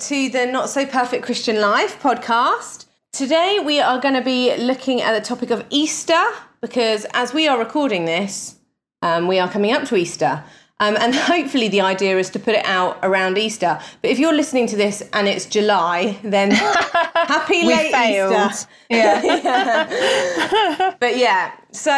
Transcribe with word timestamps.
to 0.00 0.28
the 0.30 0.46
Not 0.46 0.70
So 0.70 0.86
Perfect 0.86 1.26
Christian 1.26 1.60
Life 1.60 2.00
podcast. 2.00 2.86
Today, 3.12 3.58
we 3.62 3.80
are 3.80 4.00
going 4.00 4.14
to 4.14 4.22
be 4.22 4.56
looking 4.56 5.02
at 5.02 5.12
the 5.12 5.20
topic 5.20 5.50
of 5.50 5.62
Easter 5.68 6.18
because 6.62 7.04
as 7.12 7.34
we 7.34 7.46
are 7.46 7.58
recording 7.58 8.06
this, 8.06 8.56
um, 9.02 9.28
we 9.28 9.38
are 9.38 9.50
coming 9.50 9.72
up 9.72 9.84
to 9.88 9.96
Easter. 9.96 10.42
Um, 10.78 10.96
and 10.98 11.14
hopefully, 11.32 11.68
the 11.68 11.82
idea 11.82 12.16
is 12.16 12.30
to 12.30 12.38
put 12.38 12.54
it 12.54 12.64
out 12.64 12.98
around 13.02 13.36
Easter. 13.36 13.78
But 14.00 14.10
if 14.10 14.18
you're 14.18 14.32
listening 14.32 14.66
to 14.68 14.76
this 14.76 15.02
and 15.12 15.28
it's 15.28 15.44
July, 15.44 16.18
then 16.22 16.50
happy 16.50 17.66
late. 17.66 17.92
Easter. 17.94 18.68
Yeah. 18.88 19.84
But 20.98 21.18
yeah, 21.18 21.52
so 21.72 21.90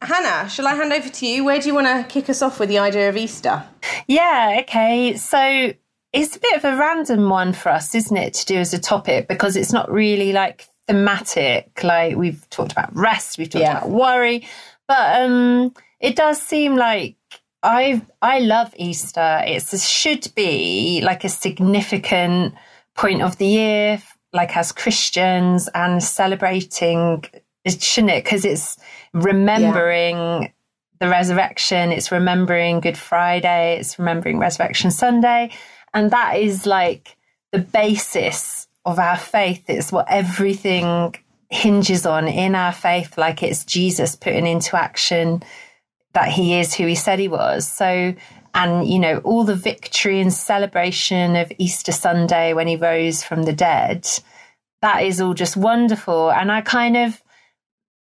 Hannah, 0.00 0.48
shall 0.48 0.66
I 0.66 0.74
hand 0.74 0.94
over 0.94 1.10
to 1.10 1.26
you? 1.26 1.44
Where 1.44 1.60
do 1.60 1.68
you 1.68 1.74
want 1.74 1.88
to 1.88 2.04
kick 2.10 2.30
us 2.30 2.40
off 2.40 2.58
with 2.58 2.70
the 2.70 2.78
idea 2.78 3.10
of 3.10 3.18
Easter? 3.18 3.62
yeah, 4.08 4.60
okay. 4.62 5.14
So 5.16 5.74
it's 6.14 6.36
a 6.36 6.40
bit 6.40 6.56
of 6.56 6.64
a 6.64 6.76
random 6.76 7.28
one 7.28 7.52
for 7.52 7.70
us, 7.70 7.94
isn't 7.94 8.16
it, 8.16 8.34
to 8.34 8.46
do 8.46 8.56
as 8.56 8.72
a 8.72 8.78
topic 8.78 9.26
because 9.28 9.56
it's 9.56 9.72
not 9.72 9.90
really 9.90 10.32
like 10.32 10.66
thematic. 10.86 11.82
Like 11.82 12.16
we've 12.16 12.48
talked 12.50 12.72
about 12.72 12.94
rest, 12.96 13.36
we've 13.36 13.50
talked 13.50 13.62
Yeah. 13.62 13.78
about 13.78 13.90
worry, 13.90 14.46
but 14.86 15.20
um 15.22 15.74
it 16.00 16.14
does 16.16 16.40
seem 16.40 16.76
like 16.76 17.16
I 17.62 18.00
I 18.22 18.38
love 18.38 18.72
Easter. 18.76 19.42
It 19.44 19.62
should 19.80 20.32
be 20.36 21.00
like 21.02 21.24
a 21.24 21.28
significant 21.28 22.54
point 22.94 23.20
of 23.22 23.36
the 23.38 23.46
year, 23.46 24.02
like 24.32 24.56
as 24.56 24.70
Christians 24.70 25.68
and 25.74 26.02
celebrating, 26.02 27.24
shouldn't 27.66 28.12
it? 28.12 28.24
Because 28.24 28.44
it's 28.44 28.76
remembering 29.14 30.52
the 31.00 31.08
resurrection, 31.08 31.90
it's 31.90 32.12
remembering 32.12 32.80
Good 32.80 32.96
Friday, 32.98 33.78
it's 33.80 33.98
remembering 33.98 34.38
Resurrection 34.38 34.90
Sunday. 34.92 35.50
And 35.94 36.10
that 36.10 36.36
is 36.36 36.66
like 36.66 37.16
the 37.52 37.60
basis 37.60 38.66
of 38.84 38.98
our 38.98 39.16
faith. 39.16 39.64
It's 39.68 39.92
what 39.92 40.10
everything 40.10 41.14
hinges 41.50 42.04
on 42.04 42.26
in 42.26 42.54
our 42.54 42.72
faith, 42.72 43.16
like 43.16 43.42
it's 43.42 43.64
Jesus 43.64 44.16
putting 44.16 44.46
into 44.46 44.76
action 44.76 45.42
that 46.12 46.28
he 46.28 46.58
is 46.58 46.74
who 46.74 46.86
he 46.86 46.94
said 46.94 47.18
he 47.18 47.28
was. 47.28 47.66
So, 47.66 48.14
and 48.54 48.88
you 48.88 48.98
know, 48.98 49.18
all 49.18 49.44
the 49.44 49.54
victory 49.54 50.20
and 50.20 50.32
celebration 50.32 51.36
of 51.36 51.52
Easter 51.58 51.92
Sunday 51.92 52.54
when 52.54 52.66
he 52.66 52.76
rose 52.76 53.22
from 53.22 53.44
the 53.44 53.52
dead, 53.52 54.06
that 54.82 55.02
is 55.02 55.20
all 55.20 55.34
just 55.34 55.56
wonderful. 55.56 56.30
And 56.30 56.52
I 56.52 56.60
kind 56.60 56.96
of, 56.96 57.20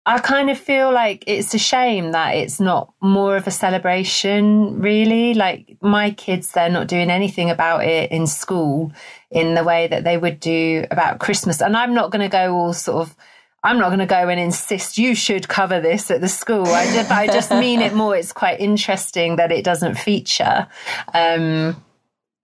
I 0.05 0.17
kind 0.19 0.49
of 0.49 0.57
feel 0.57 0.91
like 0.91 1.23
it's 1.27 1.53
a 1.53 1.59
shame 1.59 2.11
that 2.13 2.31
it's 2.31 2.59
not 2.59 2.91
more 3.01 3.35
of 3.35 3.45
a 3.45 3.51
celebration, 3.51 4.79
really. 4.79 5.35
Like 5.35 5.77
my 5.79 6.09
kids, 6.11 6.51
they're 6.51 6.69
not 6.69 6.87
doing 6.87 7.11
anything 7.11 7.51
about 7.51 7.83
it 7.83 8.11
in 8.11 8.25
school 8.25 8.91
in 9.29 9.53
the 9.53 9.63
way 9.63 9.87
that 9.87 10.03
they 10.03 10.17
would 10.17 10.39
do 10.39 10.85
about 10.89 11.19
Christmas. 11.19 11.61
And 11.61 11.77
I'm 11.77 11.93
not 11.93 12.09
going 12.09 12.23
to 12.23 12.29
go 12.29 12.55
all 12.55 12.73
sort 12.73 13.07
of, 13.07 13.15
I'm 13.63 13.77
not 13.77 13.89
going 13.89 13.99
to 13.99 14.07
go 14.07 14.27
and 14.27 14.39
insist 14.39 14.97
you 14.97 15.13
should 15.13 15.47
cover 15.47 15.79
this 15.79 16.09
at 16.09 16.19
the 16.19 16.29
school. 16.29 16.65
I 16.65 16.85
just, 16.85 17.11
I 17.11 17.27
just 17.27 17.51
mean 17.51 17.79
it 17.81 17.93
more. 17.93 18.15
It's 18.15 18.33
quite 18.33 18.59
interesting 18.59 19.35
that 19.35 19.51
it 19.51 19.63
doesn't 19.63 19.99
feature. 19.99 20.67
Um, 21.13 21.75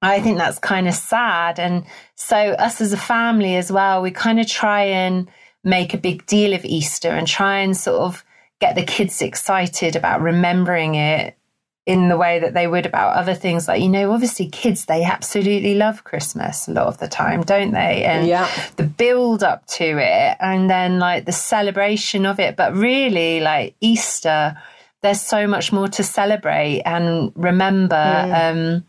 I 0.04 0.22
think 0.22 0.38
that's 0.38 0.60
kind 0.60 0.88
of 0.88 0.94
sad. 0.94 1.60
And 1.60 1.86
so, 2.14 2.38
us 2.38 2.82
as 2.82 2.94
a 2.94 2.98
family 2.98 3.56
as 3.56 3.72
well, 3.72 4.04
we 4.04 4.12
kind 4.12 4.40
of 4.40 4.48
try 4.48 4.84
and 4.84 5.28
make 5.68 5.94
a 5.94 5.98
big 5.98 6.26
deal 6.26 6.54
of 6.54 6.64
Easter 6.64 7.10
and 7.10 7.28
try 7.28 7.60
and 7.60 7.76
sort 7.76 8.02
of 8.02 8.24
get 8.60 8.76
the 8.76 8.84
kids 8.84 9.22
excited 9.22 9.96
about 9.96 10.22
remembering 10.22 10.96
it 10.96 11.38
in 11.86 12.10
the 12.10 12.18
way 12.18 12.40
that 12.40 12.54
they 12.54 12.68
would 12.68 12.86
about 12.86 13.16
other 13.16 13.34
things. 13.34 13.68
Like, 13.68 13.82
you 13.82 13.90
know, 13.90 14.12
obviously, 14.12 14.50
kids, 14.50 14.86
they 14.86 15.04
absolutely 15.04 15.76
love 15.76 16.04
Christmas 16.04 16.68
a 16.68 16.72
lot 16.72 16.88
of 16.88 16.98
the 16.98 17.08
time, 17.08 17.44
don't 17.44 17.72
they? 17.72 18.04
And 18.04 18.28
Yeah. 18.28 18.50
the 18.78 18.84
build 18.84 19.44
up 19.44 19.66
to 19.68 19.86
it 19.86 20.38
and 20.40 20.70
then 20.70 21.00
like 21.00 21.26
the 21.26 21.32
celebration 21.32 22.26
of 22.26 22.40
it. 22.40 22.56
But 22.56 22.74
really, 22.74 23.40
like 23.40 23.76
Easter, 23.80 24.58
there's 25.02 25.22
so 25.22 25.48
much 25.48 25.72
more 25.72 25.88
to 25.90 26.04
celebrate 26.04 26.82
and 26.86 27.32
remember. 27.36 28.26
Um, 28.34 28.86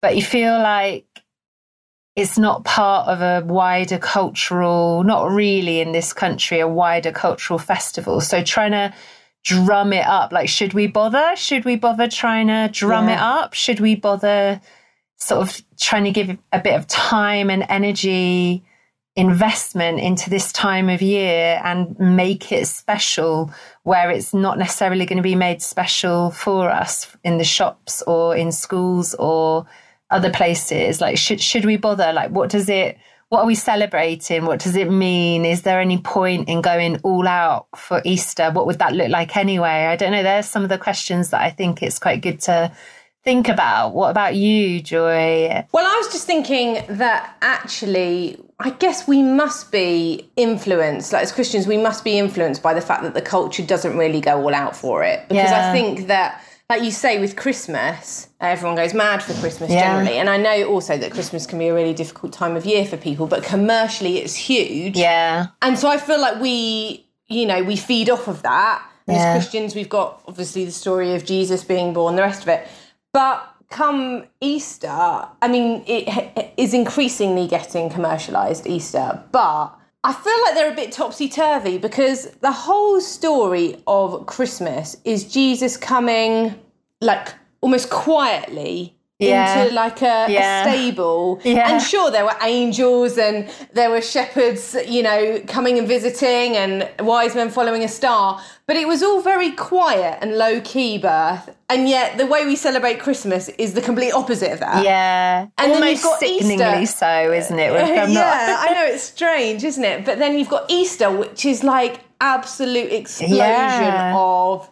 but 0.00 0.16
you 0.16 0.22
feel 0.22 0.58
like 0.58 1.04
it's 2.16 2.36
not 2.38 2.64
part 2.64 3.08
of 3.08 3.20
a 3.20 3.46
wider 3.46 3.98
cultural, 3.98 5.04
not 5.04 5.30
really 5.30 5.80
in 5.80 5.92
this 5.92 6.12
country, 6.12 6.60
a 6.60 6.68
wider 6.68 7.12
cultural 7.12 7.58
festival. 7.58 8.20
So 8.20 8.42
trying 8.42 8.72
to 8.72 8.92
drum 9.44 9.92
it 9.92 10.06
up, 10.06 10.32
like, 10.32 10.48
should 10.48 10.74
we 10.74 10.86
bother? 10.86 11.34
Should 11.36 11.64
we 11.64 11.76
bother 11.76 12.08
trying 12.08 12.48
to 12.48 12.68
drum 12.72 13.08
Yeah. 13.08 13.14
it 13.14 13.20
up? 13.20 13.54
Should 13.54 13.80
we 13.80 13.94
bother 13.94 14.60
sort 15.16 15.42
of 15.42 15.62
trying 15.78 16.04
to 16.04 16.10
give 16.10 16.36
a 16.52 16.58
bit 16.58 16.74
of 16.74 16.86
time 16.86 17.50
and 17.50 17.64
energy 17.68 18.64
investment 19.16 19.98
into 20.00 20.30
this 20.30 20.52
time 20.52 20.88
of 20.88 21.02
year 21.02 21.60
and 21.64 21.98
make 21.98 22.52
it 22.52 22.66
special 22.66 23.50
where 23.82 24.10
it's 24.10 24.32
not 24.32 24.58
necessarily 24.58 25.04
going 25.04 25.16
to 25.16 25.22
be 25.22 25.34
made 25.34 25.60
special 25.60 26.30
for 26.30 26.70
us 26.70 27.06
in 27.24 27.38
the 27.38 27.44
shops 27.44 28.02
or 28.06 28.36
in 28.36 28.52
schools 28.52 29.14
or 29.14 29.66
other 30.10 30.30
places? 30.30 31.00
Like 31.00 31.18
should 31.18 31.40
should 31.40 31.64
we 31.64 31.76
bother? 31.76 32.12
Like 32.12 32.30
what 32.30 32.50
does 32.50 32.68
it 32.68 32.98
what 33.30 33.42
are 33.42 33.46
we 33.46 33.54
celebrating? 33.54 34.44
What 34.44 34.58
does 34.58 34.74
it 34.74 34.90
mean? 34.90 35.44
Is 35.44 35.62
there 35.62 35.80
any 35.80 35.98
point 35.98 36.48
in 36.48 36.62
going 36.62 36.98
all 37.04 37.28
out 37.28 37.68
for 37.76 38.02
easter? 38.04 38.50
What 38.50 38.66
would 38.66 38.80
that 38.80 38.92
look 38.92 39.08
like 39.08 39.36
anyway? 39.36 39.86
I 39.86 39.94
don't 39.94 40.10
know. 40.10 40.24
There's 40.24 40.46
some 40.46 40.64
of 40.64 40.68
the 40.68 40.78
questions 40.78 41.30
that 41.30 41.40
i 41.40 41.48
think 41.50 41.80
it's 41.80 42.00
quite 42.00 42.22
good 42.22 42.40
to 42.40 42.72
think 43.22 43.48
about. 43.48 43.94
What 43.94 44.10
about 44.10 44.34
you 44.34 44.80
joy? 44.80 45.64
Well, 45.72 45.86
I 45.86 45.96
was 45.98 46.12
just 46.12 46.26
thinking 46.26 46.82
that 46.88 47.36
actually, 47.40 48.36
I 48.58 48.70
guess 48.70 49.06
we 49.06 49.22
must 49.22 49.70
be 49.70 50.28
influenced, 50.36 51.12
like 51.12 51.22
as 51.22 51.30
Christians, 51.30 51.66
we 51.68 51.76
must 51.76 52.02
be 52.02 52.18
influenced 52.18 52.62
by 52.62 52.74
the 52.74 52.80
fact 52.80 53.04
that 53.04 53.14
the 53.14 53.22
culture 53.22 53.64
doesn't 53.64 53.96
really 53.96 54.20
go 54.20 54.42
all 54.42 54.54
out 54.54 54.74
for 54.74 55.04
it. 55.04 55.28
Because 55.28 55.52
I 55.52 55.72
think 55.72 56.08
that, 56.08 56.42
like 56.68 56.82
you 56.82 56.90
say, 56.90 57.20
with 57.20 57.36
Christmas, 57.36 58.26
everyone 58.40 58.76
goes 58.76 58.94
mad 58.94 59.22
for 59.22 59.34
Christmas 59.34 59.70
Yeah. 59.70 59.80
generally. 59.96 60.18
And 60.18 60.28
I 60.30 60.36
know 60.36 60.64
also 60.64 60.96
that 60.96 61.12
Christmas 61.12 61.46
can 61.46 61.58
be 61.58 61.68
a 61.68 61.74
really 61.74 61.92
difficult 61.94 62.32
time 62.32 62.56
of 62.56 62.64
year 62.64 62.84
for 62.84 62.96
people, 62.96 63.26
but 63.26 63.42
commercially 63.42 64.18
it's 64.18 64.34
huge. 64.34 64.96
yeah 64.96 65.48
And 65.62 65.78
so 65.78 65.88
I 65.88 65.98
feel 65.98 66.20
like 66.20 66.40
we, 66.40 67.06
you 67.28 67.46
know, 67.46 67.62
we 67.62 67.76
feed 67.76 68.08
off 68.10 68.28
of 68.28 68.42
that. 68.42 68.82
Yeah. 69.06 69.14
As 69.16 69.42
Christians, 69.42 69.74
we've 69.74 69.88
got 69.88 70.22
obviously 70.26 70.64
the 70.64 70.70
story 70.72 71.14
of 71.14 71.24
Jesus 71.24 71.64
being 71.64 71.92
born, 71.92 72.16
the 72.16 72.22
rest 72.22 72.42
of 72.42 72.48
it. 72.48 72.66
But 73.12 73.46
come 73.70 74.24
Easter, 74.40 74.88
I 74.88 75.48
mean, 75.48 75.82
it, 75.86 76.08
it 76.36 76.54
is 76.56 76.74
increasingly 76.74 77.46
getting 77.46 77.90
commercialized 77.90 78.66
Easter, 78.66 79.22
but 79.32 79.76
I 80.02 80.12
feel 80.12 80.40
like 80.44 80.54
they're 80.54 80.72
a 80.72 80.74
bit 80.74 80.92
topsy 80.92 81.28
turvy 81.28 81.76
because 81.76 82.30
the 82.40 82.52
whole 82.52 83.00
story 83.00 83.82
of 83.86 84.26
Christmas 84.26 84.96
is 85.04 85.30
Jesus 85.30 85.76
coming 85.76 86.54
like 87.00 87.34
almost 87.60 87.90
quietly 87.90 88.94
Yeah. 89.18 89.62
into 89.64 89.74
like 89.74 90.00
a, 90.02 90.26
a 90.34 90.62
stable. 90.64 91.40
Yeah. 91.44 91.70
And 91.70 91.82
sure, 91.82 92.10
there 92.10 92.24
were 92.24 92.36
angels 92.40 93.18
and 93.18 93.48
there 93.74 93.90
were 93.90 94.00
shepherds, 94.00 94.74
you 94.88 95.02
know, 95.02 95.40
coming 95.46 95.78
and 95.78 95.86
visiting 95.86 96.56
and 96.56 96.88
wise 97.00 97.34
men 97.34 97.50
following 97.50 97.84
a 97.84 97.88
star. 97.88 98.40
But 98.66 98.76
it 98.76 98.86
was 98.88 99.02
all 99.02 99.20
very 99.20 99.50
quiet 99.50 100.18
and 100.22 100.38
low 100.38 100.60
key 100.62 100.96
birth. 100.96 101.50
And 101.68 101.86
yet, 101.88 102.16
the 102.18 102.24
way 102.26 102.46
we 102.46 102.56
celebrate 102.56 102.98
Christmas 103.00 103.48
is 103.64 103.74
the 103.74 103.82
complete 103.82 104.12
opposite 104.12 104.52
of 104.52 104.60
that. 104.60 104.84
Yeah, 104.84 105.48
And 105.58 105.70
then 105.72 105.82
almost 105.82 105.92
you've 105.92 106.02
got 106.02 106.20
sickeningly 106.20 106.82
Easter. 106.84 106.98
so, 106.98 107.32
isn't 107.32 107.58
it? 107.58 107.70
Yeah, 108.10 108.56
I 108.58 108.72
know 108.74 108.86
it's 108.86 109.02
strange, 109.02 109.64
isn't 109.64 109.84
it? 109.84 110.04
But 110.06 110.18
then 110.18 110.38
you've 110.38 110.48
got 110.56 110.64
Easter, 110.70 111.10
which 111.10 111.44
is 111.44 111.62
like 111.62 112.00
absolute 112.22 112.90
explosion 112.92 113.36
Yeah. 113.36 114.14
of 114.16 114.70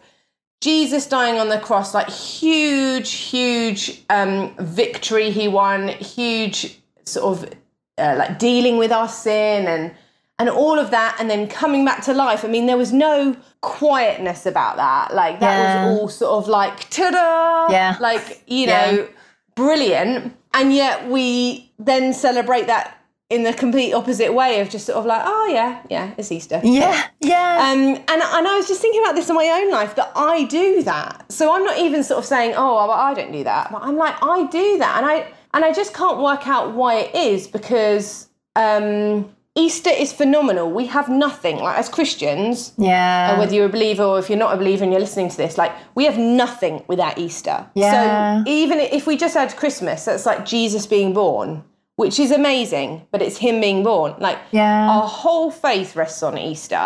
Jesus 0.61 1.05
dying 1.05 1.39
on 1.39 1.47
the 1.49 1.59
cross, 1.59 1.93
like 1.93 2.09
huge, 2.09 3.11
huge 3.11 4.03
um, 4.09 4.53
victory 4.59 5.31
he 5.31 5.47
won, 5.47 5.87
huge 5.87 6.77
sort 7.05 7.37
of 7.43 7.53
uh, 7.97 8.15
like 8.17 8.39
dealing 8.39 8.77
with 8.77 8.91
our 8.91 9.07
sin 9.07 9.67
and 9.67 9.93
and 10.37 10.49
all 10.49 10.79
of 10.79 10.89
that, 10.91 11.17
and 11.19 11.29
then 11.29 11.49
coming 11.49 11.83
back 11.83 12.01
to 12.05 12.13
life. 12.13 12.45
I 12.45 12.47
mean, 12.47 12.65
there 12.65 12.77
was 12.77 12.93
no 12.93 13.35
quietness 13.59 14.45
about 14.45 14.77
that. 14.77 15.13
Like 15.13 15.41
that 15.41 15.57
Yeah. 15.57 15.85
was 15.85 15.99
all 15.99 16.07
sort 16.07 16.31
of 16.43 16.47
like 16.47 16.89
ta-da, 16.89 17.67
Yeah. 17.69 17.97
like 17.99 18.41
you 18.47 18.67
Yeah. 18.67 18.91
know, 18.91 19.07
brilliant. 19.55 20.33
And 20.53 20.73
yet 20.73 21.09
we 21.09 21.71
then 21.77 22.13
celebrate 22.13 22.67
that 22.67 22.97
in 23.29 23.43
the 23.43 23.53
complete 23.53 23.93
opposite 23.93 24.33
way 24.33 24.59
of 24.59 24.69
just 24.69 24.87
sort 24.87 24.97
of 24.97 25.05
like, 25.05 25.21
oh 25.23 25.49
yeah, 25.53 25.81
yeah, 25.89 26.13
it's 26.17 26.31
Easter. 26.31 26.59
Yeah, 26.63 27.07
yeah. 27.21 27.69
Um, 27.71 27.79
and 27.95 28.21
and 28.21 28.47
I 28.47 28.55
was 28.57 28.67
just 28.67 28.81
thinking 28.81 29.01
about 29.03 29.15
this 29.15 29.29
in 29.29 29.35
my 29.35 29.47
own 29.47 29.71
life 29.71 29.95
that 29.95 30.11
I 30.15 30.45
do 30.45 30.81
that. 30.83 31.31
So 31.31 31.53
I'm 31.53 31.63
not 31.63 31.77
even 31.77 32.03
sort 32.03 32.19
of 32.19 32.25
saying, 32.25 32.53
oh, 32.57 32.75
well, 32.75 32.91
I 32.91 33.13
don't 33.13 33.31
do 33.31 33.43
that, 33.43 33.71
but 33.71 33.81
I'm 33.83 33.97
like, 33.97 34.15
I 34.21 34.47
do 34.47 34.77
that, 34.79 34.97
and 34.97 35.05
I 35.05 35.31
and 35.53 35.63
I 35.63 35.73
just 35.73 35.93
can't 35.93 36.19
work 36.19 36.47
out 36.47 36.73
why 36.73 36.95
it 36.95 37.15
is 37.15 37.47
because 37.47 38.29
um, 38.55 39.29
Easter 39.55 39.89
is 39.89 40.13
phenomenal. 40.13 40.71
We 40.71 40.85
have 40.87 41.09
nothing 41.09 41.57
like 41.57 41.77
as 41.77 41.89
Christians. 41.89 42.73
yeah. 42.77 43.31
And 43.31 43.39
whether 43.39 43.53
you're 43.53 43.65
a 43.65 43.69
believer 43.69 44.03
or 44.03 44.19
if 44.19 44.29
you're 44.29 44.39
not 44.39 44.53
a 44.53 44.57
believer 44.57 44.83
and 44.83 44.91
you're 44.93 45.01
listening 45.01 45.29
to 45.29 45.37
this, 45.37 45.57
like 45.57 45.71
we 45.95 46.05
have 46.05 46.17
nothing 46.17 46.83
without 46.87 47.17
Easter. 47.17 47.67
Yeah. 47.75 48.43
So 48.43 48.49
even 48.49 48.79
if 48.79 49.05
we 49.05 49.17
just 49.17 49.33
had 49.35 49.55
Christmas, 49.55 50.05
that's 50.05 50.25
like 50.25 50.45
Jesus 50.45 50.85
being 50.85 51.13
born, 51.13 51.63
which 51.99 52.17
is 52.19 52.31
amazing, 52.31 52.89
but 53.11 53.21
it's 53.21 53.37
him 53.37 53.59
being 53.59 53.83
born. 53.83 54.11
Like 54.19 54.39
Yeah. 54.51 54.89
our 54.89 55.07
whole 55.07 55.51
faith 55.51 55.95
rests 55.95 56.23
on 56.23 56.37
Easter. 56.37 56.85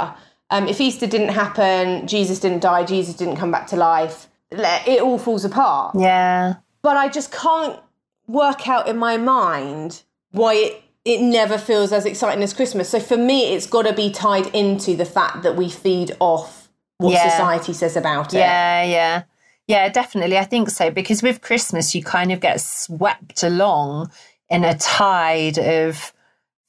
Um, 0.49 0.67
if 0.67 0.81
Easter 0.81 1.07
didn't 1.07 1.33
happen, 1.43 2.07
Jesus 2.07 2.39
didn't 2.39 2.61
die, 2.61 2.83
Jesus 2.83 3.15
didn't 3.15 3.37
come 3.37 3.51
back 3.51 3.67
to 3.67 3.75
life, 3.75 4.27
it 4.51 5.01
all 5.01 5.17
falls 5.19 5.45
apart. 5.45 5.95
yeah. 6.09 6.55
But 6.81 6.97
I 6.97 7.07
just 7.17 7.31
can't 7.31 7.79
work 8.27 8.67
out 8.67 8.87
in 8.91 8.97
my 8.97 9.15
mind 9.17 10.01
why 10.31 10.53
it 10.55 10.73
it 11.05 11.19
never 11.21 11.57
feels 11.57 11.91
as 11.91 12.05
exciting 12.05 12.41
as 12.43 12.53
Christmas. 12.53 12.87
So 12.89 12.99
for 13.11 13.17
me, 13.17 13.53
it's 13.53 13.67
got 13.67 13.83
to 13.85 13.91
be 14.03 14.09
tied 14.09 14.47
into 14.55 14.95
the 14.95 15.03
fact 15.17 15.43
that 15.43 15.57
we 15.57 15.67
feed 15.69 16.09
off 16.21 16.69
what 16.97 17.11
Yeah. 17.11 17.27
society 17.29 17.73
says 17.73 17.97
about 17.97 18.33
it. 18.33 18.37
Yeah, 18.37 18.83
yeah. 18.97 19.23
Yeah, 19.67 19.89
definitely. 19.89 20.37
I 20.37 20.45
think 20.45 20.69
so. 20.69 20.89
Because 20.91 21.21
with 21.21 21.41
Christmas, 21.41 21.93
you 21.95 22.01
kind 22.03 22.31
of 22.31 22.39
get 22.39 22.61
swept 22.61 23.43
along 23.43 24.11
in 24.53 24.63
a 24.63 24.77
tide 24.77 25.57
of 25.57 26.13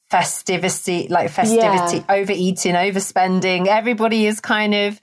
festivity, 0.09 1.07
like 1.09 1.29
festivity, 1.29 2.03
overeating, 2.09 2.73
overspending. 2.75 3.67
Everybody 3.67 4.25
is 4.25 4.39
kind 4.39 4.73
of 4.73 4.99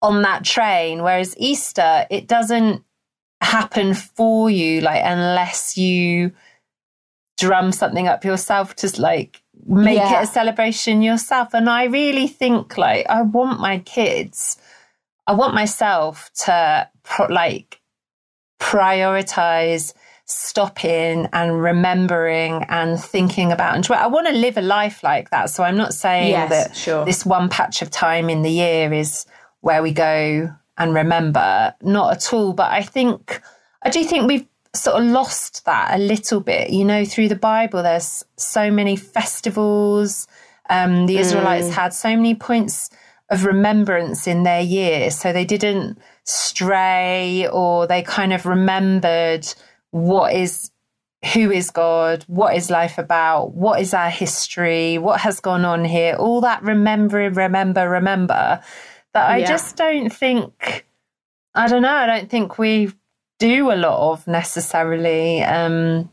on 0.00 0.22
that 0.22 0.44
train. 0.44 1.02
Whereas 1.02 1.34
Easter, 1.38 2.06
it 2.10 2.26
doesn't 2.26 2.82
happen 3.40 3.94
for 3.94 4.50
you, 4.50 4.80
like, 4.80 5.02
unless 5.04 5.76
you 5.76 6.32
drum 7.38 7.72
something 7.72 8.06
up 8.08 8.24
yourself 8.24 8.76
to 8.76 9.00
like 9.00 9.42
make 9.66 9.96
Yeah. 9.98 10.20
it 10.20 10.24
a 10.24 10.26
celebration 10.26 11.02
yourself. 11.02 11.54
And 11.54 11.68
I 11.68 11.84
really 11.84 12.28
think, 12.28 12.76
like, 12.78 13.06
I 13.08 13.22
want 13.22 13.58
my 13.60 13.78
kids. 13.78 14.58
I 15.26 15.32
want 15.34 15.54
myself 15.54 16.30
to 16.44 16.88
pro- 17.04 17.26
like 17.26 17.80
prioritize 18.60 19.94
stopping 20.32 21.28
and 21.32 21.62
remembering 21.62 22.64
and 22.68 23.00
thinking 23.00 23.52
about 23.52 23.74
and 23.74 23.86
I 23.90 24.06
want 24.06 24.26
to 24.28 24.32
live 24.32 24.56
a 24.56 24.62
life 24.62 25.02
like 25.02 25.30
that. 25.30 25.50
So 25.50 25.62
I'm 25.62 25.76
not 25.76 25.94
saying 25.94 26.30
Yes, 26.30 26.50
that 26.50 26.76
sure. 26.76 27.04
this 27.04 27.26
one 27.26 27.48
patch 27.48 27.82
of 27.82 27.90
time 27.90 28.30
in 28.30 28.42
the 28.42 28.50
year 28.50 28.92
is 28.92 29.26
where 29.60 29.82
we 29.82 29.92
go 29.92 30.54
and 30.78 30.94
remember. 30.94 31.74
Not 31.82 32.12
at 32.16 32.32
all. 32.32 32.52
But 32.52 32.70
I 32.72 32.82
think 32.82 33.40
I 33.82 33.90
do 33.90 34.04
think 34.04 34.28
we've 34.28 34.46
sort 34.74 35.02
of 35.02 35.08
lost 35.08 35.64
that 35.66 35.94
a 35.94 35.98
little 35.98 36.40
bit. 36.40 36.70
You 36.70 36.84
know, 36.84 37.04
through 37.04 37.28
the 37.28 37.36
Bible, 37.36 37.82
there's 37.82 38.24
so 38.36 38.70
many 38.70 38.96
festivals. 38.96 40.26
Um, 40.70 41.06
the 41.06 41.18
Israelites 41.18 41.70
had 41.74 41.92
so 41.92 42.16
many 42.16 42.34
points 42.34 42.90
of 43.28 43.44
remembrance 43.44 44.26
in 44.26 44.42
their 44.42 44.60
year. 44.60 45.10
So 45.10 45.32
they 45.32 45.44
didn't 45.44 45.98
stray 46.24 47.48
or 47.48 47.86
they 47.86 48.02
kind 48.02 48.32
of 48.32 48.46
remembered 48.46 49.46
what 49.92 50.34
is 50.34 50.70
who 51.32 51.52
is 51.52 51.70
God, 51.70 52.24
what 52.26 52.56
is 52.56 52.68
life 52.68 52.98
about, 52.98 53.54
what 53.54 53.80
is 53.80 53.94
our 53.94 54.10
history, 54.10 54.98
what 54.98 55.20
has 55.20 55.38
gone 55.38 55.64
on 55.64 55.84
here, 55.84 56.16
all 56.16 56.40
that 56.40 56.60
remembering, 56.64 57.32
remember, 57.34 57.88
remember. 57.88 58.60
That 59.14 59.30
I 59.30 59.36
Yeah. 59.38 59.46
just 59.46 59.76
don't 59.76 60.10
think 60.10 60.84
I 61.54 61.68
don't 61.68 61.82
know, 61.82 61.94
I 61.94 62.06
don't 62.06 62.28
think 62.30 62.58
we 62.58 62.92
do 63.38 63.70
a 63.70 63.76
lot 63.76 64.10
of 64.12 64.26
necessarily. 64.26 65.42
Um 65.44 66.10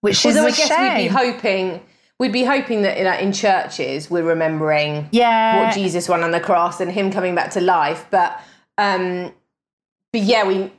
which 0.00 0.24
is 0.26 0.36
Although 0.36 0.48
I 0.48 0.50
guess 0.52 0.68
shame. 0.68 0.94
we'd 0.96 1.02
be 1.04 1.08
hoping 1.08 1.80
we'd 2.18 2.32
be 2.32 2.44
hoping 2.44 2.82
that 2.82 2.98
like, 3.00 3.20
in 3.22 3.32
churches 3.32 4.10
we're 4.10 4.22
remembering 4.24 5.08
yeah. 5.12 5.60
what 5.66 5.74
Jesus 5.74 6.08
won 6.08 6.22
on 6.24 6.30
the 6.30 6.40
cross 6.40 6.80
and 6.80 6.90
him 6.90 7.12
coming 7.12 7.34
back 7.34 7.50
to 7.52 7.60
life. 7.60 8.06
But 8.10 8.40
um 8.78 9.32
but 10.12 10.22
yeah, 10.22 10.46
we 10.48 10.72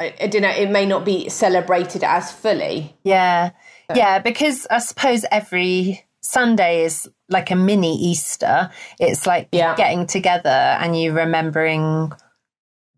I, 0.00 0.14
I 0.20 0.26
don't 0.28 0.42
know, 0.42 0.48
it 0.50 0.70
may 0.70 0.86
not 0.86 1.04
be 1.04 1.28
celebrated 1.28 2.02
as 2.02 2.32
fully. 2.32 2.96
Yeah. 3.04 3.50
Yeah, 3.94 4.20
because 4.20 4.66
I 4.70 4.78
suppose 4.78 5.24
every 5.30 6.04
Sunday 6.20 6.84
is 6.84 7.08
like 7.28 7.50
a 7.50 7.56
mini 7.56 7.96
Easter. 7.96 8.70
It's 8.98 9.26
like 9.26 9.48
Yeah. 9.52 9.74
getting 9.76 10.06
together 10.06 10.48
and 10.48 10.98
you 10.98 11.12
remembering 11.12 12.12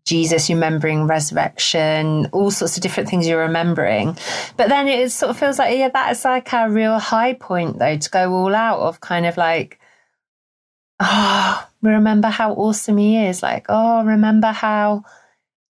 Jesus, 0.05 0.49
you 0.49 0.55
remembering 0.55 1.07
resurrection, 1.07 2.27
all 2.31 2.51
sorts 2.51 2.77
of 2.77 2.83
different 2.83 3.09
things 3.09 3.27
you're 3.27 3.39
remembering. 3.41 4.17
But 4.57 4.69
then 4.69 4.87
it 4.87 5.11
sort 5.11 5.31
of 5.31 5.37
feels 5.39 5.57
like, 5.57 5.77
yeah, 5.77 5.89
that 5.89 6.11
is 6.11 6.23
like 6.25 6.53
our 6.53 6.69
real 6.69 6.99
high 6.99 7.33
point 7.33 7.79
though, 7.79 7.97
to 7.97 8.09
go 8.09 8.33
all 8.33 8.53
out 8.53 8.79
of 8.79 8.99
kind 9.01 9.25
of 9.25 9.35
like, 9.37 9.79
oh, 10.99 11.67
remember 11.81 12.27
how 12.27 12.53
awesome 12.53 12.97
he 12.97 13.17
is. 13.17 13.41
Like, 13.41 13.65
oh, 13.69 14.03
remember 14.03 14.51
how 14.51 15.03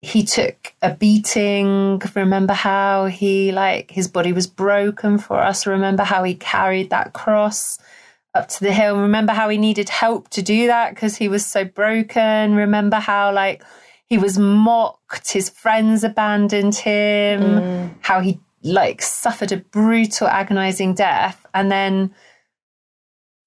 he 0.01 0.23
took 0.23 0.73
a 0.81 0.93
beating 0.93 2.01
remember 2.15 2.53
how 2.53 3.05
he 3.05 3.51
like 3.51 3.89
his 3.89 4.07
body 4.07 4.31
was 4.31 4.45
broken 4.45 5.17
for 5.17 5.39
us 5.39 5.65
remember 5.65 6.03
how 6.03 6.23
he 6.23 6.35
carried 6.35 6.89
that 6.91 7.13
cross 7.13 7.79
up 8.35 8.47
to 8.47 8.59
the 8.59 8.71
hill 8.71 8.99
remember 8.99 9.33
how 9.33 9.49
he 9.49 9.57
needed 9.57 9.89
help 9.89 10.29
to 10.29 10.41
do 10.41 10.67
that 10.67 10.93
because 10.93 11.17
he 11.17 11.27
was 11.27 11.45
so 11.45 11.65
broken 11.65 12.53
remember 12.53 12.97
how 12.97 13.33
like 13.33 13.63
he 14.05 14.17
was 14.17 14.37
mocked 14.37 15.31
his 15.31 15.49
friends 15.49 16.03
abandoned 16.03 16.75
him 16.75 17.41
mm. 17.41 17.95
how 18.01 18.19
he 18.19 18.39
like 18.61 19.01
suffered 19.01 19.51
a 19.51 19.57
brutal 19.57 20.27
agonizing 20.27 20.93
death 20.93 21.45
and 21.55 21.71
then 21.71 22.13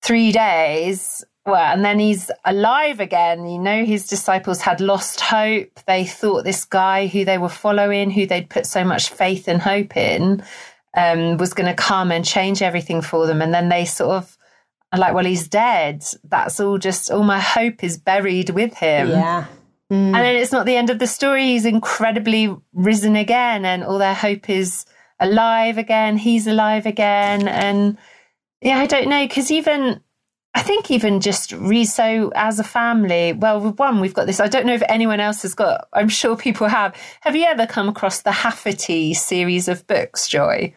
three 0.03 0.33
days 0.33 1.25
and 1.47 1.85
then 1.85 1.99
he's 1.99 2.31
alive 2.45 3.01
again. 3.01 3.47
You 3.47 3.59
know, 3.59 3.85
his 3.85 4.07
disciples 4.07 4.61
had 4.61 4.81
lost 4.81 5.21
hope. 5.21 5.81
They 5.87 6.05
thought 6.05 6.45
this 6.45 6.65
guy 6.65 7.07
who 7.07 7.25
they 7.25 7.39
were 7.39 7.49
following, 7.49 8.11
who 8.11 8.27
they'd 8.27 8.51
put 8.51 8.67
so 8.67 8.85
much 8.85 9.09
faith 9.09 9.49
and 9.49 9.61
hope 9.61 9.97
in, 9.97 10.45
um, 10.97 11.37
was 11.39 11.55
going 11.55 11.69
to 11.69 11.75
come 11.75 12.13
and 12.13 12.25
change 12.25 12.63
everything 12.63 13.03
for 13.03 13.27
them. 13.27 13.43
And 13.43 13.53
then 13.55 13.69
they 13.69 13.85
sort 13.85 14.11
of 14.11 14.37
are 14.93 14.99
like, 14.99 15.15
well, 15.15 15.25
he's 15.25 15.49
dead. 15.49 16.05
That's 16.25 16.61
all 16.61 16.79
just, 16.79 17.11
all 17.11 17.25
my 17.25 17.41
hope 17.41 17.83
is 17.83 17.97
buried 17.97 18.51
with 18.51 18.75
him. 18.75 19.09
Yeah. 19.09 19.47
And 19.93 20.15
then 20.15 20.37
it's 20.37 20.53
not 20.53 20.67
the 20.67 20.77
end 20.77 20.89
of 20.89 21.01
the 21.01 21.07
story. 21.09 21.47
He's 21.47 21.67
incredibly 21.67 22.57
risen 22.73 23.17
again, 23.17 23.65
and 23.65 23.83
all 23.83 23.99
their 23.99 24.15
hope 24.15 24.49
is 24.49 24.85
alive 25.19 25.79
again. 25.79 26.17
He's 26.17 26.47
alive 26.47 26.87
again. 26.87 27.49
And 27.49 27.99
yeah, 28.61 28.79
I 28.79 28.87
don't 28.87 29.09
know, 29.09 29.27
because 29.27 29.51
even 29.51 30.01
I 30.55 30.63
think 30.63 30.91
even 30.91 31.21
just 31.21 31.53
re 31.53 31.85
so 31.85 32.33
as 32.35 32.59
a 32.59 32.65
family, 32.65 33.33
well, 33.33 33.61
one, 33.73 34.01
we've 34.01 34.15
got 34.15 34.27
this. 34.27 34.41
I 34.41 34.49
don't 34.49 34.67
know 34.67 34.75
if 34.75 34.83
anyone 34.89 35.21
else 35.21 35.43
has 35.43 35.55
got, 35.55 35.89
I'm 35.93 36.09
sure 36.09 36.37
people 36.37 36.67
have. 36.67 36.95
Have 37.21 37.37
you 37.37 37.45
ever 37.45 37.67
come 37.67 37.89
across 37.89 38.23
the 38.23 38.33
Hafferty 38.33 39.15
series 39.15 39.69
of 39.69 39.87
books, 39.87 40.27
Joy? 40.27 40.75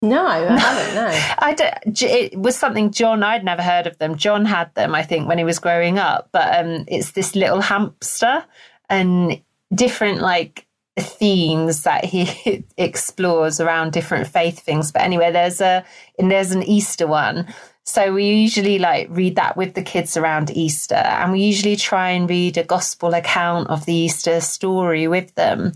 No, 0.00 0.26
I 0.26 0.38
haven't, 0.58 0.94
no. 0.94 1.34
I 1.38 1.54
don't, 1.54 2.02
it 2.02 2.38
was 2.38 2.56
something 2.56 2.90
John, 2.92 3.22
I'd 3.22 3.44
never 3.44 3.62
heard 3.62 3.86
of 3.86 3.98
them. 3.98 4.16
John 4.16 4.44
had 4.44 4.74
them, 4.74 4.94
I 4.94 5.02
think, 5.02 5.28
when 5.28 5.38
he 5.38 5.44
was 5.44 5.58
growing 5.58 5.98
up, 5.98 6.28
but 6.32 6.64
um, 6.64 6.84
it's 6.88 7.12
this 7.12 7.34
little 7.34 7.60
hamster 7.60 8.44
and 8.88 9.40
different 9.74 10.20
like 10.20 10.66
themes 10.98 11.82
that 11.82 12.04
he 12.04 12.64
explores 12.76 13.60
around 13.60 13.92
different 13.92 14.26
faith 14.26 14.60
things. 14.60 14.92
But 14.92 15.02
anyway, 15.02 15.32
there's 15.32 15.60
a, 15.60 15.84
and 16.18 16.30
there's 16.30 16.52
an 16.52 16.62
Easter 16.62 17.06
one. 17.06 17.52
So 17.84 18.14
we 18.14 18.24
usually 18.24 18.78
like 18.78 19.08
read 19.10 19.36
that 19.36 19.56
with 19.56 19.74
the 19.74 19.82
kids 19.82 20.16
around 20.16 20.50
Easter 20.50 20.94
and 20.94 21.32
we 21.32 21.40
usually 21.40 21.76
try 21.76 22.10
and 22.10 22.28
read 22.28 22.56
a 22.56 22.64
gospel 22.64 23.12
account 23.12 23.68
of 23.68 23.84
the 23.84 23.94
Easter 23.94 24.40
story 24.40 25.06
with 25.06 25.34
them 25.34 25.72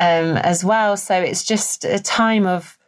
um, 0.00 0.38
as 0.38 0.64
well. 0.64 0.96
So 0.96 1.14
it's 1.14 1.44
just 1.44 1.84
a 1.84 1.98
time 1.98 2.46
of 2.46 2.78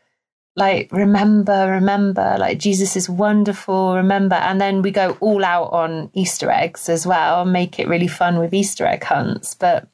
like 0.54 0.90
remember 0.92 1.70
remember 1.70 2.36
like 2.38 2.58
jesus 2.58 2.94
is 2.94 3.08
wonderful 3.08 3.96
remember. 3.96 4.34
And 4.36 4.60
then 4.60 4.82
we 4.82 4.90
go 4.90 5.16
all 5.20 5.44
out 5.44 5.72
on 5.72 6.10
easter 6.12 6.50
eggs 6.50 6.90
as 6.90 7.06
well 7.06 7.46
make 7.46 7.78
it 7.78 7.88
really 7.88 8.08
fun 8.08 8.38
with 8.38 8.52
easter 8.52 8.86
egg 8.86 9.04
hunts. 9.04 9.54
But 9.54 9.88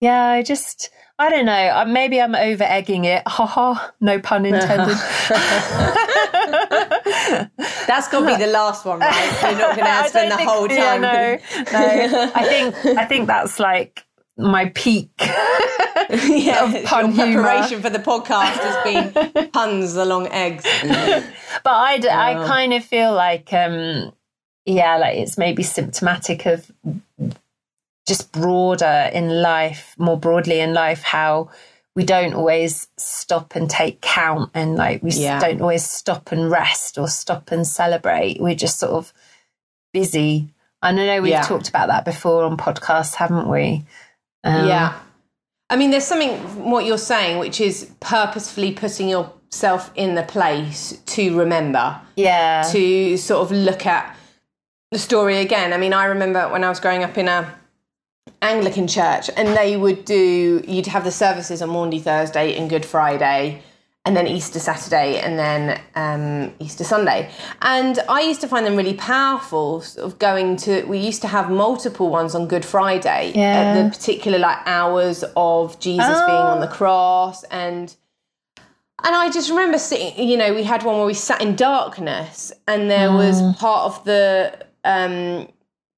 yeah 0.00 0.24
i 0.26 0.42
just 0.42 0.90
i 1.20 1.30
don't 1.30 1.46
know. 1.46 1.52
Uh, 1.68 1.84
maybe 1.84 2.20
i'm 2.20 2.34
over 2.34 2.64
egging 2.64 3.04
it 3.04 3.22
haha 3.28 3.90
no 4.00 4.18
pun 4.18 4.44
intended 4.44 4.96
That's 7.88 8.06
to 8.26 8.30
be 8.30 8.36
the 8.36 8.50
last 8.52 8.84
one, 8.84 9.00
right? 9.00 9.38
You're 9.42 9.58
not 9.58 9.74
going 9.76 9.86
I 9.88 10.02
to 10.04 10.08
spend 10.10 10.30
the 10.30 10.36
think- 10.36 10.48
whole 10.48 10.70
yeah, 10.70 10.84
time. 10.92 11.00
no, 11.00 11.38
no. 11.72 12.32
I 12.36 12.44
think 12.48 12.74
I 12.96 13.04
think 13.06 13.26
that's 13.26 13.58
like 13.58 14.04
my 14.36 14.66
peak. 14.74 15.10
yeah, 15.20 16.64
of 16.76 16.84
pun 16.84 17.14
preparation 17.14 17.82
for 17.82 17.90
the 17.90 17.98
podcast 17.98 18.58
has 18.62 18.84
been 18.84 19.50
puns 19.50 19.96
along 19.96 20.28
eggs. 20.28 20.64
but 21.64 21.70
i 21.74 21.98
kind 22.46 22.72
of 22.72 22.84
feel 22.84 23.12
like 23.12 23.52
um 23.52 24.12
yeah 24.64 24.96
like 24.96 25.16
it's 25.18 25.36
maybe 25.36 25.62
symptomatic 25.62 26.46
of 26.46 26.70
just 28.06 28.30
broader 28.32 29.10
in 29.12 29.42
life 29.42 29.94
more 29.98 30.18
broadly 30.18 30.60
in 30.60 30.72
life 30.72 31.02
how 31.02 31.50
we 31.98 32.04
don't 32.04 32.32
always 32.34 32.86
stop 32.96 33.56
and 33.56 33.68
take 33.68 34.00
count 34.00 34.50
and 34.54 34.76
like 34.76 35.02
we 35.02 35.10
Yeah. 35.10 35.40
don't 35.40 35.60
always 35.60 35.84
stop 35.84 36.30
and 36.30 36.48
rest 36.48 36.96
or 36.96 37.08
stop 37.08 37.50
and 37.50 37.66
celebrate 37.66 38.40
we're 38.40 38.54
just 38.54 38.78
sort 38.78 38.92
of 38.92 39.12
busy 39.92 40.54
and 40.80 41.00
i 41.00 41.06
know 41.06 41.20
we've 41.20 41.32
Yeah. 41.32 41.42
talked 41.42 41.68
about 41.68 41.88
that 41.88 42.04
before 42.04 42.44
on 42.44 42.56
podcasts 42.56 43.16
haven't 43.16 43.48
we 43.48 43.84
um, 44.44 44.68
Yeah. 44.68 44.92
I 45.70 45.76
mean, 45.76 45.90
there's 45.90 46.04
something, 46.06 46.38
what 46.70 46.86
you're 46.86 46.96
saying, 46.96 47.38
which 47.38 47.60
is 47.60 47.90
purposefully 48.00 48.72
putting 48.72 49.08
yourself 49.10 49.90
in 49.96 50.14
the 50.14 50.22
place 50.22 50.96
to 51.14 51.36
remember, 51.36 52.00
yeah 52.16 52.62
to 52.72 53.16
sort 53.18 53.42
of 53.42 53.50
look 53.52 53.84
at 53.84 54.16
the 54.92 54.98
story 54.98 55.38
again. 55.38 55.72
I 55.74 55.76
mean, 55.76 55.92
I 55.92 56.04
remember 56.06 56.48
when 56.48 56.62
I 56.64 56.68
was 56.70 56.80
growing 56.80 57.02
up 57.02 57.18
in 57.18 57.28
a 57.28 57.52
Anglican 58.42 58.86
church 58.86 59.30
and 59.36 59.48
they 59.56 59.76
would 59.76 60.04
do, 60.04 60.62
you'd 60.66 60.86
have 60.86 61.04
the 61.04 61.10
services 61.12 61.62
on 61.62 61.70
Maundy 61.70 61.98
Thursday 61.98 62.56
and 62.56 62.68
Good 62.70 62.84
Friday 62.84 63.62
and 64.04 64.16
then 64.16 64.26
Easter 64.26 64.58
Saturday 64.58 65.18
and 65.18 65.38
then 65.38 65.80
um, 65.94 66.54
Easter 66.60 66.84
Sunday. 66.84 67.30
And 67.60 67.98
I 68.08 68.22
used 68.22 68.40
to 68.40 68.48
find 68.48 68.64
them 68.64 68.74
really 68.76 68.94
powerful, 68.94 69.82
sort 69.82 70.06
of 70.06 70.18
going 70.18 70.56
to, 70.58 70.84
we 70.84 70.98
used 70.98 71.20
to 71.22 71.28
have 71.28 71.50
multiple 71.50 72.08
ones 72.08 72.34
on 72.34 72.46
Good 72.48 72.64
Friday 72.64 73.32
Yeah. 73.34 73.42
at 73.60 73.82
the 73.84 73.90
particular 73.90 74.38
like 74.38 74.58
hours 74.66 75.24
of 75.36 75.78
Jesus 75.80 76.06
being 76.06 76.46
on 76.54 76.60
the 76.60 76.68
cross 76.68 77.44
and 77.44 77.94
and 79.04 79.14
I 79.14 79.30
just 79.30 79.48
remember 79.48 79.78
sitting, 79.78 80.28
you 80.28 80.36
know, 80.36 80.52
we 80.52 80.64
had 80.64 80.82
one 80.82 80.96
where 80.96 81.06
we 81.06 81.14
sat 81.14 81.40
in 81.40 81.54
darkness 81.54 82.50
and 82.66 82.90
there 82.90 83.12
was 83.12 83.40
part 83.56 83.84
of 83.86 84.04
the 84.04 84.66
um 84.84 85.46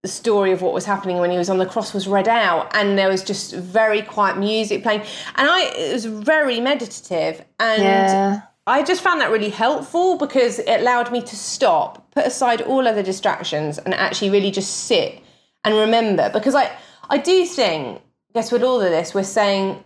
the 0.02 0.08
story 0.08 0.52
of 0.52 0.62
what 0.62 0.72
was 0.72 0.86
happening 0.86 1.18
when 1.18 1.30
he 1.30 1.36
was 1.36 1.50
on 1.50 1.58
the 1.58 1.66
cross 1.66 1.92
was 1.92 2.08
read 2.08 2.26
out 2.28 2.74
and 2.74 2.96
there 2.96 3.08
was 3.08 3.22
just 3.22 3.54
very 3.54 4.00
quiet 4.00 4.38
music 4.38 4.82
playing 4.82 5.00
and 5.00 5.48
I 5.48 5.64
it 5.76 5.92
was 5.92 6.06
very 6.06 6.58
meditative 6.60 7.44
and 7.58 7.82
yeah 7.82 8.40
I 8.66 8.82
just 8.84 9.02
found 9.02 9.20
that 9.20 9.30
really 9.32 9.50
helpful 9.50 10.16
because 10.16 10.60
it 10.60 10.80
allowed 10.80 11.10
me 11.10 11.20
to 11.22 11.34
stop, 11.36 12.08
put 12.12 12.24
aside 12.24 12.60
all 12.60 12.86
other 12.86 13.02
distractions, 13.02 13.78
and 13.78 13.92
actually 13.94 14.30
really 14.30 14.52
just 14.52 14.84
sit 14.84 15.20
and 15.64 15.74
remember. 15.74 16.30
Because 16.30 16.54
I, 16.54 16.70
I 17.08 17.18
do 17.18 17.44
think, 17.46 17.98
I 17.98 18.32
guess 18.34 18.52
with 18.52 18.62
all 18.62 18.80
of 18.80 18.90
this, 18.90 19.12
we're 19.12 19.24
saying 19.24 19.82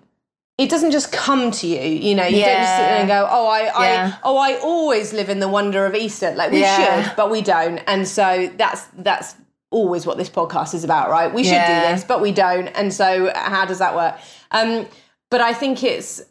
it 0.58 0.68
doesn't 0.68 0.90
just 0.90 1.12
come 1.12 1.50
to 1.52 1.66
you. 1.66 1.80
You 1.80 2.14
know, 2.14 2.26
you 2.26 2.44
don't 2.44 2.58
just 2.60 2.76
sit 2.76 2.82
there 2.82 2.98
and 2.98 3.08
go, 3.08 3.26
"Oh, 3.30 3.46
I, 3.46 3.62
Yeah. 3.62 4.12
I, 4.16 4.18
oh, 4.22 4.36
I 4.36 4.58
always 4.58 5.14
live 5.14 5.30
in 5.30 5.38
the 5.40 5.48
wonder 5.48 5.86
of 5.86 5.94
Easter." 5.94 6.32
Like 6.34 6.50
we 6.50 6.60
Yeah. 6.60 7.04
should, 7.04 7.16
but 7.16 7.30
we 7.30 7.40
don't. 7.40 7.78
And 7.86 8.06
so 8.06 8.50
that's 8.58 8.86
that's 8.98 9.34
always 9.74 10.06
what 10.06 10.16
this 10.18 10.30
podcast 10.30 10.72
is 10.74 10.84
about, 10.84 11.10
right? 11.10 11.32
We 11.32 11.42
should 11.44 11.52
Yeah. 11.52 11.72
do 11.88 11.92
this, 11.94 12.04
but 12.04 12.20
we 12.20 12.32
don't. 12.32 12.68
And 12.68 12.92
so 13.00 13.32
how 13.34 13.64
does 13.66 13.78
that 13.84 13.94
work? 13.94 14.14
Um, 14.52 14.86
but 15.30 15.40
I 15.40 15.52
think 15.52 15.82
it's 15.82 16.22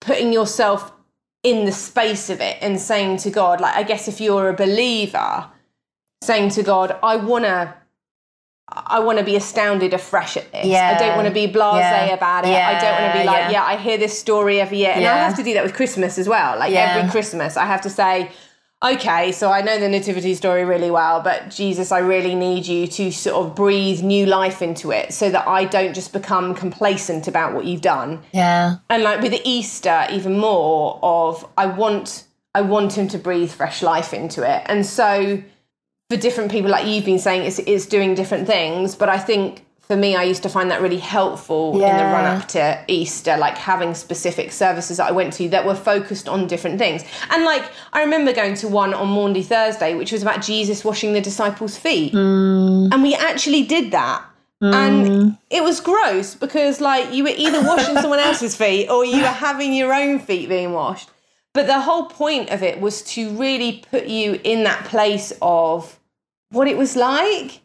putting 0.00 0.32
yourself 0.32 0.92
in 1.42 1.64
the 1.66 1.72
space 1.72 2.30
of 2.30 2.40
it 2.40 2.56
and 2.62 2.80
saying 2.80 3.18
to 3.24 3.30
God, 3.30 3.60
like, 3.60 3.76
I 3.76 3.82
guess 3.82 4.08
if 4.08 4.20
you're 4.20 4.48
a 4.48 4.54
believer, 4.54 5.46
saying 6.22 6.50
to 6.50 6.62
God, 6.62 6.96
I 7.02 7.16
want 7.16 7.44
to. 7.44 7.74
I 8.96 8.98
want 9.00 9.18
to 9.18 9.24
be 9.24 9.36
astounded 9.36 9.92
afresh 9.92 10.38
at 10.38 10.50
this. 10.50 10.64
I 10.74 10.96
don't 10.98 11.16
want 11.16 11.28
to 11.28 11.34
be 11.34 11.46
blasé 11.46 11.80
Yeah. 12.08 12.14
about 12.20 12.46
it. 12.46 12.56
I 12.56 12.80
don't 12.80 12.98
want 13.02 13.12
to 13.12 13.18
be 13.20 13.24
like, 13.26 13.36
yeah. 13.36 13.50
yeah. 13.50 13.64
I 13.72 13.76
hear 13.76 13.98
this 13.98 14.18
story 14.18 14.58
every 14.58 14.78
year. 14.78 14.92
And 14.96 15.04
I 15.06 15.18
have 15.18 15.36
to 15.36 15.42
do 15.42 15.52
that 15.54 15.62
with 15.62 15.74
Christmas 15.74 16.16
as 16.18 16.26
well. 16.34 16.58
Like 16.58 16.72
Yeah. 16.72 16.94
every 16.96 17.10
Christmas, 17.10 17.58
I 17.58 17.66
have 17.66 17.82
to 17.82 17.90
say, 17.90 18.30
okay, 18.84 19.32
so 19.32 19.50
I 19.50 19.62
know 19.62 19.78
the 19.78 19.88
nativity 19.88 20.34
story 20.34 20.64
really 20.64 20.90
well, 20.90 21.22
but 21.22 21.50
Jesus, 21.50 21.90
I 21.90 21.98
really 21.98 22.34
need 22.34 22.66
you 22.66 22.86
to 22.86 23.10
sort 23.10 23.46
of 23.46 23.54
breathe 23.54 24.02
new 24.02 24.26
life 24.26 24.62
into 24.62 24.90
it 24.92 25.12
so 25.12 25.30
that 25.30 25.48
I 25.48 25.64
don't 25.64 25.94
just 25.94 26.12
become 26.12 26.54
complacent 26.54 27.26
about 27.28 27.54
what 27.54 27.64
you've 27.64 27.80
done 27.80 28.22
yeah 28.32 28.76
and 28.90 29.02
like 29.02 29.20
with 29.20 29.34
Easter, 29.44 30.06
even 30.10 30.38
more 30.38 30.98
of 31.02 31.48
I 31.56 31.66
want 31.66 32.26
I 32.54 32.60
want 32.60 32.96
him 32.96 33.08
to 33.08 33.18
breathe 33.18 33.50
fresh 33.50 33.82
life 33.82 34.14
into 34.14 34.48
it. 34.48 34.62
And 34.66 34.86
so 34.86 35.42
for 36.08 36.16
different 36.16 36.52
people, 36.52 36.70
like 36.70 36.86
you've 36.86 37.04
been 37.04 37.18
saying, 37.18 37.44
it's, 37.46 37.58
it's 37.58 37.86
doing 37.86 38.14
different 38.14 38.46
things. 38.46 38.94
But 38.94 39.08
I 39.08 39.18
think 39.18 39.63
for 39.86 39.96
me, 39.96 40.16
I 40.16 40.22
used 40.22 40.42
to 40.44 40.48
find 40.48 40.70
that 40.70 40.80
really 40.80 40.98
helpful 40.98 41.74
in 41.74 41.80
the 41.80 42.04
run 42.04 42.24
up 42.24 42.48
to 42.48 42.82
Easter, 42.88 43.36
like 43.36 43.58
having 43.58 43.94
specific 43.94 44.50
services 44.50 44.96
that 44.96 45.08
I 45.08 45.12
went 45.12 45.34
to 45.34 45.48
that 45.50 45.66
were 45.66 45.74
focused 45.74 46.26
on 46.26 46.46
different 46.46 46.78
things. 46.78 47.04
And 47.30 47.44
like 47.44 47.70
I 47.92 48.02
remember 48.02 48.32
going 48.32 48.54
to 48.56 48.68
one 48.68 48.94
on 48.94 49.08
Maundy 49.08 49.42
Thursday, 49.42 49.94
which 49.94 50.10
was 50.10 50.22
about 50.22 50.42
Jesus 50.42 50.84
washing 50.84 51.12
the 51.12 51.20
disciples' 51.20 51.76
feet. 51.76 52.14
Mm. 52.14 52.92
And 52.92 53.02
we 53.02 53.14
actually 53.14 53.64
did 53.64 53.90
that. 53.90 54.24
And 54.62 55.06
mm. 55.06 55.38
it 55.50 55.62
was 55.62 55.80
gross 55.80 56.34
because 56.34 56.80
like 56.80 57.12
you 57.12 57.24
were 57.24 57.34
either 57.36 57.62
washing 57.62 57.96
someone 57.96 58.18
else's 58.20 58.56
feet 58.56 58.88
or 58.88 59.04
you 59.04 59.20
were 59.20 59.26
having 59.26 59.74
your 59.74 59.92
own 59.92 60.18
feet 60.18 60.48
being 60.48 60.72
washed. 60.72 61.10
But 61.52 61.66
the 61.66 61.80
whole 61.80 62.06
point 62.06 62.48
of 62.50 62.62
it 62.62 62.80
was 62.80 63.02
to 63.02 63.30
really 63.30 63.84
put 63.90 64.06
you 64.06 64.40
in 64.42 64.64
that 64.64 64.86
place 64.86 65.32
of 65.42 66.00
what 66.50 66.66
it 66.68 66.78
was 66.78 66.96
like. 66.96 67.60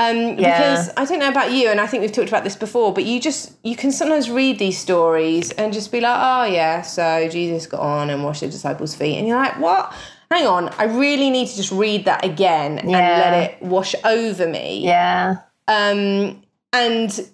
Um, 0.00 0.38
Yeah. 0.38 0.58
Because 0.60 0.90
I 0.96 1.04
don't 1.04 1.18
know 1.18 1.28
about 1.28 1.52
you, 1.52 1.68
and 1.68 1.80
I 1.80 1.86
think 1.86 2.00
we've 2.00 2.12
talked 2.12 2.28
about 2.28 2.44
this 2.44 2.56
before, 2.56 2.92
but 2.94 3.04
you 3.04 3.20
just 3.20 3.52
you 3.62 3.76
can 3.76 3.92
sometimes 3.92 4.30
read 4.30 4.58
these 4.58 4.78
stories 4.78 5.50
and 5.52 5.72
just 5.72 5.92
be 5.92 6.00
like, 6.00 6.18
oh 6.18 6.44
yeah, 6.44 6.82
so 6.82 7.28
Jesus 7.28 7.66
got 7.66 7.80
on 7.80 8.10
and 8.10 8.24
washed 8.24 8.40
the 8.40 8.48
disciples' 8.48 8.94
feet, 8.94 9.16
and 9.18 9.26
you're 9.28 9.36
like, 9.36 9.58
what? 9.58 9.92
Hang 10.30 10.46
on, 10.46 10.68
I 10.78 10.84
really 10.84 11.28
need 11.28 11.48
to 11.48 11.56
just 11.56 11.72
read 11.72 12.04
that 12.04 12.24
again 12.24 12.78
and 12.78 12.90
Yeah. 12.90 13.18
let 13.18 13.32
it 13.50 13.62
wash 13.62 13.94
over 14.04 14.46
me 14.46 14.84
yeah 14.84 15.38
um, 15.66 16.40
and 16.72 17.28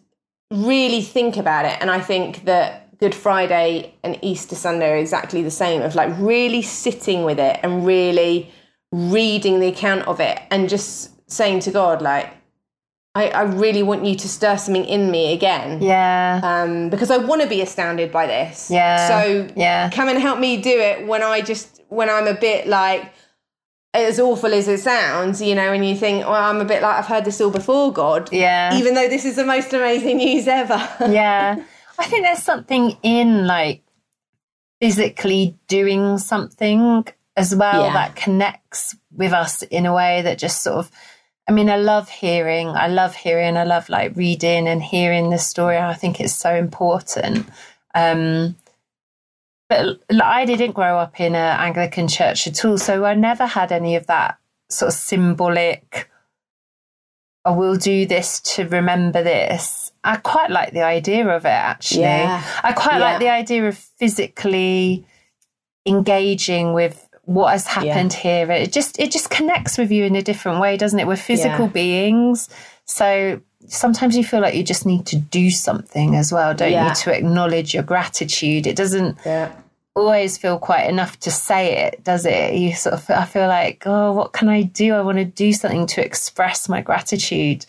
really 0.50 1.02
think 1.02 1.36
about 1.36 1.64
it. 1.66 1.76
And 1.80 1.90
I 1.90 2.00
think 2.00 2.44
that 2.46 2.98
Good 2.98 3.14
Friday 3.14 3.94
and 4.02 4.18
Easter 4.22 4.54
Sunday 4.54 4.90
are 4.92 4.96
exactly 4.96 5.42
the 5.42 5.50
same 5.50 5.82
of 5.82 5.94
like 5.94 6.10
really 6.18 6.62
sitting 6.62 7.24
with 7.24 7.38
it 7.38 7.60
and 7.62 7.84
really 7.86 8.50
reading 8.92 9.60
the 9.60 9.66
account 9.68 10.06
of 10.08 10.20
it 10.20 10.38
and 10.50 10.68
just 10.68 11.10
saying 11.30 11.60
to 11.60 11.70
God, 11.70 12.00
like, 12.00 12.32
I, 13.16 13.28
I 13.28 13.42
really 13.42 13.82
want 13.82 14.04
you 14.04 14.14
to 14.16 14.28
stir 14.28 14.56
something 14.58 14.84
in 14.84 15.10
me 15.10 15.32
again. 15.32 15.80
yeah 15.82 16.40
Um, 16.42 16.90
because 16.90 17.10
I 17.10 17.16
want 17.16 17.40
to 17.42 17.48
be 17.48 17.60
astounded 17.62 18.12
by 18.12 18.26
this. 18.26 18.70
Yeah. 18.70 19.08
So 19.08 19.48
Yeah. 19.56 19.90
come 19.90 20.08
and 20.08 20.18
help 20.18 20.38
me 20.38 20.50
do 20.70 20.76
it 20.90 21.06
when 21.06 21.22
I 21.22 21.40
just 21.40 21.82
when 21.88 22.08
I'm 22.10 22.26
a 22.26 22.34
bit 22.34 22.66
like 22.66 23.02
as 23.94 24.20
awful 24.20 24.52
as 24.52 24.68
it 24.68 24.80
sounds, 24.80 25.40
you 25.40 25.54
know, 25.54 25.72
and 25.72 25.82
you 25.88 25.96
think, 25.96 26.24
well, 26.26 26.34
I'm 26.50 26.60
a 26.60 26.64
bit 26.66 26.82
like 26.82 26.96
I've 26.98 27.06
heard 27.06 27.24
this 27.24 27.40
all 27.40 27.50
before, 27.50 27.92
God. 27.92 28.30
Yeah. 28.32 28.76
Even 28.78 28.92
though 28.94 29.08
this 29.08 29.24
is 29.24 29.36
the 29.36 29.44
most 29.44 29.72
amazing 29.72 30.18
news 30.18 30.46
ever. 30.46 30.76
yeah. 31.08 31.56
I 31.98 32.04
think 32.04 32.22
there's 32.26 32.42
something 32.42 32.96
in 33.02 33.46
like 33.46 33.82
physically 34.80 35.58
doing 35.68 36.18
something 36.18 37.06
as 37.36 37.54
well 37.54 37.84
Yeah. 37.86 37.92
that 37.94 38.16
connects 38.16 38.96
with 39.10 39.32
us 39.32 39.62
in 39.62 39.86
a 39.86 39.94
way 39.94 40.22
that 40.22 40.38
just 40.38 40.62
sort 40.62 40.76
of 40.78 40.90
I 41.48 41.52
mean, 41.52 41.70
I 41.70 41.76
love 41.76 42.08
hearing, 42.08 42.68
I 42.68 42.88
love 42.88 43.14
hearing, 43.14 43.56
I 43.56 43.62
love 43.64 43.88
like 43.88 44.16
reading 44.16 44.66
and 44.66 44.82
hearing 44.82 45.30
the 45.30 45.38
story. 45.38 45.78
I 45.78 45.94
think 45.94 46.20
it's 46.20 46.34
so 46.34 46.54
important. 46.54 47.48
Um, 47.94 48.56
but 49.68 50.00
I 50.22 50.44
didn't 50.44 50.72
grow 50.72 50.98
up 50.98 51.20
in 51.20 51.34
an 51.34 51.60
Anglican 51.60 52.08
church 52.08 52.46
at 52.46 52.64
all, 52.64 52.78
so 52.78 53.04
I 53.04 53.14
never 53.14 53.46
had 53.46 53.70
any 53.72 53.96
of 53.96 54.06
that 54.06 54.38
sort 54.68 54.88
of 54.88 54.94
symbolic. 54.94 56.08
I 57.44 57.50
will 57.50 57.76
do 57.76 58.06
this 58.06 58.40
to 58.40 58.66
remember 58.68 59.22
this. 59.22 59.92
I 60.02 60.16
quite 60.16 60.50
like 60.50 60.72
the 60.72 60.82
idea 60.82 61.28
of 61.28 61.44
it, 61.44 61.48
actually. 61.48 62.02
Yeah. 62.02 62.42
I 62.62 62.72
quite 62.72 62.98
Yeah. 62.98 63.04
like 63.04 63.18
the 63.20 63.28
idea 63.28 63.68
of 63.68 63.76
physically 63.78 65.06
engaging 65.86 66.72
with 66.72 67.05
what 67.26 67.50
has 67.52 67.66
happened 67.66 68.12
here. 68.12 68.50
It 68.50 68.72
just 68.72 68.98
it 68.98 69.10
just 69.12 69.30
connects 69.30 69.76
with 69.78 69.90
you 69.92 70.04
in 70.04 70.16
a 70.16 70.22
different 70.22 70.60
way, 70.60 70.76
doesn't 70.76 70.98
it? 70.98 71.06
We're 71.06 71.16
physical 71.16 71.66
Yeah. 71.66 71.72
beings, 71.72 72.48
so 72.86 73.40
sometimes 73.68 74.16
you 74.16 74.24
feel 74.24 74.40
like 74.40 74.54
you 74.54 74.62
just 74.62 74.86
need 74.86 75.06
to 75.06 75.16
do 75.16 75.50
something 75.50 76.14
as 76.14 76.32
well, 76.32 76.54
don't 76.54 76.70
Yeah. 76.72 76.88
you, 76.88 76.94
to 76.94 77.12
acknowledge 77.16 77.74
your 77.74 77.82
gratitude. 77.82 78.66
It 78.66 78.76
doesn't 78.76 79.18
Yeah. 79.26 79.50
always 79.96 80.38
feel 80.38 80.58
quite 80.58 80.88
enough 80.88 81.18
to 81.20 81.30
say 81.32 81.76
it, 81.86 82.04
does 82.04 82.26
it? 82.26 82.54
You 82.54 82.74
sort 82.74 82.94
of 82.94 83.10
I 83.10 83.24
feel 83.24 83.48
like, 83.48 83.82
oh, 83.86 84.12
what 84.12 84.32
can 84.32 84.48
I 84.48 84.62
do? 84.62 84.94
I 84.94 85.00
want 85.02 85.18
to 85.18 85.24
do 85.24 85.52
something 85.52 85.86
to 85.88 86.04
express 86.04 86.68
my 86.68 86.80
gratitude 86.80 87.66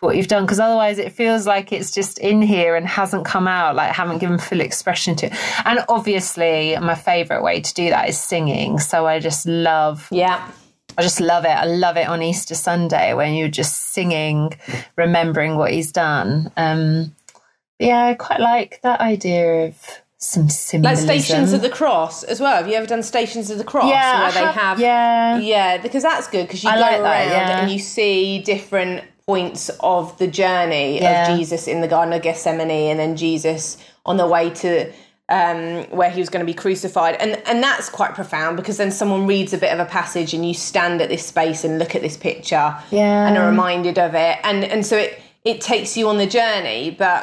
for 0.00 0.06
what 0.06 0.16
you've 0.16 0.28
done 0.28 0.44
because 0.44 0.58
otherwise 0.58 0.98
it 0.98 1.12
feels 1.12 1.46
like 1.46 1.72
it's 1.72 1.90
just 1.92 2.18
in 2.18 2.40
here 2.42 2.74
and 2.74 2.86
hasn't 2.88 3.24
come 3.26 3.46
out, 3.46 3.76
like 3.76 3.92
haven't 3.92 4.18
given 4.18 4.38
full 4.38 4.60
expression 4.60 5.14
to 5.16 5.26
it. 5.26 5.32
And 5.66 5.84
obviously, 5.88 6.76
my 6.80 6.94
favorite 6.94 7.42
way 7.42 7.60
to 7.60 7.74
do 7.74 7.90
that 7.90 8.08
is 8.08 8.18
singing. 8.18 8.78
So 8.78 9.06
I 9.06 9.20
just 9.20 9.46
love 9.46 10.08
Yeah. 10.10 10.50
I 10.98 11.02
just 11.02 11.20
love 11.20 11.44
it. 11.44 11.48
I 11.50 11.64
love 11.66 11.96
it 11.96 12.08
on 12.08 12.20
Easter 12.22 12.54
Sunday 12.54 13.14
when 13.14 13.34
you're 13.34 13.48
just 13.48 13.92
singing, 13.92 14.52
remembering 14.96 15.56
what 15.56 15.70
he's 15.70 15.92
done. 15.92 16.50
Um, 16.56 17.14
Yeah, 17.78 18.06
I 18.06 18.14
quite 18.14 18.40
like 18.40 18.80
that 18.82 19.00
idea 19.00 19.66
of 19.68 19.76
some 20.18 20.48
symbolism. 20.50 21.06
Like 21.08 21.22
Stations 21.22 21.52
of 21.54 21.62
the 21.62 21.70
Cross 21.70 22.24
as 22.24 22.40
well. 22.40 22.56
Have 22.56 22.68
you 22.68 22.74
ever 22.74 22.86
done 22.86 23.02
Stations 23.02 23.50
of 23.50 23.56
the 23.58 23.64
Cross? 23.64 23.88
Yeah, 23.88 24.18
where 24.18 24.26
I 24.28 24.30
they 24.32 24.40
have- 24.40 24.54
have. 24.54 24.80
yeah. 24.80 25.38
yeah, 25.38 25.76
because 25.78 26.02
that's 26.02 26.26
good 26.28 26.46
because 26.46 26.62
you 26.64 26.68
I 26.70 26.74
go 26.74 26.80
like 26.80 26.92
around 26.92 27.02
that, 27.04 27.28
yeah. 27.30 27.60
and 27.62 27.70
you 27.70 27.78
see 27.78 28.40
different 28.42 29.04
points 29.30 29.70
of 29.80 30.16
the 30.18 30.26
journey 30.26 30.88
Yeah. 31.00 31.10
of 31.32 31.38
Jesus 31.38 31.68
in 31.68 31.80
the 31.80 31.88
Garden 31.94 32.12
of 32.12 32.22
Gethsemane, 32.22 32.90
and 32.92 32.98
then 33.02 33.16
Jesus 33.16 33.76
on 34.04 34.16
the 34.16 34.26
way 34.26 34.50
to 34.64 34.70
um, 35.28 35.84
where 35.98 36.10
he 36.10 36.18
was 36.18 36.28
going 36.28 36.44
to 36.44 36.52
be 36.54 36.58
crucified, 36.64 37.14
and 37.22 37.30
and 37.46 37.62
that's 37.62 37.88
quite 37.88 38.12
profound 38.20 38.56
because 38.56 38.76
then 38.82 38.90
someone 38.90 39.28
reads 39.28 39.52
a 39.52 39.58
bit 39.58 39.72
of 39.72 39.78
a 39.78 39.84
passage 39.84 40.34
and 40.34 40.42
you 40.48 40.54
stand 40.54 41.00
at 41.00 41.08
this 41.08 41.24
space 41.24 41.62
and 41.64 41.78
look 41.78 41.94
at 41.94 42.02
this 42.02 42.16
picture, 42.16 42.68
Yeah. 42.90 43.26
and 43.28 43.38
are 43.38 43.48
reminded 43.48 43.96
of 44.06 44.12
it, 44.16 44.38
and 44.42 44.64
and 44.64 44.84
so 44.84 44.96
it 44.96 45.10
it 45.44 45.60
takes 45.60 45.96
you 45.96 46.08
on 46.08 46.18
the 46.18 46.26
journey, 46.26 46.90
but. 47.04 47.22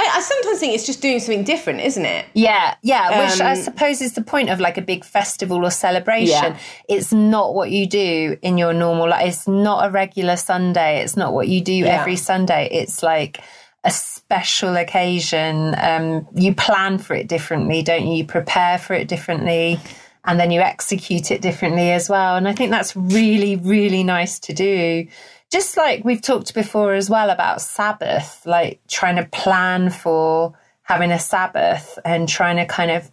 I, 0.00 0.08
I 0.14 0.20
sometimes 0.20 0.60
think 0.60 0.74
it's 0.74 0.86
just 0.86 1.02
doing 1.02 1.18
something 1.18 1.42
different, 1.42 1.80
isn't 1.80 2.04
it? 2.04 2.26
Yeah, 2.32 2.76
yeah, 2.82 3.24
which 3.24 3.40
I 3.40 3.52
Um, 3.52 3.56
suppose 3.56 4.00
is 4.00 4.12
the 4.14 4.22
point 4.22 4.48
of 4.48 4.60
like 4.60 4.78
a 4.78 4.82
big 4.82 5.04
festival 5.04 5.64
or 5.64 5.70
celebration. 5.72 6.52
Yeah. 6.52 6.58
It's 6.88 7.12
not 7.12 7.52
what 7.52 7.72
you 7.72 7.86
do 7.86 8.36
in 8.40 8.58
your 8.58 8.72
normal 8.72 9.08
life. 9.08 9.26
It's 9.26 9.48
not 9.48 9.86
a 9.86 9.90
regular 9.90 10.36
Sunday. 10.36 11.02
It's 11.02 11.16
not 11.16 11.34
what 11.34 11.48
you 11.48 11.60
do 11.60 11.84
every 11.84 12.14
Sunday. 12.16 12.68
It's 12.70 13.02
like 13.02 13.40
a 13.82 13.90
special 13.90 14.76
occasion. 14.76 15.74
Um, 15.76 16.28
you 16.34 16.54
plan 16.54 16.98
for 16.98 17.14
it 17.14 17.26
differently, 17.26 17.82
don't 17.82 18.06
you? 18.06 18.18
You 18.18 18.24
prepare 18.24 18.78
for 18.78 18.94
it 18.94 19.08
differently 19.08 19.80
and 20.24 20.38
then 20.38 20.50
you 20.50 20.60
execute 20.60 21.30
it 21.30 21.40
differently 21.42 21.90
as 21.90 22.08
well. 22.08 22.36
And 22.36 22.46
I 22.46 22.52
think 22.52 22.70
that's 22.70 22.94
really, 22.94 23.56
really 23.56 24.04
nice 24.04 24.38
to 24.40 24.52
do. 24.52 25.06
Just 25.50 25.76
like 25.76 26.04
we've 26.04 26.20
talked 26.20 26.52
before 26.54 26.94
as 26.94 27.08
well 27.08 27.30
about 27.30 27.60
Sabbath, 27.62 28.42
like 28.44 28.80
trying 28.88 29.16
to 29.16 29.24
plan 29.24 29.88
for 29.90 30.54
having 30.82 31.10
a 31.10 31.18
Sabbath 31.18 31.98
and 32.04 32.28
trying 32.28 32.56
to 32.56 32.66
kind 32.66 32.90
of 32.90 33.10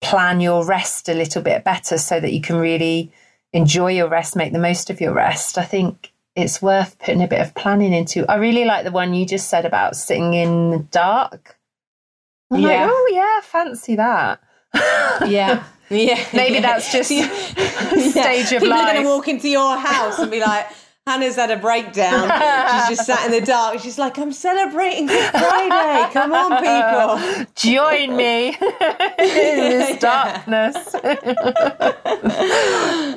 plan 0.00 0.40
your 0.40 0.64
rest 0.66 1.08
a 1.08 1.14
little 1.14 1.42
bit 1.42 1.62
better 1.62 1.98
so 1.98 2.18
that 2.18 2.32
you 2.32 2.40
can 2.40 2.56
really 2.56 3.12
enjoy 3.52 3.92
your 3.92 4.08
rest, 4.08 4.34
make 4.34 4.52
the 4.52 4.58
most 4.58 4.90
of 4.90 5.00
your 5.00 5.12
rest. 5.14 5.56
I 5.58 5.62
think 5.64 6.10
it's 6.34 6.60
worth 6.60 6.98
putting 6.98 7.22
a 7.22 7.28
bit 7.28 7.40
of 7.40 7.54
planning 7.54 7.92
into. 7.92 8.26
I 8.28 8.36
really 8.36 8.64
like 8.64 8.84
the 8.84 8.90
one 8.90 9.14
you 9.14 9.24
just 9.26 9.48
said 9.48 9.64
about 9.64 9.94
sitting 9.94 10.34
in 10.34 10.70
the 10.70 10.78
dark. 10.78 11.56
I'm 12.50 12.60
like, 12.62 12.72
Yeah. 12.72 12.88
oh 12.90 13.10
yeah, 13.12 13.40
fancy 13.42 13.96
that. 13.96 14.40
Yeah. 15.28 15.62
Yeah. 15.90 16.24
Maybe 16.32 16.54
Yeah. 16.54 16.60
that's 16.62 16.90
just 16.96 17.10
Yeah. 17.10 17.28
stage 18.10 18.44
of 18.52 18.62
People 18.62 18.72
are 18.72 18.78
life. 18.78 18.92
going 18.94 19.02
to 19.04 19.08
walk 19.10 19.28
into 19.28 19.48
your 19.50 19.76
house 19.76 20.18
and 20.18 20.30
be 20.30 20.40
like, 20.40 20.66
Hannah's 21.04 21.34
had 21.34 21.50
a 21.50 21.56
breakdown. 21.56 22.30
She's 22.88 22.96
just 22.96 23.06
sat 23.06 23.26
in 23.26 23.32
the 23.32 23.40
dark. 23.46 23.80
She's 23.80 23.98
like, 23.98 24.18
I'm 24.18 24.30
celebrating 24.32 25.06
Good 25.06 25.30
Friday. 25.30 26.12
Come 26.12 26.32
on, 26.32 26.58
people. 26.62 27.46
Join 27.56 28.14
me 28.16 28.48
in 28.50 28.56
this 29.18 29.98
darkness. 30.00 30.76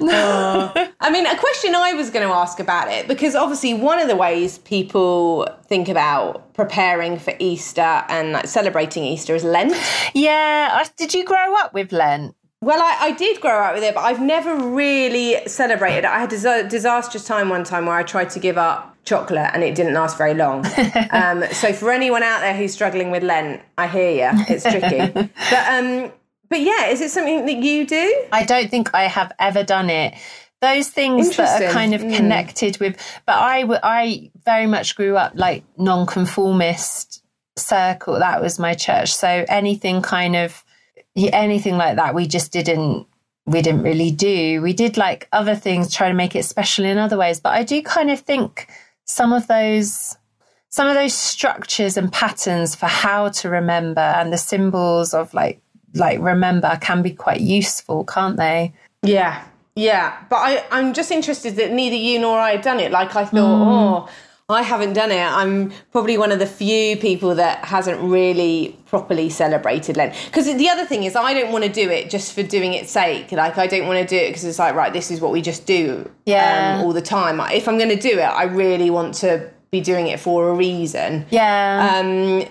Oh. 0.07 0.89
I 0.99 1.09
mean, 1.11 1.27
a 1.27 1.37
question 1.37 1.75
I 1.75 1.93
was 1.93 2.09
going 2.09 2.27
to 2.27 2.33
ask 2.33 2.59
about 2.59 2.91
it, 2.91 3.07
because 3.07 3.35
obviously 3.35 3.75
one 3.75 3.99
of 3.99 4.07
the 4.07 4.15
ways 4.15 4.57
people 4.59 5.47
think 5.65 5.87
about 5.87 6.53
preparing 6.55 7.19
for 7.19 7.33
Easter 7.37 8.03
and 8.09 8.31
like 8.31 8.47
celebrating 8.47 9.03
Easter 9.03 9.35
is 9.35 9.43
Lent. 9.43 9.75
yeah, 10.15 10.83
did 10.97 11.13
you 11.13 11.23
grow 11.23 11.55
up 11.57 11.73
with 11.75 11.91
Lent? 11.91 12.35
Well, 12.61 12.81
I, 12.81 13.07
I 13.07 13.11
did 13.11 13.41
grow 13.41 13.61
up 13.63 13.75
with 13.75 13.83
it, 13.83 13.93
but 13.93 14.01
I've 14.01 14.21
never 14.21 14.55
really 14.55 15.47
celebrated 15.47 15.99
it. 15.99 16.05
I 16.05 16.19
had 16.19 16.29
a 16.29 16.35
disa- 16.35 16.67
disastrous 16.67 17.23
time 17.25 17.49
one 17.49 17.63
time 17.63 17.85
where 17.85 17.95
I 17.95 18.03
tried 18.03 18.29
to 18.31 18.39
give 18.39 18.57
up 18.57 18.95
chocolate 19.05 19.51
and 19.53 19.63
it 19.63 19.75
didn't 19.75 19.93
last 19.93 20.17
very 20.17 20.33
long. 20.33 20.65
um, 21.11 21.43
so 21.51 21.73
for 21.73 21.91
anyone 21.91 22.23
out 22.23 22.39
there 22.39 22.55
who's 22.55 22.73
struggling 22.73 23.11
with 23.11 23.21
Lent, 23.23 23.61
I 23.77 23.87
hear 23.87 24.31
you. 24.33 24.39
It's 24.49 24.63
tricky. 24.63 25.11
but 25.51 25.67
um, 25.69 26.11
but 26.49 26.61
yeah, 26.61 26.87
is 26.87 27.01
it 27.01 27.11
something 27.11 27.45
that 27.45 27.57
you 27.57 27.85
do? 27.85 28.25
I 28.31 28.45
don't 28.45 28.69
think 28.71 28.93
I 28.95 29.03
have 29.03 29.31
ever 29.37 29.63
done 29.63 29.89
it. 29.91 30.15
Those 30.61 30.87
things 30.89 31.35
that 31.37 31.61
are 31.61 31.71
kind 31.71 31.93
of 31.93 32.01
Mm. 32.01 32.15
connected 32.15 32.79
with, 32.79 32.97
but 33.27 33.33
I, 33.35 33.63
I 33.83 34.31
very 34.45 34.65
much 34.65 34.95
grew 34.95 35.17
up 35.17 35.33
like 35.35 35.63
nonconformist 35.77 37.21
circle. 37.57 38.17
That 38.19 38.41
was 38.41 38.57
my 38.57 38.73
church. 38.73 39.13
So 39.13 39.45
anything 39.47 40.01
kind 40.01 40.35
of, 40.35 40.63
anything 41.15 41.77
like 41.77 41.95
that, 41.95 42.15
we 42.15 42.27
just 42.27 42.51
didn't, 42.51 43.07
we 43.45 43.61
didn't 43.61 43.83
really 43.83 44.11
do. 44.11 44.61
We 44.61 44.73
did 44.73 44.97
like 44.97 45.27
other 45.31 45.55
things, 45.55 45.93
try 45.93 46.07
to 46.07 46.13
make 46.13 46.35
it 46.35 46.43
special 46.43 46.85
in 46.85 46.97
other 46.97 47.17
ways. 47.17 47.39
But 47.39 47.53
I 47.53 47.63
do 47.63 47.81
kind 47.81 48.11
of 48.11 48.19
think 48.19 48.67
some 49.05 49.33
of 49.33 49.47
those, 49.47 50.17
some 50.69 50.87
of 50.87 50.95
those 50.95 51.13
structures 51.13 51.95
and 51.97 52.11
patterns 52.11 52.75
for 52.75 52.87
how 52.87 53.29
to 53.29 53.49
remember 53.49 54.01
and 54.01 54.33
the 54.33 54.37
symbols 54.37 55.13
of 55.13 55.33
like 55.33 55.61
like 55.95 56.19
remember 56.19 56.77
can 56.81 57.01
be 57.01 57.11
quite 57.11 57.41
useful, 57.41 58.03
can't 58.03 58.37
they? 58.37 58.73
Yeah, 59.01 59.43
yeah. 59.75 60.17
But 60.29 60.37
I, 60.37 60.65
I'm 60.71 60.93
just 60.93 61.11
interested 61.11 61.55
that 61.55 61.71
neither 61.71 61.95
you 61.95 62.19
nor 62.19 62.37
I 62.39 62.51
have 62.51 62.61
done 62.61 62.79
it. 62.79 62.91
Like 62.91 63.15
I 63.15 63.25
thought, 63.25 63.33
mm. 63.33 64.07
oh, 64.07 64.09
I 64.47 64.61
haven't 64.61 64.93
done 64.93 65.11
it. 65.11 65.19
I'm 65.23 65.71
probably 65.91 66.19
one 66.19 66.31
of 66.31 66.37
the 66.37 66.45
few 66.45 66.97
people 66.97 67.33
that 67.33 67.65
hasn't 67.65 67.99
really 67.99 68.77
properly 68.85 69.27
celebrated 69.27 69.97
Lent. 69.97 70.13
Because 70.27 70.45
the 70.45 70.69
other 70.69 70.85
thing 70.85 71.01
is, 71.03 71.15
I 71.15 71.33
don't 71.33 71.51
want 71.51 71.63
to 71.65 71.71
do 71.71 71.89
it 71.89 72.11
just 72.11 72.33
for 72.33 72.43
doing 72.43 72.73
its 72.75 72.91
sake. 72.91 73.31
Like 73.31 73.57
I 73.57 73.65
don't 73.65 73.87
want 73.87 73.99
to 73.99 74.05
do 74.07 74.23
it 74.23 74.27
because 74.29 74.43
it's 74.43 74.59
like, 74.59 74.75
right, 74.75 74.93
this 74.93 75.09
is 75.09 75.19
what 75.19 75.31
we 75.31 75.41
just 75.41 75.65
do 75.65 76.07
Yeah. 76.27 76.77
um, 76.77 76.85
all 76.85 76.93
the 76.93 77.01
time. 77.01 77.39
If 77.51 77.67
I'm 77.67 77.79
going 77.79 77.89
to 77.89 77.95
do 77.99 78.19
it, 78.19 78.23
I 78.23 78.43
really 78.43 78.91
want 78.91 79.15
to 79.15 79.49
be 79.71 79.81
doing 79.81 80.07
it 80.07 80.19
for 80.19 80.49
a 80.49 80.53
reason. 80.53 81.25
Yeah. 81.31 81.99
Um, 81.99 82.47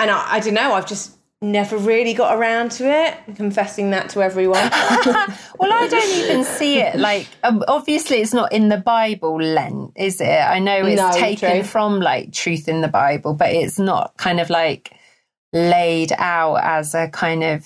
and 0.00 0.10
I, 0.10 0.34
I 0.34 0.40
don't 0.40 0.54
know. 0.54 0.72
I've 0.72 0.86
just 0.88 1.17
never 1.40 1.76
really 1.76 2.14
got 2.14 2.36
around 2.36 2.72
to 2.72 2.90
it. 2.90 3.14
I'm 3.28 3.34
confessing 3.34 3.90
that 3.90 4.10
to 4.10 4.22
everyone. 4.22 4.68
well, 4.70 5.72
I 5.72 5.86
don't 5.88 6.16
even 6.24 6.44
see 6.44 6.78
it 6.80 6.96
like 6.96 7.28
um, 7.44 7.62
obviously 7.68 8.18
it's 8.18 8.34
not 8.34 8.52
in 8.52 8.68
the 8.68 8.78
Bible 8.78 9.40
Lent, 9.40 9.92
is 9.96 10.20
it? 10.20 10.26
I 10.28 10.58
know 10.58 10.84
it's 10.84 11.00
No, 11.00 11.12
taken 11.12 11.60
true. 11.60 11.62
from 11.62 12.00
like 12.00 12.32
truth 12.32 12.68
in 12.68 12.80
the 12.80 12.88
Bible, 12.88 13.34
but 13.34 13.50
it's 13.52 13.78
not 13.78 14.16
kind 14.16 14.40
of 14.40 14.50
like 14.50 14.92
laid 15.52 16.12
out 16.18 16.56
as 16.56 16.94
a 16.94 17.08
kind 17.08 17.44
of 17.44 17.64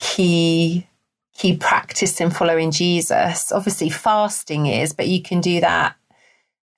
key 0.00 0.86
key 1.34 1.56
practice 1.56 2.20
in 2.20 2.30
following 2.30 2.70
Jesus. 2.70 3.52
Obviously 3.52 3.90
fasting 3.90 4.66
is, 4.66 4.92
but 4.92 5.06
you 5.08 5.22
can 5.22 5.40
do 5.40 5.60
that 5.60 5.94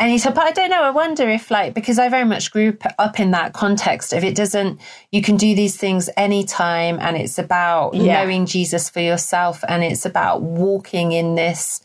anytime. 0.01 0.35
But 0.35 0.45
I 0.45 0.51
don't 0.53 0.71
know, 0.71 0.83
I 0.83 0.91
wonder 0.91 1.29
if 1.29 1.51
like 1.51 1.75
because 1.75 1.99
I 1.99 2.09
very 2.09 2.25
much 2.25 2.51
grew 2.51 2.77
up 2.99 3.21
in 3.21 3.31
that 3.33 3.53
context 3.53 4.13
if 4.13 4.25
it 4.25 4.35
doesn't 4.35 4.81
you 5.13 5.23
can 5.23 5.37
do 5.37 5.55
these 5.55 5.77
things 5.77 6.09
anytime 6.17 6.99
and 7.01 7.17
it's 7.17 7.39
about 7.39 7.95
Yeah. 7.95 8.23
knowing 8.23 8.47
Jesus 8.47 8.89
for 8.91 9.01
yourself 9.01 9.63
and 9.69 9.85
it's 9.85 10.05
about 10.07 10.43
walking 10.43 11.13
in 11.13 11.35
this 11.35 11.81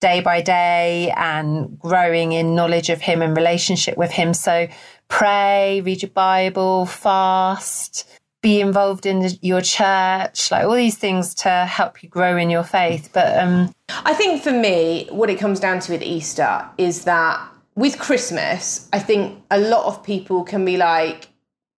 day 0.00 0.20
by 0.20 0.42
day 0.42 1.12
and 1.16 1.78
growing 1.78 2.32
in 2.32 2.54
knowledge 2.54 2.90
of 2.90 3.00
him 3.00 3.22
and 3.22 3.36
relationship 3.36 3.96
with 3.96 4.10
him. 4.10 4.34
So 4.34 4.68
pray, 5.08 5.80
read 5.82 6.02
your 6.02 6.10
Bible, 6.10 6.86
fast, 6.86 8.06
be 8.42 8.60
involved 8.60 9.06
in 9.06 9.20
the- 9.20 9.38
your 9.40 9.62
church, 9.62 10.50
like 10.50 10.64
all 10.64 10.74
these 10.74 10.98
things 10.98 11.34
to 11.34 11.48
help 11.48 12.02
you 12.02 12.08
grow 12.08 12.36
in 12.36 12.50
your 12.50 12.62
faith. 12.62 13.08
But 13.12 13.38
um 13.38 13.74
I 14.04 14.12
think 14.14 14.42
for 14.42 14.52
me, 14.52 15.08
what 15.10 15.30
it 15.30 15.38
comes 15.38 15.58
down 15.60 15.80
to 15.80 15.92
with 15.92 16.02
Easter 16.02 16.64
is 16.76 17.04
that 17.04 17.40
with 17.76 17.98
Christmas, 17.98 18.88
I 18.92 18.98
think 18.98 19.42
a 19.50 19.60
lot 19.60 19.84
of 19.84 20.02
people 20.02 20.42
can 20.42 20.64
be 20.64 20.76
like, 20.76 21.28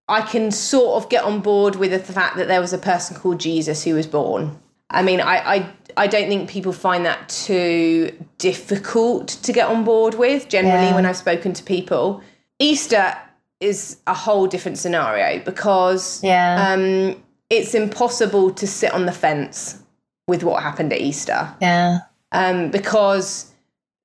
I 0.06 0.22
can 0.22 0.50
sort 0.50 1.02
of 1.02 1.10
get 1.10 1.24
on 1.24 1.40
board 1.40 1.76
with 1.76 1.90
the 1.90 1.98
fact 1.98 2.36
that 2.36 2.48
there 2.48 2.60
was 2.60 2.72
a 2.72 2.78
person 2.78 3.16
called 3.16 3.40
Jesus 3.40 3.84
who 3.84 3.94
was 3.94 4.06
born. 4.06 4.58
I 4.90 5.02
mean, 5.02 5.20
I, 5.20 5.56
I, 5.56 5.72
I 5.98 6.06
don't 6.06 6.28
think 6.28 6.48
people 6.48 6.72
find 6.72 7.04
that 7.04 7.28
too 7.28 8.16
difficult 8.38 9.28
to 9.28 9.52
get 9.52 9.68
on 9.68 9.84
board 9.84 10.14
with 10.14 10.48
generally 10.48 10.86
Yeah. 10.86 10.94
when 10.94 11.04
I've 11.04 11.16
spoken 11.18 11.52
to 11.52 11.62
people. 11.62 12.22
Easter 12.58 13.14
is 13.60 13.98
a 14.06 14.14
whole 14.14 14.46
different 14.46 14.78
scenario 14.78 15.44
because 15.44 16.22
yeah. 16.24 16.72
um, 16.72 17.22
it's 17.50 17.74
impossible 17.74 18.50
to 18.52 18.66
sit 18.66 18.92
on 18.94 19.04
the 19.04 19.12
fence 19.12 19.82
with 20.26 20.42
what 20.42 20.62
happened 20.62 20.92
at 20.92 21.00
Easter 21.00 21.52
yeah. 21.60 21.98
um, 22.32 22.70
because 22.70 23.47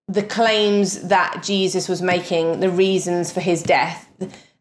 the 0.08 0.24
claims 0.24 1.02
that 1.08 1.42
Jesus 1.44 1.88
was 1.88 2.02
making, 2.02 2.60
the 2.60 2.70
reasons 2.70 3.32
for 3.32 3.40
his 3.40 3.64
death, 3.64 4.10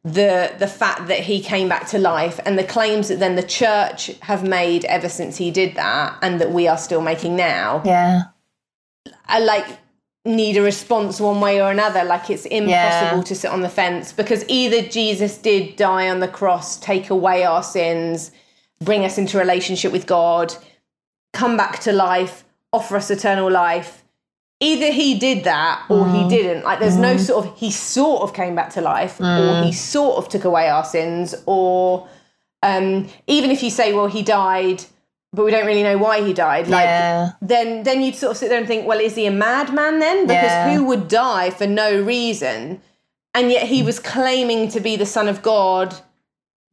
the 0.04 0.52
the 0.58 0.66
fact 0.66 1.08
that 1.08 1.20
he 1.20 1.40
came 1.40 1.68
back 1.68 1.86
to 1.88 1.98
life, 1.98 2.40
and 2.44 2.58
the 2.58 2.64
claims 2.64 3.08
that 3.08 3.18
then 3.18 3.36
the 3.36 3.42
church 3.42 4.06
have 4.20 4.46
made 4.46 4.84
ever 4.86 5.08
since 5.08 5.36
he 5.36 5.50
did 5.50 5.74
that, 5.76 6.16
and 6.22 6.40
that 6.40 6.52
we 6.52 6.68
are 6.68 6.78
still 6.78 7.00
making 7.00 7.36
now, 7.36 7.82
Yeah. 7.84 8.22
I 9.26 9.40
like 9.40 9.66
need 10.24 10.56
a 10.56 10.62
response 10.62 11.20
one 11.20 11.40
way 11.40 11.60
or 11.60 11.70
another. 11.70 12.04
Like 12.04 12.30
it's 12.30 12.46
impossible 12.46 13.18
Yeah. 13.18 13.22
to 13.24 13.34
sit 13.34 13.50
on 13.50 13.62
the 13.62 13.68
fence 13.68 14.12
because 14.12 14.44
either 14.48 14.82
Jesus 14.82 15.36
did 15.38 15.74
die 15.74 16.08
on 16.08 16.20
the 16.20 16.28
cross, 16.28 16.76
take 16.76 17.10
away 17.10 17.42
our 17.42 17.62
sins, 17.64 18.30
bring 18.80 19.04
us 19.04 19.18
into 19.18 19.38
relationship 19.38 19.90
with 19.90 20.06
God, 20.06 20.54
come 21.32 21.56
back 21.56 21.80
to 21.80 21.92
life, 21.92 22.44
offer 22.72 22.96
us 22.96 23.10
eternal 23.10 23.50
life 23.50 24.01
either 24.70 24.90
he 24.92 25.08
did 25.18 25.44
that 25.44 25.76
or 25.88 26.04
Mm. 26.06 26.12
he 26.18 26.22
didn't. 26.36 26.62
Like 26.68 26.78
there's 26.82 26.96
no 27.08 27.16
sort 27.16 27.38
of 27.46 27.58
he 27.58 27.70
sort 27.70 28.20
of 28.22 28.32
came 28.40 28.54
back 28.54 28.70
to 28.76 28.80
life 28.80 29.14
or 29.20 29.24
Mm. 29.24 29.64
he 29.66 29.72
sort 29.72 30.14
of 30.18 30.28
took 30.28 30.44
away 30.44 30.68
our 30.68 30.84
sins 30.84 31.34
or 31.46 32.06
um, 32.62 32.86
even 33.26 33.50
if 33.50 33.60
you 33.64 33.70
say 33.70 33.92
well 33.92 34.06
he 34.06 34.22
died 34.22 34.84
but 35.34 35.44
we 35.46 35.50
don't 35.50 35.66
really 35.66 35.82
know 35.82 35.98
why 36.06 36.16
he 36.26 36.32
died 36.32 36.68
like 36.68 36.84
Yeah. 36.84 37.30
then 37.52 37.82
then 37.82 38.02
you'd 38.02 38.14
sort 38.22 38.30
of 38.32 38.36
sit 38.36 38.48
there 38.50 38.58
and 38.62 38.68
think 38.72 38.86
well 38.86 39.00
is 39.00 39.14
he 39.16 39.26
a 39.26 39.30
madman 39.46 39.98
then 39.98 40.18
because 40.26 40.44
Yeah. 40.56 40.70
who 40.70 40.84
would 40.84 41.08
die 41.08 41.50
for 41.50 41.66
no 41.66 41.88
reason 42.14 42.80
and 43.34 43.50
yet 43.50 43.64
he 43.74 43.82
was 43.82 43.98
claiming 43.98 44.68
to 44.74 44.78
be 44.88 44.94
the 44.96 45.06
son 45.16 45.26
of 45.28 45.42
God 45.42 45.88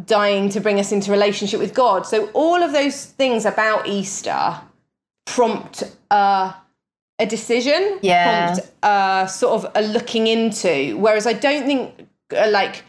dying 0.06 0.50
to 0.50 0.60
bring 0.66 0.80
us 0.80 0.92
into 0.92 1.10
relationship 1.12 1.60
with 1.60 1.74
God 1.74 2.06
so 2.06 2.18
all 2.34 2.62
of 2.68 2.72
those 2.80 2.98
things 3.06 3.46
about 3.46 3.88
Easter 3.88 4.42
prompt 5.26 5.84
uh, 6.12 6.52
a 7.20 7.26
decision, 7.26 8.00
Yeah. 8.02 8.54
prompt 8.56 8.72
uh, 8.84 9.26
sort 9.28 9.54
of 9.66 9.72
a 9.76 9.82
looking 9.82 10.28
into. 10.28 10.98
Whereas 10.98 11.28
I 11.28 11.34
don't 11.34 11.66
think 11.66 12.08
uh, 12.36 12.50
like 12.50 12.84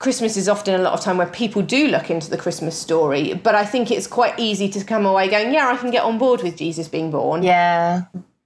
Christmas 0.00 0.36
is 0.36 0.48
often 0.48 0.74
a 0.74 0.82
lot 0.82 0.92
of 0.92 1.00
time 1.00 1.18
where 1.18 1.26
people 1.26 1.62
do 1.62 1.88
look 1.88 2.10
into 2.10 2.30
the 2.30 2.36
Christmas 2.36 2.78
story, 2.78 3.34
but 3.34 3.54
I 3.54 3.64
think 3.64 3.90
it's 3.90 4.06
quite 4.06 4.38
easy 4.38 4.68
to 4.70 4.84
come 4.84 5.04
away 5.06 5.28
going, 5.28 5.52
yeah, 5.52 5.68
I 5.68 5.76
can 5.76 5.90
get 5.90 6.04
on 6.04 6.18
board 6.18 6.42
with 6.42 6.56
Jesus 6.56 6.88
being 6.88 7.10
born. 7.10 7.42
Yeah. 7.42 8.02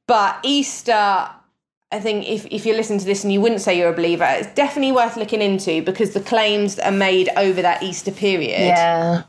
But 0.06 0.38
Easter, 0.44 0.92
I 0.92 2.00
think 2.00 2.26
if, 2.28 2.46
if 2.46 2.64
you 2.64 2.74
listen 2.74 2.98
to 2.98 3.04
this 3.04 3.22
and 3.22 3.32
you 3.32 3.40
wouldn't 3.42 3.60
say 3.60 3.76
you're 3.78 3.90
a 3.92 3.94
believer, 3.94 4.26
it's 4.30 4.52
definitely 4.54 4.92
worth 4.92 5.16
looking 5.16 5.42
into 5.42 5.82
because 5.82 6.14
the 6.14 6.20
claims 6.20 6.76
that 6.76 6.86
are 6.86 6.96
made 6.96 7.28
over 7.36 7.60
that 7.60 7.82
Easter 7.82 8.10
period 8.10 8.58
Yeah. 8.68 9.22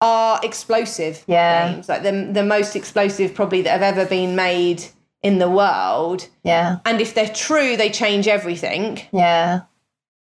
are 0.00 0.38
explosive 0.44 1.24
Yeah. 1.26 1.68
claims, 1.70 1.88
like 1.88 2.02
the 2.04 2.28
the 2.32 2.44
most 2.44 2.76
explosive 2.76 3.34
probably 3.34 3.62
that 3.62 3.70
have 3.70 3.82
ever 3.82 4.04
been 4.08 4.36
made 4.36 4.84
in 5.26 5.38
the 5.38 5.50
world. 5.50 6.28
Yeah. 6.44 6.78
And 6.84 7.00
if 7.00 7.14
they're 7.14 7.28
true, 7.28 7.76
they 7.76 7.90
change 7.90 8.28
everything. 8.28 9.00
Yeah. 9.12 9.62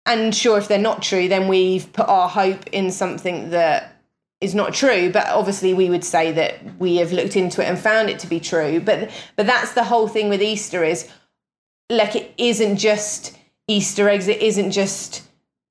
And 0.04 0.34
sure, 0.34 0.58
if 0.58 0.68
they're 0.68 0.78
not 0.78 1.02
true, 1.02 1.26
then 1.26 1.48
we've 1.48 1.90
put 1.94 2.06
our 2.06 2.28
hope 2.28 2.66
in 2.68 2.90
something 2.90 3.48
that 3.50 3.96
is 4.42 4.54
not 4.54 4.74
true. 4.74 5.10
But 5.10 5.26
obviously, 5.28 5.72
we 5.72 5.88
would 5.88 6.04
say 6.04 6.32
that 6.32 6.58
we 6.78 6.96
have 6.96 7.12
looked 7.12 7.34
into 7.34 7.62
it 7.62 7.66
and 7.66 7.78
found 7.78 8.10
it 8.10 8.18
to 8.18 8.26
be 8.26 8.40
true. 8.40 8.78
But 8.80 9.10
but 9.36 9.46
that's 9.46 9.72
the 9.72 9.84
whole 9.84 10.06
thing 10.06 10.28
with 10.28 10.42
Easter 10.42 10.84
is 10.84 11.08
like 11.88 12.14
it 12.14 12.34
isn't 12.36 12.76
just 12.76 13.38
Easter 13.68 14.06
eggs. 14.06 14.28
It 14.28 14.42
isn't 14.42 14.72
just 14.72 15.22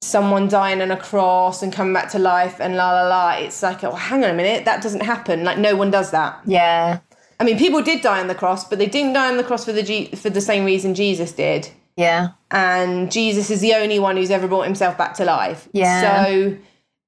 someone 0.02 0.48
dying 0.48 0.82
on 0.82 0.90
a 0.90 0.98
cross 0.98 1.62
and 1.62 1.72
coming 1.72 1.94
back 1.94 2.10
to 2.12 2.20
life 2.20 2.60
and 2.60 2.76
la 2.76 2.92
la 2.94 3.08
la. 3.08 3.32
It's 3.38 3.62
like, 3.62 3.84
oh, 3.84 3.92
hang 3.92 4.24
on 4.24 4.32
a 4.32 4.34
minute, 4.34 4.66
that 4.66 4.82
doesn't 4.82 5.04
happen. 5.04 5.44
Like 5.44 5.60
no 5.60 5.76
one 5.76 5.92
does 5.92 6.10
that. 6.12 6.40
Yeah. 6.46 7.00
I 7.40 7.46
mean, 7.46 7.58
people 7.58 7.82
did 7.82 8.02
die 8.02 8.20
on 8.20 8.28
the 8.28 8.36
cross, 8.36 8.68
but 8.68 8.80
they 8.80 8.88
didn't 8.88 9.14
die 9.14 9.30
on 9.30 9.38
the 9.38 9.44
cross 9.44 9.66
for 9.66 9.72
the 9.72 9.84
G- 9.84 10.08
for 10.08 10.30
the 10.30 10.42
same 10.42 10.66
reason 10.66 10.94
Jesus 10.94 11.32
did. 11.32 11.70
Yeah. 11.96 12.30
And 12.52 13.12
Jesus 13.12 13.50
is 13.50 13.62
the 13.62 13.74
only 13.74 14.00
one 14.00 14.16
who's 14.18 14.32
ever 14.32 14.48
brought 14.48 14.66
himself 14.66 14.98
back 14.98 15.14
to 15.16 15.26
life. 15.26 15.68
Yeah. 15.74 16.26
So, 16.26 16.58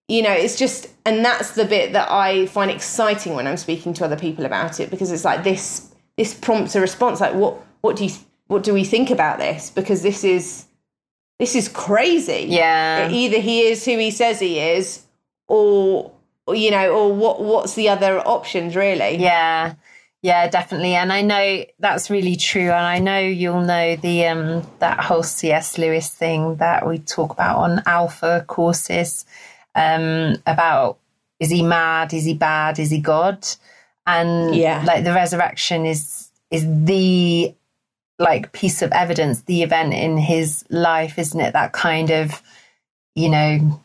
you 0.08 0.22
know, 0.22 0.32
it's 0.32 0.58
just, 0.58 0.90
and 1.06 1.24
that's 1.24 1.52
the 1.52 1.64
bit 1.64 1.94
that 1.94 2.12
I 2.12 2.46
find 2.48 2.70
exciting 2.70 3.34
when 3.34 3.48
I'm 3.48 3.58
speaking 3.58 3.94
to 3.94 4.06
other 4.06 4.18
people 4.18 4.46
about 4.46 4.80
it 4.82 4.90
because 4.90 5.12
it's 5.12 5.24
like 5.24 5.44
this 5.44 5.90
this 6.18 6.34
prompts 6.34 6.76
a 6.76 6.82
response. 6.82 7.22
Like, 7.22 7.34
what 7.34 7.58
what 7.82 7.96
do 7.96 8.06
you 8.06 8.12
what 8.48 8.64
do 8.64 8.74
we 8.74 8.84
think 8.84 9.10
about 9.10 9.40
this? 9.40 9.70
Because 9.70 10.02
this 10.02 10.24
is 10.24 10.66
this 11.40 11.56
is 11.56 11.70
crazy. 11.70 12.48
Yeah. 12.50 13.10
Either 13.10 13.40
he 13.40 13.62
is 13.62 13.86
who 13.86 13.98
he 13.98 14.12
says 14.12 14.40
he 14.40 14.60
is, 14.60 15.06
or 15.48 16.12
or, 16.48 16.56
you 16.56 16.70
know, 16.70 16.92
or 16.92 17.14
what 17.14 17.42
what's 17.42 17.76
the 17.76 17.88
other 17.90 18.20
options 18.20 18.76
really? 18.76 19.16
Yeah. 19.18 19.76
Yeah, 20.22 20.48
definitely. 20.48 20.94
And 20.94 21.12
I 21.12 21.22
know 21.24 21.66
that's 21.80 22.10
really 22.12 22.36
true. 22.36 22.70
And 22.70 22.86
I 22.86 23.00
know 23.00 23.20
you'll 23.20 23.62
know 23.62 23.96
the 23.96 24.28
um 24.28 24.68
that 24.80 25.00
whole 25.00 25.24
CS 25.24 25.78
Lewis 25.78 26.10
thing 26.10 26.58
that 26.58 26.88
we 26.88 27.00
talk 27.00 27.32
about 27.34 27.58
on 27.58 27.82
alpha 27.86 28.46
courses 28.48 29.26
um 29.74 30.36
about 30.46 30.98
is 31.40 31.50
he 31.50 31.64
mad, 31.64 32.14
is 32.14 32.26
he 32.26 32.36
bad, 32.36 32.78
is 32.78 32.92
he 32.92 33.00
God? 33.00 33.48
And 34.06 34.56
Yeah. 34.56 34.84
like 34.86 35.04
the 35.04 35.14
resurrection 35.14 35.86
is 35.88 36.30
is 36.52 36.66
the 36.68 37.56
like 38.20 38.52
piece 38.52 38.84
of 38.84 38.92
evidence, 38.92 39.42
the 39.44 39.64
event 39.64 39.94
in 39.96 40.18
his 40.18 40.64
life, 40.70 41.18
isn't 41.18 41.40
it? 41.40 41.54
That 41.54 41.74
kind 41.74 42.12
of, 42.12 42.44
you 43.16 43.30
know, 43.30 43.82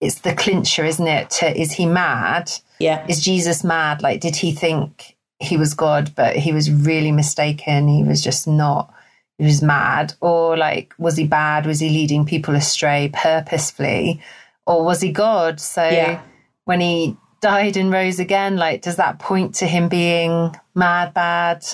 it's 0.00 0.20
the 0.20 0.34
clincher, 0.34 0.86
isn't 0.86 1.06
it? 1.06 1.28
To 1.30 1.60
is 1.60 1.72
he 1.72 1.84
mad? 1.84 2.50
Yeah. 2.78 3.04
is 3.06 3.22
Jesus 3.22 3.62
mad? 3.62 4.02
Like, 4.02 4.20
did 4.20 4.36
he 4.36 4.52
think 4.52 5.14
he 5.40 5.56
was 5.56 5.74
God, 5.74 6.12
but 6.14 6.36
he 6.36 6.52
was 6.52 6.70
really 6.70 7.12
mistaken? 7.12 7.88
He 7.88 8.02
was 8.04 8.22
just 8.22 8.46
not, 8.46 8.92
he 9.38 9.44
was 9.44 9.62
mad. 9.62 10.14
Or, 10.20 10.56
like, 10.56 10.94
was 10.98 11.16
he 11.16 11.26
bad? 11.26 11.66
Was 11.66 11.80
he 11.80 11.88
leading 11.88 12.24
people 12.24 12.54
astray 12.54 13.10
purposefully? 13.12 14.20
Or 14.66 14.84
was 14.84 15.00
he 15.00 15.12
God? 15.12 15.60
So, 15.60 15.86
Yeah. 15.88 16.20
when 16.64 16.80
he 16.80 17.16
died 17.40 17.76
and 17.76 17.92
rose 17.92 18.18
again, 18.18 18.56
like, 18.56 18.82
does 18.82 18.96
that 18.96 19.18
point 19.18 19.54
to 19.56 19.66
him 19.66 19.88
being 19.88 20.54
mad, 20.74 21.12
bad? 21.14 21.66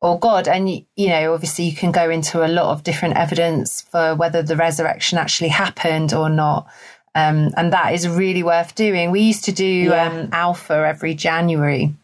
Or 0.00 0.18
God, 0.18 0.48
and 0.48 0.68
you 0.68 1.08
know, 1.10 1.32
obviously, 1.32 1.66
you 1.66 1.76
can 1.76 1.92
go 1.92 2.10
into 2.10 2.44
a 2.44 2.48
lot 2.48 2.72
of 2.72 2.82
different 2.82 3.16
evidence 3.16 3.82
for 3.82 4.16
whether 4.16 4.42
the 4.42 4.56
resurrection 4.56 5.16
actually 5.16 5.50
happened 5.50 6.12
or 6.12 6.28
not. 6.28 6.66
Um, 7.14 7.50
and 7.56 7.72
that 7.72 7.94
is 7.94 8.08
really 8.08 8.42
worth 8.42 8.74
doing. 8.74 9.12
We 9.12 9.20
used 9.20 9.44
to 9.44 9.52
do 9.52 9.64
Yeah. 9.64 10.06
um, 10.08 10.28
Alpha 10.32 10.74
every 10.74 11.14
January, 11.14 11.94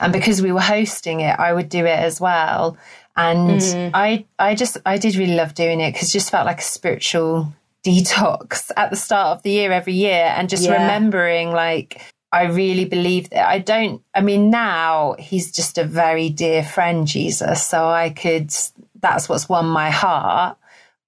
and 0.00 0.12
because 0.12 0.42
we 0.42 0.52
were 0.52 0.60
hosting 0.60 1.20
it, 1.20 1.38
I 1.38 1.52
would 1.52 1.68
do 1.68 1.84
it 1.86 1.98
as 1.98 2.20
well. 2.20 2.76
And 3.16 3.60
I, 3.94 4.24
I 4.38 4.54
just, 4.54 4.78
I 4.86 4.96
did 4.98 5.16
really 5.16 5.34
love 5.34 5.54
doing 5.54 5.80
it 5.80 5.92
because 5.92 6.08
it 6.08 6.12
just 6.12 6.30
felt 6.30 6.46
like 6.46 6.60
a 6.60 6.62
spiritual 6.62 7.52
detox 7.84 8.70
at 8.76 8.90
the 8.90 8.96
start 8.96 9.36
of 9.38 9.42
the 9.42 9.50
year 9.50 9.72
every 9.72 9.94
year, 9.94 10.32
and 10.36 10.48
just 10.48 10.66
Yeah. 10.66 10.74
remembering 10.80 11.52
like. 11.52 12.00
I 12.32 12.44
really 12.44 12.84
believe 12.84 13.28
that 13.30 13.48
I 13.48 13.58
don't. 13.58 14.02
I 14.14 14.20
mean, 14.20 14.50
now 14.50 15.16
he's 15.18 15.50
just 15.50 15.78
a 15.78 15.82
very 15.84 16.28
dear 16.30 16.62
friend, 16.62 17.04
Jesus. 17.04 17.66
So 17.66 17.88
I 17.88 18.10
could, 18.10 18.54
that's 19.00 19.28
what's 19.28 19.48
won 19.48 19.66
my 19.66 19.90
heart. 19.90 20.56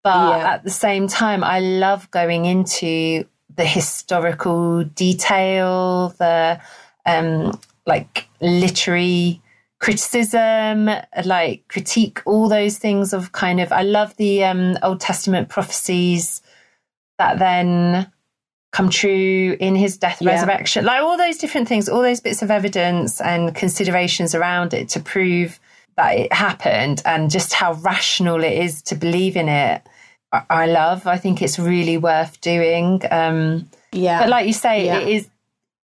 But 0.02 0.30
Yeah. 0.40 0.54
at 0.54 0.64
the 0.64 0.70
same 0.70 1.06
time, 1.06 1.44
I 1.44 1.60
love 1.60 2.10
going 2.10 2.44
into 2.46 3.24
the 3.54 3.64
historical 3.64 4.82
detail, 4.82 6.08
the 6.18 6.60
um, 7.06 7.52
like 7.86 8.28
literary 8.40 9.40
criticism, 9.80 10.88
like 11.24 11.66
critique, 11.68 12.20
all 12.26 12.48
those 12.48 12.78
things 12.78 13.12
of 13.12 13.32
kind 13.32 13.60
of. 13.60 13.72
I 13.72 13.82
love 13.82 14.16
the 14.16 14.44
um, 14.44 14.78
Old 14.82 15.00
Testament 15.00 15.48
prophecies 15.48 16.40
that 17.18 17.38
then 17.38 18.10
come 18.72 18.88
true 18.88 19.56
in 19.60 19.74
his 19.74 19.98
death, 19.98 20.18
Yeah. 20.22 20.30
resurrection, 20.34 20.84
like 20.84 21.02
all 21.02 21.16
those 21.18 21.36
different 21.36 21.68
things, 21.68 21.88
all 21.88 22.00
those 22.02 22.20
bits 22.20 22.42
of 22.42 22.50
evidence 22.50 23.20
and 23.20 23.54
considerations 23.54 24.34
around 24.34 24.72
it 24.72 24.88
to 24.90 25.00
prove 25.00 25.60
that 25.96 26.12
it 26.16 26.32
happened 26.32 27.02
and 27.04 27.30
just 27.30 27.52
how 27.52 27.74
rational 27.74 28.42
it 28.42 28.52
is 28.52 28.80
to 28.82 28.94
believe 28.94 29.36
in 29.36 29.48
it. 29.48 29.82
I- 30.32 30.42
I 30.48 30.66
love. 30.66 31.06
I 31.06 31.18
think 31.18 31.42
it's 31.42 31.58
really 31.58 31.98
worth 31.98 32.40
doing. 32.40 33.02
Um, 33.10 33.68
Yeah. 33.92 34.20
but 34.20 34.30
like 34.30 34.46
you 34.46 34.54
say, 34.54 34.86
Yeah. 34.86 34.98
it 35.00 35.08
is. 35.08 35.28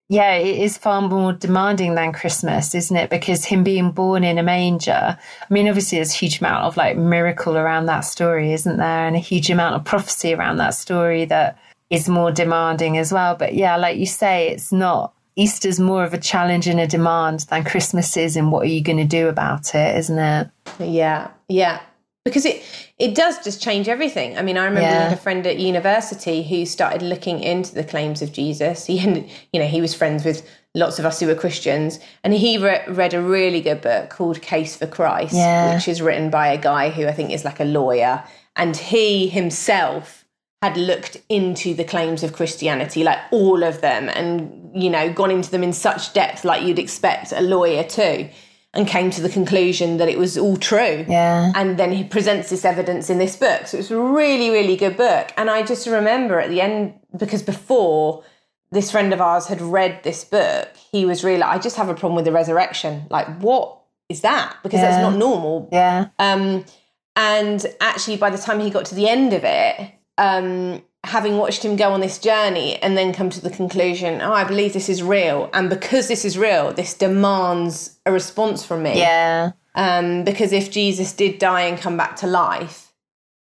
Yeah, 0.07 0.33
it 0.35 0.59
is 0.59 0.77
far 0.77 1.01
more 1.01 1.33
demanding 1.33 1.95
than 1.95 2.13
Christmas, 2.13 2.75
isn't 2.75 2.95
it? 2.95 3.09
Because 3.09 3.45
him 3.45 3.63
being 3.63 3.91
born 3.91 4.23
in 4.23 4.37
a 4.37 4.43
manger. 4.43 5.17
I 5.17 5.53
mean, 5.53 5.67
obviously, 5.67 5.97
there's 5.97 6.13
a 6.13 6.17
huge 6.17 6.39
amount 6.39 6.63
of 6.65 6.77
like 6.77 6.95
miracle 6.95 7.57
around 7.57 7.87
that 7.87 8.01
story, 8.01 8.53
isn't 8.53 8.77
there? 8.77 9.07
And 9.07 9.15
a 9.15 9.19
huge 9.19 9.49
amount 9.49 9.75
of 9.75 9.83
prophecy 9.83 10.33
around 10.33 10.57
that 10.57 10.75
story 10.75 11.25
that 11.25 11.57
is 11.89 12.07
more 12.07 12.31
demanding 12.31 12.97
as 12.97 13.11
well. 13.11 13.35
But 13.35 13.55
yeah, 13.55 13.77
like 13.77 13.97
you 13.97 14.05
say, 14.05 14.49
it's 14.49 14.71
not. 14.71 15.13
Easter's 15.35 15.79
more 15.79 16.03
of 16.03 16.13
a 16.13 16.19
challenge 16.19 16.67
and 16.67 16.79
a 16.79 16.87
demand 16.87 17.41
than 17.49 17.63
Christmas 17.63 18.15
is, 18.15 18.37
and 18.37 18.51
what 18.51 18.63
are 18.63 18.69
you 18.69 18.81
going 18.81 18.97
to 18.97 19.05
do 19.05 19.27
about 19.27 19.75
it, 19.75 19.97
isn't 19.97 20.19
it? 20.19 20.49
Yeah, 20.79 21.31
yeah. 21.49 21.81
Because 22.25 22.43
it 22.45 22.63
it 22.97 23.13
does 23.13 23.41
just 23.43 23.61
change 23.61 23.87
everything. 23.87 24.37
I 24.37 24.41
mean, 24.41 24.57
I 24.57 24.65
remember 24.65 24.81
Yeah. 24.89 25.11
a 25.11 25.17
friend 25.17 25.45
at 25.45 25.59
university 25.59 26.41
who 26.43 26.65
started 26.65 27.01
looking 27.01 27.41
into 27.41 27.75
the 27.75 27.83
claims 27.83 28.21
of 28.21 28.31
Jesus. 28.31 28.85
He, 28.85 28.99
ended, 28.99 29.29
you 29.53 29.59
know, 29.59 29.67
he 29.67 29.81
was 29.81 29.93
friends 29.93 30.23
with 30.25 30.47
lots 30.73 30.97
of 30.97 31.05
us 31.05 31.19
who 31.19 31.27
were 31.27 31.35
Christians, 31.35 31.99
and 32.23 32.33
he 32.33 32.57
re- 32.57 32.81
read 32.87 33.13
a 33.13 33.21
really 33.21 33.59
good 33.61 33.81
book 33.81 34.09
called 34.09 34.41
Case 34.41 34.75
for 34.77 34.87
Christ, 34.87 35.33
Yeah. 35.35 35.75
which 35.75 35.87
is 35.89 36.01
written 36.01 36.29
by 36.29 36.47
a 36.47 36.57
guy 36.57 36.89
who 36.89 37.05
I 37.05 37.11
think 37.11 37.31
is 37.31 37.43
like 37.45 37.59
a 37.59 37.65
lawyer, 37.65 38.23
and 38.55 38.75
he 38.77 39.27
himself 39.27 40.23
had 40.61 40.77
looked 40.77 41.17
into 41.27 41.73
the 41.73 41.83
claims 41.83 42.23
of 42.23 42.31
Christianity, 42.33 43.03
like 43.03 43.19
all 43.31 43.61
of 43.61 43.81
them, 43.81 44.07
and 44.09 44.71
you 44.73 44.89
know, 44.89 45.11
gone 45.11 45.31
into 45.31 45.51
them 45.51 45.63
in 45.63 45.73
such 45.73 46.13
depth, 46.13 46.43
like 46.45 46.63
you'd 46.63 46.79
expect 46.79 47.33
a 47.33 47.41
lawyer 47.41 47.83
to, 47.83 48.27
and 48.75 48.87
came 48.87 49.09
to 49.11 49.21
the 49.21 49.29
conclusion 49.29 49.97
that 49.97 50.09
it 50.09 50.17
was 50.17 50.37
all 50.37 50.57
true. 50.57 51.05
Yeah. 51.07 51.51
And 51.55 51.77
then 51.77 51.91
he 51.91 52.03
presents 52.03 52.49
this 52.49 52.65
evidence 52.65 53.09
in 53.09 53.17
this 53.17 53.35
book. 53.35 53.67
So 53.67 53.77
it's 53.77 53.91
a 53.91 53.99
really, 53.99 54.49
really 54.49 54.75
good 54.75 54.97
book. 54.97 55.31
And 55.37 55.49
I 55.49 55.63
just 55.63 55.87
remember 55.87 56.39
at 56.39 56.49
the 56.49 56.61
end, 56.61 56.93
because 57.17 57.41
before 57.41 58.23
this 58.71 58.91
friend 58.91 59.13
of 59.13 59.21
ours 59.21 59.47
had 59.47 59.61
read 59.61 60.03
this 60.03 60.23
book, 60.25 60.69
he 60.91 61.05
was 61.05 61.23
really 61.23 61.39
like, 61.39 61.49
I 61.55 61.59
just 61.59 61.77
have 61.77 61.87
a 61.89 61.93
problem 61.93 62.15
with 62.15 62.25
the 62.25 62.31
resurrection. 62.31 63.07
Like, 63.09 63.27
what 63.39 63.79
is 64.09 64.21
that 64.21 64.57
because 64.61 64.81
that's 64.81 65.01
not 65.01 65.15
normal 65.17 65.67
Yeah. 65.71 66.09
um, 66.19 66.63
and 67.15 67.65
actually, 67.79 68.17
by 68.17 68.29
the 68.29 68.37
time 68.37 68.59
he 68.59 68.69
got 68.69 68.85
to 68.87 68.95
the 68.95 69.07
end 69.07 69.31
of 69.33 69.43
it, 69.45 69.93
um, 70.17 70.83
having 71.05 71.37
watched 71.37 71.63
him 71.63 71.75
go 71.75 71.91
on 71.91 72.01
this 72.01 72.17
journey 72.17 72.75
and 72.77 72.97
then 72.97 73.13
come 73.13 73.29
to 73.29 73.41
the 73.41 73.49
conclusion, 73.49 74.21
oh, 74.21 74.33
I 74.33 74.43
believe 74.43 74.73
this 74.73 74.89
is 74.89 75.01
real. 75.03 75.49
And 75.53 75.69
because 75.69 76.07
this 76.07 76.25
is 76.25 76.37
real, 76.37 76.73
this 76.73 76.93
demands 76.93 77.97
a 78.05 78.11
response 78.11 78.65
from 78.65 78.83
me. 78.83 78.97
Yeah. 78.97 79.51
Um, 79.75 80.23
because 80.23 80.51
if 80.51 80.71
Jesus 80.71 81.13
did 81.13 81.37
die 81.39 81.61
and 81.61 81.77
come 81.79 81.97
back 81.97 82.15
to 82.17 82.27
life, 82.27 82.93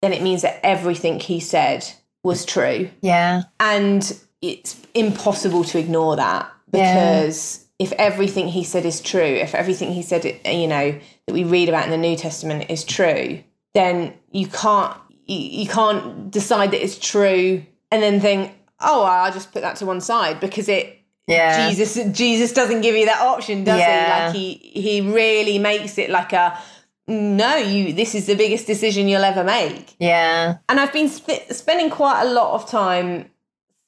then 0.03 0.13
it 0.13 0.23
means 0.23 0.43
that 0.43 0.61
everything 0.63 1.21
he 1.21 1.41
said 1.41 1.87
was 2.23 2.45
true. 2.45 2.91
Yeah. 3.01 3.43
And 3.59 4.19
it's 4.41 4.81
impossible 4.95 5.65
to 5.65 5.79
ignore 5.79 6.17
that 6.17 6.51
Yeah. 6.73 6.95
because 6.95 7.65
if 7.79 7.93
everything 7.93 8.49
he 8.49 8.63
said 8.65 8.85
is 8.85 9.01
true, 9.01 9.23
if 9.23 9.55
everything 9.55 9.93
he 9.93 10.03
said, 10.03 10.25
you 10.45 10.67
know, 10.67 10.99
that 11.27 11.33
we 11.33 11.45
read 11.45 11.69
about 11.69 11.85
in 11.85 11.91
the 11.91 11.97
New 11.97 12.17
Testament 12.17 12.67
is 12.69 12.85
true, 12.85 13.41
then 13.75 14.13
you 14.33 14.47
can't 14.47 14.97
you, 15.29 15.39
you 15.63 15.69
can't 15.69 16.31
decide 16.31 16.71
that 16.73 16.83
it's 16.83 16.99
true 16.99 17.63
and 17.93 18.03
then 18.03 18.21
think, 18.21 18.53
oh, 18.81 19.05
I'll 19.05 19.33
just 19.33 19.53
put 19.53 19.63
that 19.63 19.77
to 19.77 19.87
one 19.87 20.01
side 20.01 20.41
because 20.41 20.69
it 20.69 20.99
Yeah. 21.27 21.69
Jesus 21.69 21.99
Jesus 22.17 22.53
doesn't 22.53 22.81
give 22.81 22.97
you 22.97 23.07
that 23.07 23.21
option, 23.21 23.65
does 23.65 23.79
Yeah. 23.79 24.33
he? 24.33 24.49
Like 24.49 24.63
he 24.65 24.81
he 24.81 25.01
really 25.03 25.59
makes 25.59 25.99
it 25.99 26.11
like 26.11 26.33
a 26.33 26.59
no, 27.07 27.57
you 27.57 27.93
this 27.93 28.15
is 28.15 28.27
the 28.27 28.35
biggest 28.35 28.67
decision 28.67 29.09
you'll 29.09 29.25
ever 29.25 29.45
make 29.45 29.95
Yeah. 29.99 30.57
and 30.69 30.79
I've 30.81 30.93
been 30.93 31.09
sp- 31.09 31.49
spending 31.51 31.91
quite 31.91 32.23
a 32.23 32.31
lot 32.31 32.55
of 32.55 32.69
time 32.69 33.31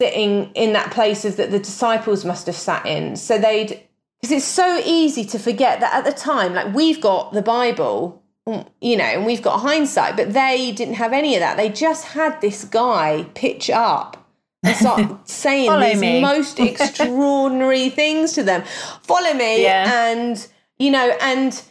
sitting 0.01 0.51
in 0.55 0.73
that 0.73 0.91
place 0.93 1.25
of 1.27 1.37
that 1.37 1.51
the 1.51 1.59
disciples 1.59 2.25
must 2.25 2.47
have 2.47 2.57
sat 2.57 2.87
in. 2.87 3.17
So 3.17 3.39
they'd 3.39 3.83
because 4.21 4.33
it's 4.37 4.45
so 4.47 4.81
easy 4.85 5.25
to 5.27 5.39
forget 5.39 5.81
that 5.81 5.95
at 5.95 6.05
the 6.05 6.13
time, 6.13 6.53
like 6.55 6.75
we've 6.75 7.01
got 7.01 7.33
the 7.33 7.41
Bible, 7.43 8.20
you 8.47 8.97
know, 8.97 9.05
and 9.05 9.27
we've 9.27 9.43
got 9.43 9.61
hindsight, 9.61 10.17
but 10.17 10.33
they 10.33 10.73
didn't 10.73 10.95
have 10.95 11.13
any 11.13 11.35
of 11.35 11.41
that. 11.41 11.57
They 11.57 11.69
just 11.69 12.05
had 12.07 12.41
this 12.41 12.65
guy 12.65 13.27
pitch 13.35 13.71
up 13.71 14.17
and 14.63 14.75
start 14.77 15.29
saying 15.29 15.69
Follow 15.69 15.89
these 15.89 16.01
me. 16.01 16.21
most 16.21 16.59
extraordinary 17.11 17.91
things 17.91 18.33
to 18.33 18.43
them. 18.43 18.63
Follow 19.03 19.35
me, 19.35 19.63
Yeah. 19.63 20.09
and 20.11 20.47
you 20.79 20.91
know, 20.91 21.17
and 21.21 21.63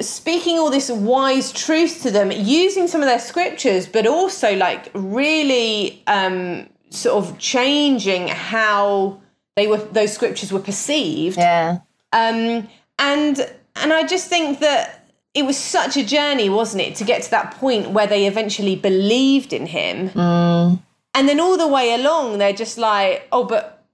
speaking 0.00 0.58
all 0.58 0.70
this 0.70 0.90
wise 0.90 1.52
truth 1.52 2.02
to 2.02 2.10
them 2.10 2.30
using 2.32 2.86
some 2.88 3.02
of 3.02 3.06
their 3.06 3.18
scriptures 3.18 3.86
but 3.86 4.06
also 4.06 4.56
like 4.56 4.90
really 4.94 6.02
um 6.06 6.66
sort 6.88 7.22
of 7.22 7.38
changing 7.38 8.26
how 8.28 9.20
they 9.56 9.66
were 9.66 9.76
those 9.76 10.10
scriptures 10.10 10.50
were 10.52 10.58
perceived 10.60 11.36
Yeah. 11.36 11.80
um 12.14 12.66
and 12.98 13.46
and 13.76 13.92
i 13.92 14.02
just 14.06 14.28
think 14.28 14.60
that 14.60 14.99
it 15.34 15.44
was 15.44 15.56
such 15.56 15.96
a 15.96 16.04
journey 16.04 16.48
wasn't 16.50 16.82
it 16.82 16.94
to 16.96 17.04
get 17.04 17.22
to 17.22 17.30
that 17.30 17.54
point 17.56 17.90
where 17.90 18.06
they 18.06 18.26
eventually 18.26 18.76
believed 18.76 19.52
in 19.52 19.66
him. 19.66 20.10
Mm. 20.10 20.80
And 21.14 21.28
then 21.28 21.40
all 21.40 21.56
the 21.56 21.68
way 21.68 21.94
along 21.94 22.38
they're 22.38 22.52
just 22.52 22.78
like 22.78 23.26
oh 23.32 23.44
but 23.44 23.84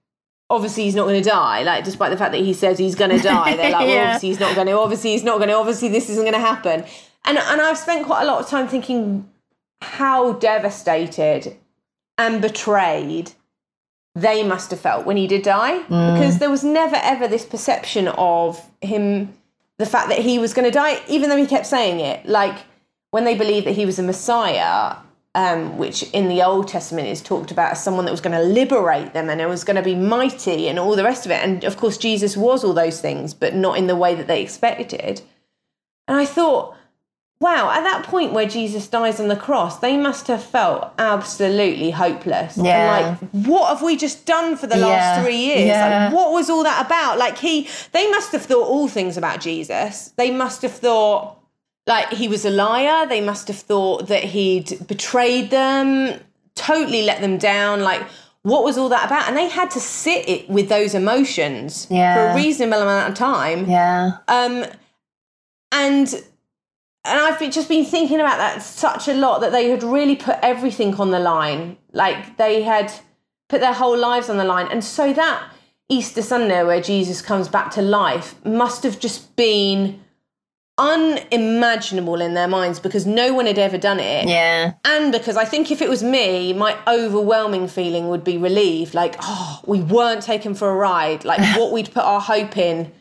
obviously 0.49 0.85
he's 0.85 0.95
not 0.95 1.05
going 1.05 1.23
to 1.23 1.29
die. 1.29 1.63
Like 1.63 1.85
despite 1.85 2.11
the 2.11 2.17
fact 2.17 2.33
that 2.33 2.41
he 2.43 2.53
says 2.53 2.79
he's 2.79 2.95
going 2.95 3.11
to 3.17 3.19
die 3.23 3.57
they're 3.57 3.71
like 3.71 3.87
well, 3.87 3.95
Yeah. 3.95 4.05
obviously 4.07 4.29
he's 4.31 4.41
not 4.41 4.55
going 4.55 4.67
to 4.67 4.79
obviously 4.79 5.11
he's 5.13 5.25
not 5.25 5.37
going 5.39 5.49
to 5.49 5.55
obviously 5.57 5.89
this 5.89 6.09
isn't 6.11 6.25
going 6.25 6.35
to 6.35 6.41
happen. 6.41 6.85
And 7.25 7.39
and 7.39 7.61
i've 7.61 7.79
spent 7.79 8.07
quite 8.07 8.23
a 8.23 8.27
lot 8.27 8.41
of 8.41 8.49
time 8.49 8.69
thinking 8.69 9.29
how 9.83 10.33
devastated 10.35 11.57
and 12.17 12.41
betrayed 12.41 13.33
they 14.15 14.43
must 14.43 14.71
have 14.71 14.81
felt 14.81 15.05
when 15.05 15.19
he 15.19 15.27
did 15.27 15.43
die. 15.43 15.81
Mm. 15.81 16.15
Because 16.15 16.39
there 16.39 16.49
was 16.51 16.65
never 16.65 16.97
ever 16.97 17.29
this 17.29 17.45
perception 17.45 18.09
of 18.09 18.65
him 18.81 19.35
the 19.79 19.87
fact 19.87 20.09
that 20.09 20.19
he 20.19 20.39
was 20.39 20.55
going 20.55 20.65
to 20.65 20.71
die 20.71 21.03
even 21.09 21.31
though 21.31 21.37
he 21.37 21.47
kept 21.47 21.67
saying 21.67 22.01
it 22.01 22.27
like 22.27 22.59
when 23.11 23.25
they 23.25 23.37
believed 23.37 23.67
that 23.67 23.75
he 23.75 23.87
was 23.87 23.99
a 23.99 24.03
messiah 24.03 24.97
um, 25.37 25.77
which 25.77 26.03
in 26.15 26.29
the 26.29 26.43
Old 26.43 26.67
Testament 26.67 27.09
is 27.09 27.21
talked 27.21 27.51
about 27.51 27.73
as 27.73 27.85
someone 27.85 28.07
that 28.07 28.11
was 28.11 28.23
going 28.23 28.37
to 28.37 28.43
liberate 28.43 29.13
them 29.13 29.29
and 29.29 29.39
it 29.39 29.47
was 29.47 29.65
going 29.65 29.77
to 29.77 29.83
be 29.83 29.95
mighty 29.95 30.67
and 30.67 30.79
all 30.79 30.97
the 30.97 31.05
rest 31.05 31.27
of 31.27 31.31
it. 31.31 31.45
And 31.45 31.63
of 31.63 31.77
course, 31.77 31.99
Jesus 31.99 32.39
was 32.39 32.65
all 32.65 32.73
those 32.73 33.03
things, 33.03 33.35
but 33.35 33.55
not 33.55 33.77
in 33.77 33.87
the 33.87 33.95
way 33.95 34.15
that 34.15 34.29
they 34.29 34.43
expected. 34.43 35.21
And 36.09 36.17
I 36.17 36.25
thought, 36.25 36.75
wow, 37.39 37.71
at 37.71 37.83
that 37.83 38.05
point 38.05 38.33
where 38.33 38.47
Jesus 38.47 38.89
dies 38.89 39.21
on 39.21 39.29
the 39.29 39.37
cross, 39.37 39.79
they 39.81 39.97
must 39.97 40.27
have 40.27 40.43
felt 40.43 40.93
absolutely 40.99 41.91
hopeless. 41.91 42.57
Yeah. 42.57 43.09
And 43.09 43.21
like, 43.21 43.47
what 43.47 43.69
have 43.69 43.83
we 43.83 43.97
just 43.97 44.25
done 44.25 44.57
for 44.57 44.67
the 44.67 44.77
last 44.77 45.19
Yeah. 45.19 45.23
three 45.23 45.37
years? 45.37 45.67
Yeah. 45.67 46.05
Like, 46.07 46.15
what 46.15 46.33
was 46.33 46.49
all 46.49 46.63
that 46.63 46.87
about? 46.87 47.19
Like, 47.19 47.37
he, 47.37 47.69
they 47.93 48.11
must 48.11 48.33
have 48.33 48.43
thought 48.43 48.67
all 48.67 48.89
things 48.89 49.17
about 49.19 49.41
Jesus. 49.41 50.13
They 50.17 50.31
must 50.31 50.63
have 50.63 50.73
thought, 50.73 51.37
like 51.87 52.09
he 52.09 52.27
was 52.27 52.45
a 52.45 52.51
liar. 52.51 53.07
They 53.07 53.21
must 53.21 53.49
have 53.49 53.59
thought 53.59 54.09
that 54.09 54.25
he'd 54.25 54.87
betrayed 54.89 55.51
them, 55.51 56.19
totally 56.55 57.03
let 57.03 57.21
them 57.21 57.37
down. 57.37 57.83
Like, 57.83 58.03
what 58.43 58.65
was 58.65 58.79
all 58.79 58.89
that 58.89 59.07
about? 59.07 59.29
And 59.29 59.37
they 59.37 59.49
had 59.49 59.71
to 59.73 59.81
sit 59.81 60.29
it 60.29 60.49
with 60.49 60.69
those 60.69 60.95
emotions 60.95 61.87
yeah. 61.91 62.15
for 62.15 62.21
a 62.33 62.43
reasonable 62.43 62.81
amount 62.81 63.11
of 63.11 63.19
time. 63.19 63.69
Yeah. 63.69 64.19
Um, 64.27 64.65
and 65.73 66.25
and 67.07 67.21
I've 67.21 67.39
been, 67.39 67.51
just 67.51 67.69
been 67.69 67.85
thinking 67.85 68.21
about 68.21 68.39
that 68.39 68.63
such 68.63 69.09
a 69.09 69.15
lot 69.15 69.41
that 69.41 69.53
they 69.53 69.71
had 69.71 69.83
really 69.83 70.17
put 70.17 70.37
everything 70.43 70.95
on 70.97 71.11
the 71.11 71.19
line. 71.19 71.77
Like 71.93 72.37
they 72.37 72.63
had 72.63 72.93
put 73.49 73.61
their 73.61 73.73
whole 73.73 73.97
lives 73.97 74.29
on 74.29 74.37
the 74.37 74.45
line, 74.45 74.69
and 74.71 74.83
so 74.85 75.13
that 75.13 75.53
Easter 75.89 76.23
Sunday 76.23 76.65
where 76.65 76.81
Jesus 76.81 77.23
comes 77.23 77.49
back 77.49 77.71
to 77.73 77.83
life 77.83 78.35
must 78.45 78.83
have 78.83 78.99
just 78.99 79.37
been 79.37 80.01
unimaginable 80.79 82.21
in 82.21 82.35
their 82.35 82.49
minds 82.49 82.79
because 82.79 83.07
no 83.07 83.33
one 83.33 83.47
had 83.47 83.59
ever 83.59 83.79
done 83.79 83.99
it. 83.99 84.29
Yeah. 84.29 84.75
And 84.85 85.11
because 85.11 85.37
I 85.37 85.45
think 85.45 85.71
if 85.71 85.81
it 85.81 85.89
was 85.89 86.03
me, 86.03 86.53
my 86.53 86.77
overwhelming 86.87 87.67
feeling 87.69 88.09
would 88.09 88.25
be 88.25 88.37
relieved 88.37 88.93
like, 88.93 89.17
oh, 89.23 89.61
we 89.65 89.81
weren't 89.81 90.23
taken 90.23 90.55
for 90.55 90.69
a 90.69 90.75
ride. 90.75 91.25
Like, 91.25 91.41
what 91.59 91.73
we'd 91.73 91.93
put 91.93 92.05
our 92.05 92.21
hope 92.21 92.57
in 92.57 92.93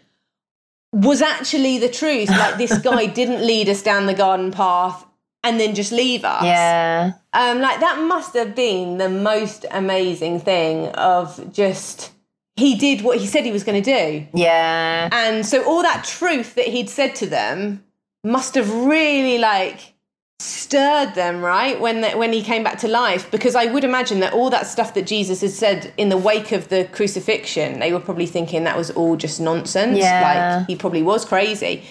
was 0.95 1.21
actually 1.21 1.77
the 1.77 1.89
truth. 1.89 2.29
Like, 2.29 2.58
this 2.58 2.77
guy 2.89 3.05
didn't 3.05 3.45
lead 3.45 3.67
us 3.67 3.81
down 3.81 4.05
the 4.05 4.13
garden 4.13 4.51
path 4.51 5.05
and 5.43 5.60
then 5.60 5.75
just 5.75 5.91
leave 5.91 6.23
us. 6.23 6.43
Yeah. 6.43 7.12
Um, 7.34 7.60
like, 7.60 7.81
that 7.81 7.99
must 7.99 8.34
have 8.34 8.55
been 8.55 8.97
the 8.97 9.10
most 9.10 9.65
amazing 9.71 10.39
thing 10.39 10.88
of 10.89 11.53
just, 11.53 12.12
he 12.55 12.75
did 12.75 13.01
what 13.01 13.17
he 13.17 13.27
said 13.27 13.43
he 13.43 13.51
was 13.51 13.65
going 13.65 13.84
to 13.84 13.93
do. 13.97 14.27
Yeah. 14.34 15.10
And 15.12 15.45
so 15.45 15.63
all 15.65 15.81
that 15.81 16.05
truth 16.05 16.55
that 16.55 16.67
he'd 16.67 16.89
said 16.89 17.13
to 17.15 17.27
them 17.27 17.84
must 18.23 18.55
have 18.55 18.73
really 18.73 19.38
like 19.38 19.94
stirred 20.39 21.15
them, 21.15 21.41
right? 21.41 21.79
When 21.79 22.01
the, 22.01 22.11
when 22.11 22.33
he 22.33 22.41
came 22.41 22.63
back 22.63 22.77
to 22.79 22.87
life, 22.87 23.29
because 23.31 23.55
I 23.55 23.65
would 23.65 23.83
imagine 23.83 24.19
that 24.19 24.33
all 24.33 24.49
that 24.49 24.67
stuff 24.67 24.93
that 24.95 25.07
Jesus 25.07 25.41
had 25.41 25.51
said 25.51 25.93
in 25.97 26.09
the 26.09 26.17
wake 26.17 26.51
of 26.51 26.69
the 26.69 26.85
crucifixion, 26.91 27.79
they 27.79 27.93
were 27.93 27.99
probably 27.99 28.25
thinking 28.25 28.63
that 28.65 28.77
was 28.77 28.91
all 28.91 29.15
just 29.15 29.39
nonsense. 29.39 29.97
Yeah. 29.97 30.57
Like 30.57 30.67
he 30.67 30.75
probably 30.75 31.03
was 31.03 31.23
crazy. 31.25 31.83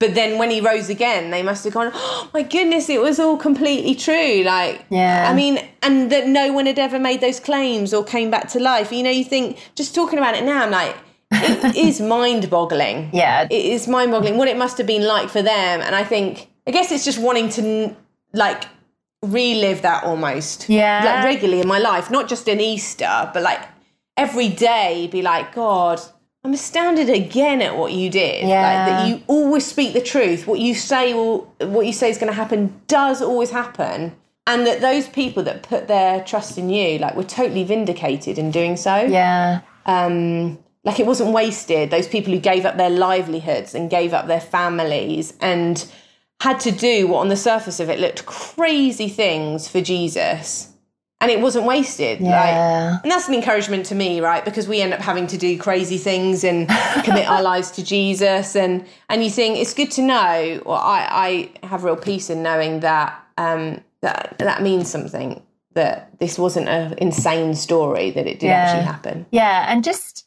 But 0.00 0.14
then 0.14 0.38
when 0.38 0.50
he 0.50 0.60
rose 0.60 0.88
again, 0.88 1.32
they 1.32 1.42
must 1.42 1.64
have 1.64 1.72
gone, 1.74 1.90
oh 1.92 2.30
my 2.32 2.42
goodness, 2.42 2.88
it 2.88 3.00
was 3.00 3.18
all 3.18 3.36
completely 3.36 3.96
true. 3.96 4.44
Like, 4.44 4.84
Yeah. 4.90 5.28
I 5.28 5.34
mean, 5.34 5.58
and 5.82 6.12
that 6.12 6.28
no 6.28 6.52
one 6.52 6.66
had 6.66 6.78
ever 6.78 7.00
made 7.00 7.20
those 7.20 7.40
claims 7.40 7.92
or 7.92 8.04
came 8.04 8.30
back 8.30 8.48
to 8.50 8.60
life. 8.60 8.92
You 8.92 9.02
know, 9.02 9.10
you 9.10 9.24
think, 9.24 9.58
just 9.74 9.96
talking 9.96 10.20
about 10.20 10.36
it 10.36 10.44
now, 10.44 10.62
I'm 10.62 10.70
like, 10.70 10.94
it 11.32 11.74
is 11.88 12.00
mind 12.00 12.48
boggling. 12.48 13.10
Yeah. 13.12 13.48
It 13.50 13.64
is 13.64 13.88
mind 13.88 14.12
boggling 14.12 14.36
what 14.36 14.46
it 14.46 14.56
must 14.56 14.78
have 14.78 14.86
been 14.86 15.02
like 15.04 15.30
for 15.30 15.42
them. 15.42 15.80
And 15.80 15.96
I 15.96 16.04
think, 16.04 16.48
I 16.68 16.70
guess 16.70 16.92
it's 16.92 17.04
just 17.04 17.18
wanting 17.18 17.48
to 17.50 17.96
like 18.34 18.64
relive 19.22 19.82
that 19.82 20.04
almost. 20.04 20.68
Yeah. 20.68 21.02
Like 21.04 21.24
regularly 21.24 21.62
in 21.62 21.66
my 21.68 21.78
life, 21.78 22.10
not 22.10 22.28
just 22.28 22.46
in 22.46 22.60
Easter, 22.60 23.30
but 23.32 23.42
like 23.42 23.60
every 24.16 24.48
day 24.50 25.08
be 25.10 25.22
like, 25.22 25.54
God, 25.54 26.00
I'm 26.44 26.52
astounded 26.52 27.08
again 27.08 27.62
at 27.62 27.76
what 27.76 27.92
you 27.92 28.10
did. 28.10 28.42
Like 28.42 28.50
Yeah. 28.50 28.86
that 28.86 29.08
you 29.08 29.22
always 29.26 29.64
speak 29.66 29.94
the 29.94 30.00
truth. 30.00 30.46
What 30.46 30.60
you 30.60 30.74
say 30.74 31.14
will 31.14 31.52
what 31.60 31.86
you 31.86 31.92
say 31.92 32.10
is 32.10 32.18
gonna 32.18 32.32
happen 32.32 32.80
does 32.86 33.22
always 33.22 33.50
happen. 33.50 34.14
And 34.46 34.66
that 34.66 34.80
those 34.80 35.08
people 35.08 35.42
that 35.44 35.62
put 35.62 35.88
their 35.88 36.22
trust 36.24 36.56
in 36.58 36.70
you, 36.70 36.98
like 36.98 37.14
were 37.16 37.24
totally 37.24 37.64
vindicated 37.64 38.38
in 38.38 38.50
doing 38.50 38.76
so 38.76 38.94
Yeah. 38.96 39.60
um, 39.86 40.58
like 40.84 41.00
it 41.00 41.06
wasn't 41.06 41.32
wasted. 41.32 41.90
Those 41.90 42.06
people 42.08 42.32
who 42.32 42.38
gave 42.38 42.64
up 42.64 42.76
their 42.76 42.88
livelihoods 42.90 43.74
and 43.74 43.90
gave 43.90 44.12
up 44.14 44.26
their 44.26 44.40
families 44.40 45.34
and 45.40 45.84
had 46.40 46.60
to 46.60 46.70
do 46.70 47.08
what 47.08 47.18
on 47.20 47.28
the 47.28 47.36
surface 47.36 47.80
of 47.80 47.88
it 47.90 47.98
looked 47.98 48.24
crazy 48.26 49.08
things 49.08 49.68
for 49.68 49.80
Jesus. 49.80 50.72
And 51.20 51.32
it 51.32 51.40
wasn't 51.40 51.64
wasted. 51.66 52.20
Yeah. 52.20 52.30
Like, 52.92 53.02
and 53.02 53.10
that's 53.10 53.26
an 53.26 53.34
encouragement 53.34 53.86
to 53.86 53.96
me, 53.96 54.20
right? 54.20 54.44
Because 54.44 54.68
we 54.68 54.80
end 54.80 54.92
up 54.94 55.00
having 55.00 55.26
to 55.26 55.36
do 55.36 55.58
crazy 55.58 55.98
things 55.98 56.44
and 56.44 56.68
commit 57.02 57.26
our 57.28 57.42
lives 57.52 57.72
to 57.72 57.84
Jesus. 57.84 58.54
And 58.54 58.86
and 59.08 59.24
you 59.24 59.30
think 59.30 59.58
it's 59.58 59.74
good 59.74 59.90
to 59.92 60.02
know, 60.02 60.62
or 60.64 60.76
I, 60.76 61.50
I 61.62 61.66
have 61.66 61.82
real 61.82 61.96
peace 61.96 62.30
in 62.30 62.44
knowing 62.44 62.80
that 62.80 63.20
um, 63.36 63.80
that 64.00 64.36
that 64.38 64.62
means 64.62 64.88
something. 64.88 65.42
That 65.72 66.16
this 66.20 66.38
wasn't 66.38 66.68
an 66.68 66.94
insane 66.98 67.54
story, 67.56 68.12
that 68.12 68.26
it 68.28 68.38
did 68.38 68.46
Yeah. 68.46 68.62
actually 68.62 68.84
happen. 68.84 69.26
Yeah, 69.32 69.66
and 69.72 69.82
just 69.82 70.24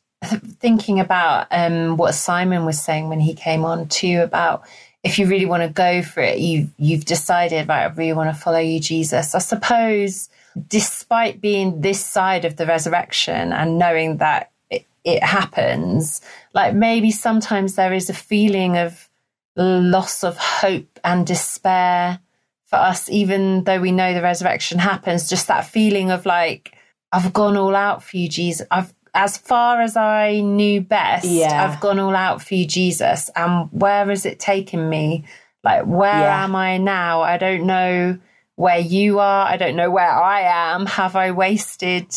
thinking 0.60 1.00
about 1.00 1.48
um, 1.52 1.96
what 1.98 2.14
Simon 2.16 2.66
was 2.66 2.80
saying 2.82 3.08
when 3.08 3.20
he 3.22 3.34
came 3.34 3.64
on 3.66 3.88
too 3.88 4.20
about 4.22 4.64
if 5.04 5.18
you 5.18 5.26
really 5.28 5.46
want 5.46 5.64
to 5.64 5.70
go 5.70 6.04
for 6.04 6.22
it, 6.22 6.40
you 6.40 6.70
you've 6.78 7.06
decided, 7.06 7.68
right, 7.68 7.84
I 7.84 7.94
really 7.94 8.14
want 8.14 8.34
to 8.36 8.40
follow 8.40 8.60
you, 8.60 8.80
Jesus. 8.80 9.34
I 9.34 9.40
suppose, 9.40 10.30
despite 10.68 11.42
being 11.42 11.82
this 11.82 12.06
side 12.06 12.46
of 12.46 12.58
the 12.58 12.66
resurrection 12.66 13.52
and 13.52 13.80
knowing 13.80 14.18
that 14.18 14.52
it, 14.70 14.86
it 15.04 15.24
happens, 15.24 16.22
like 16.54 16.76
maybe 16.76 17.12
sometimes 17.12 17.76
there 17.76 17.94
is 17.94 18.10
a 18.10 18.14
feeling 18.14 18.78
of 18.78 19.10
loss 19.56 20.24
of 20.24 20.38
hope 20.38 21.00
and 21.04 21.26
despair 21.26 22.20
for 22.66 22.78
us, 22.78 23.10
even 23.10 23.64
though 23.66 23.80
we 23.80 23.92
know 23.92 24.14
the 24.14 24.22
resurrection 24.22 24.80
happens, 24.80 25.30
just 25.30 25.48
that 25.48 25.66
feeling 25.66 26.12
of 26.12 26.26
like, 26.26 26.74
I've 27.12 27.34
gone 27.34 27.58
all 27.58 27.76
out 27.76 28.04
for 28.04 28.18
you, 28.18 28.30
Jesus. 28.30 28.66
I've 28.72 28.94
as 29.14 29.38
far 29.38 29.82
as 29.82 29.98
I 29.98 30.40
knew 30.40 30.82
best, 30.82 31.26
yeah. 31.26 31.66
I've 31.66 31.80
gone 31.82 32.00
all 32.00 32.16
out 32.16 32.42
for 32.42 32.56
you, 32.56 32.66
Jesus. 32.66 33.30
And 33.36 33.70
where 33.72 34.10
is 34.10 34.26
it 34.26 34.40
taking 34.40 34.90
me? 34.90 35.26
Like, 35.64 35.84
where 35.86 36.12
yeah. 36.12 36.44
am 36.44 36.56
I 36.56 36.78
now? 36.78 37.22
I 37.22 37.38
don't 37.38 37.66
know 37.66 38.18
where 38.56 38.80
you 38.80 39.20
are. 39.20 39.48
I 39.48 39.58
don't 39.58 39.76
know 39.76 39.92
where 39.92 40.10
I 40.10 40.42
am. 40.42 40.86
Have 40.86 41.16
I 41.16 41.32
wasted 41.32 42.16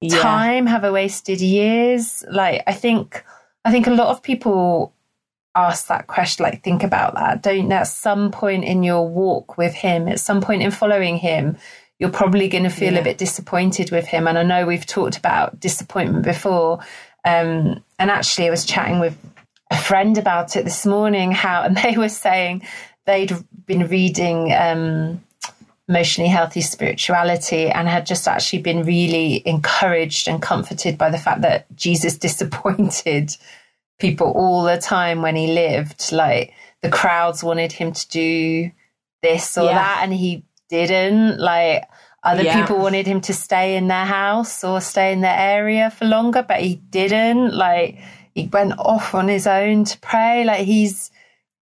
yeah. 0.00 0.18
time? 0.22 0.66
Have 0.66 0.84
I 0.84 0.90
wasted 0.90 1.40
years? 1.40 2.24
Like, 2.30 2.62
I 2.66 2.72
think, 2.72 3.24
I 3.64 3.72
think 3.72 3.86
a 3.86 3.90
lot 3.90 4.08
of 4.08 4.22
people 4.22 4.94
ask 5.54 5.88
that 5.88 6.06
question, 6.06 6.44
like, 6.44 6.62
think 6.62 6.82
about 6.82 7.14
that. 7.14 7.42
Don't 7.42 7.70
at 7.72 7.88
some 7.88 8.30
point 8.30 8.64
in 8.64 8.82
your 8.82 9.08
walk 9.08 9.58
with 9.58 9.74
Him, 9.74 10.08
at 10.08 10.20
some 10.20 10.40
point 10.40 10.62
in 10.62 10.70
following 10.70 11.16
Him, 11.16 11.56
you're 12.02 12.10
probably 12.10 12.48
going 12.48 12.64
to 12.64 12.68
feel 12.68 12.94
yeah. 12.94 12.98
a 12.98 13.04
bit 13.04 13.16
disappointed 13.16 13.92
with 13.92 14.08
him. 14.08 14.26
And 14.26 14.36
I 14.36 14.42
know 14.42 14.66
we've 14.66 14.84
talked 14.84 15.16
about 15.16 15.60
disappointment 15.60 16.24
before. 16.24 16.80
Um, 17.24 17.84
and 17.96 18.10
actually, 18.10 18.48
I 18.48 18.50
was 18.50 18.64
chatting 18.64 18.98
with 18.98 19.16
a 19.70 19.76
friend 19.76 20.18
about 20.18 20.56
it 20.56 20.64
this 20.64 20.84
morning. 20.84 21.30
How 21.30 21.62
and 21.62 21.76
they 21.84 21.96
were 21.96 22.08
saying 22.08 22.62
they'd 23.06 23.32
been 23.66 23.86
reading 23.86 24.52
um, 24.52 25.22
emotionally 25.88 26.28
healthy 26.28 26.60
spirituality 26.60 27.68
and 27.68 27.86
had 27.86 28.04
just 28.04 28.26
actually 28.26 28.62
been 28.62 28.82
really 28.82 29.40
encouraged 29.46 30.26
and 30.26 30.42
comforted 30.42 30.98
by 30.98 31.08
the 31.08 31.18
fact 31.18 31.42
that 31.42 31.66
Jesus 31.76 32.18
disappointed 32.28 33.36
people 34.00 34.32
all 34.32 34.64
the 34.64 34.76
time 34.76 35.22
when 35.22 35.36
he 35.36 35.52
lived. 35.52 36.10
Like 36.10 36.52
the 36.80 36.90
crowds 36.90 37.44
wanted 37.44 37.70
him 37.70 37.92
to 37.92 38.08
do 38.08 38.72
this 39.22 39.56
or 39.56 39.66
yeah. 39.66 39.74
that, 39.74 40.00
and 40.02 40.12
he 40.12 40.42
didn't. 40.72 41.38
Like 41.38 41.84
other 42.24 42.42
yeah. 42.42 42.60
people 42.60 42.78
wanted 42.78 43.06
him 43.06 43.20
to 43.22 43.34
stay 43.34 43.76
in 43.76 43.88
their 43.88 44.04
house 44.04 44.64
or 44.64 44.80
stay 44.80 45.12
in 45.12 45.20
their 45.20 45.38
area 45.38 45.90
for 45.90 46.06
longer, 46.06 46.44
but 46.46 46.60
he 46.60 46.76
didn't. 46.76 47.54
Like 47.54 47.98
he 48.34 48.48
went 48.52 48.78
off 48.78 49.14
on 49.14 49.28
his 49.28 49.46
own 49.46 49.84
to 49.84 49.98
pray. 50.00 50.44
Like 50.44 50.64
he's 50.64 51.10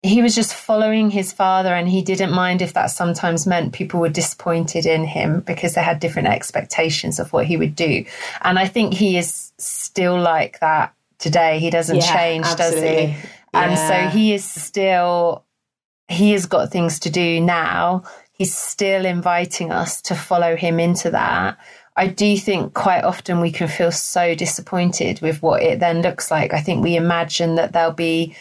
he 0.01 0.21
was 0.21 0.33
just 0.33 0.53
following 0.53 1.09
his 1.09 1.33
father 1.33 1.73
and 1.73 1.89
he 1.89 2.01
didn't 2.01 2.31
mind 2.31 2.61
if 2.61 2.71
that 2.73 2.85
sometimes 2.85 3.45
meant 3.45 3.73
people 3.73 3.99
were 3.99 4.07
disappointed 4.07 4.85
in 4.85 5.03
him 5.03 5.41
because 5.41 5.73
they 5.73 5.81
had 5.81 5.99
different 5.99 6.29
expectations 6.29 7.19
of 7.19 7.33
what 7.33 7.45
he 7.45 7.57
would 7.57 7.75
do. 7.75 8.05
And 8.41 8.57
I 8.57 8.65
think 8.65 8.93
he 8.93 9.17
is 9.17 9.51
still 9.57 10.17
like 10.17 10.61
that 10.61 10.93
today. 11.17 11.59
He 11.59 11.69
doesn't 11.69 11.97
yeah, 11.97 12.15
change, 12.15 12.45
absolutely. 12.45 12.81
does 12.81 12.89
he? 12.89 13.29
Yeah. 13.53 13.69
And 13.69 13.77
so 13.77 14.17
he 14.17 14.33
is 14.33 14.45
still 14.45 15.43
he 16.07 16.31
has 16.31 16.45
got 16.45 16.71
things 16.71 16.99
to 16.99 17.09
do 17.09 17.39
now 17.39 18.03
he's 18.39 18.55
still 18.55 19.05
inviting 19.05 19.69
us 19.71 20.01
to 20.01 20.15
follow 20.15 20.55
him 20.55 20.79
into 20.79 21.11
that. 21.11 21.57
I 21.97 22.07
do 22.07 22.37
think 22.37 22.73
quite 22.73 23.03
often 23.03 23.41
we 23.41 23.51
can 23.51 23.67
feel 23.67 23.91
so 23.91 24.33
disappointed 24.33 25.19
with 25.19 25.43
what 25.43 25.61
it 25.61 25.81
then 25.81 26.01
looks 26.01 26.31
like. 26.31 26.53
I 26.53 26.61
think 26.61 26.81
we 26.81 26.95
imagine 26.95 27.55
that 27.55 27.73
there'll 27.73 27.91
be 27.91 28.35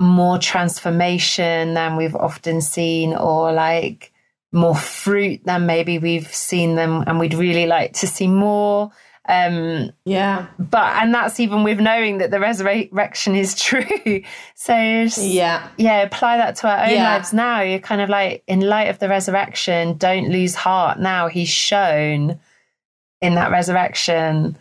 more 0.00 0.38
transformation 0.38 1.74
than 1.74 1.96
we've 1.96 2.16
often 2.16 2.60
seen, 2.60 3.14
or 3.14 3.52
like 3.52 4.12
more 4.50 4.74
fruit 4.74 5.40
than 5.44 5.66
maybe 5.66 5.98
we've 5.98 6.34
seen 6.34 6.74
them, 6.74 7.04
and 7.06 7.20
we'd 7.20 7.34
really 7.34 7.66
like 7.66 7.92
to 7.94 8.08
see 8.08 8.26
more. 8.26 8.90
Um, 9.26 9.92
yeah. 10.04 10.46
But, 10.58 11.02
and 11.02 11.14
that's 11.14 11.40
even 11.40 11.64
with 11.64 11.80
knowing 11.80 12.18
that 12.18 12.30
the 12.30 12.40
resurrection 12.40 13.34
is 13.34 13.54
true. 13.60 14.22
so, 14.54 14.74
yeah. 14.76 15.68
Yeah, 15.78 16.02
apply 16.02 16.36
that 16.36 16.56
to 16.56 16.68
our 16.68 16.84
own 16.84 16.94
yeah. 16.94 17.14
lives 17.14 17.32
now. 17.32 17.60
You're 17.60 17.78
kind 17.78 18.00
of 18.00 18.08
like, 18.08 18.42
in 18.46 18.60
light 18.60 18.88
of 18.88 18.98
the 18.98 19.08
resurrection, 19.08 19.96
don't 19.96 20.28
lose 20.28 20.54
heart 20.54 20.98
now. 20.98 21.28
He's 21.28 21.48
shown 21.48 22.38
in 23.20 23.34
that 23.36 23.50
resurrection 23.50 24.56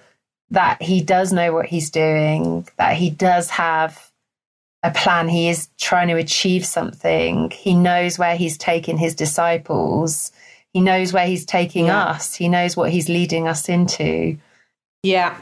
that 0.52 0.82
he 0.82 1.02
does 1.02 1.34
know 1.34 1.52
what 1.52 1.66
he's 1.66 1.90
doing, 1.90 2.68
that 2.78 2.96
he 2.96 3.10
does 3.10 3.50
have 3.50 4.12
a 4.84 4.92
plan. 4.92 5.28
He 5.28 5.50
is 5.50 5.70
trying 5.80 6.10
to 6.10 6.16
achieve 6.16 6.66
something. 6.66 7.50
He 7.50 7.74
knows 7.74 8.20
where 8.20 8.36
he's 8.36 8.58
taking 8.58 8.98
his 8.98 9.16
disciples. 9.16 10.32
He 10.72 10.82
knows 10.82 11.12
where 11.12 11.26
he's 11.26 11.46
taking 11.46 11.88
yeah. 11.88 12.06
us. 12.06 12.36
He 12.36 12.50
knows 12.50 12.78
what 12.78 12.92
he's 12.92 13.10
leading 13.10 13.48
us 13.48 13.68
into. 13.68 14.38
Yeah. 15.04 15.40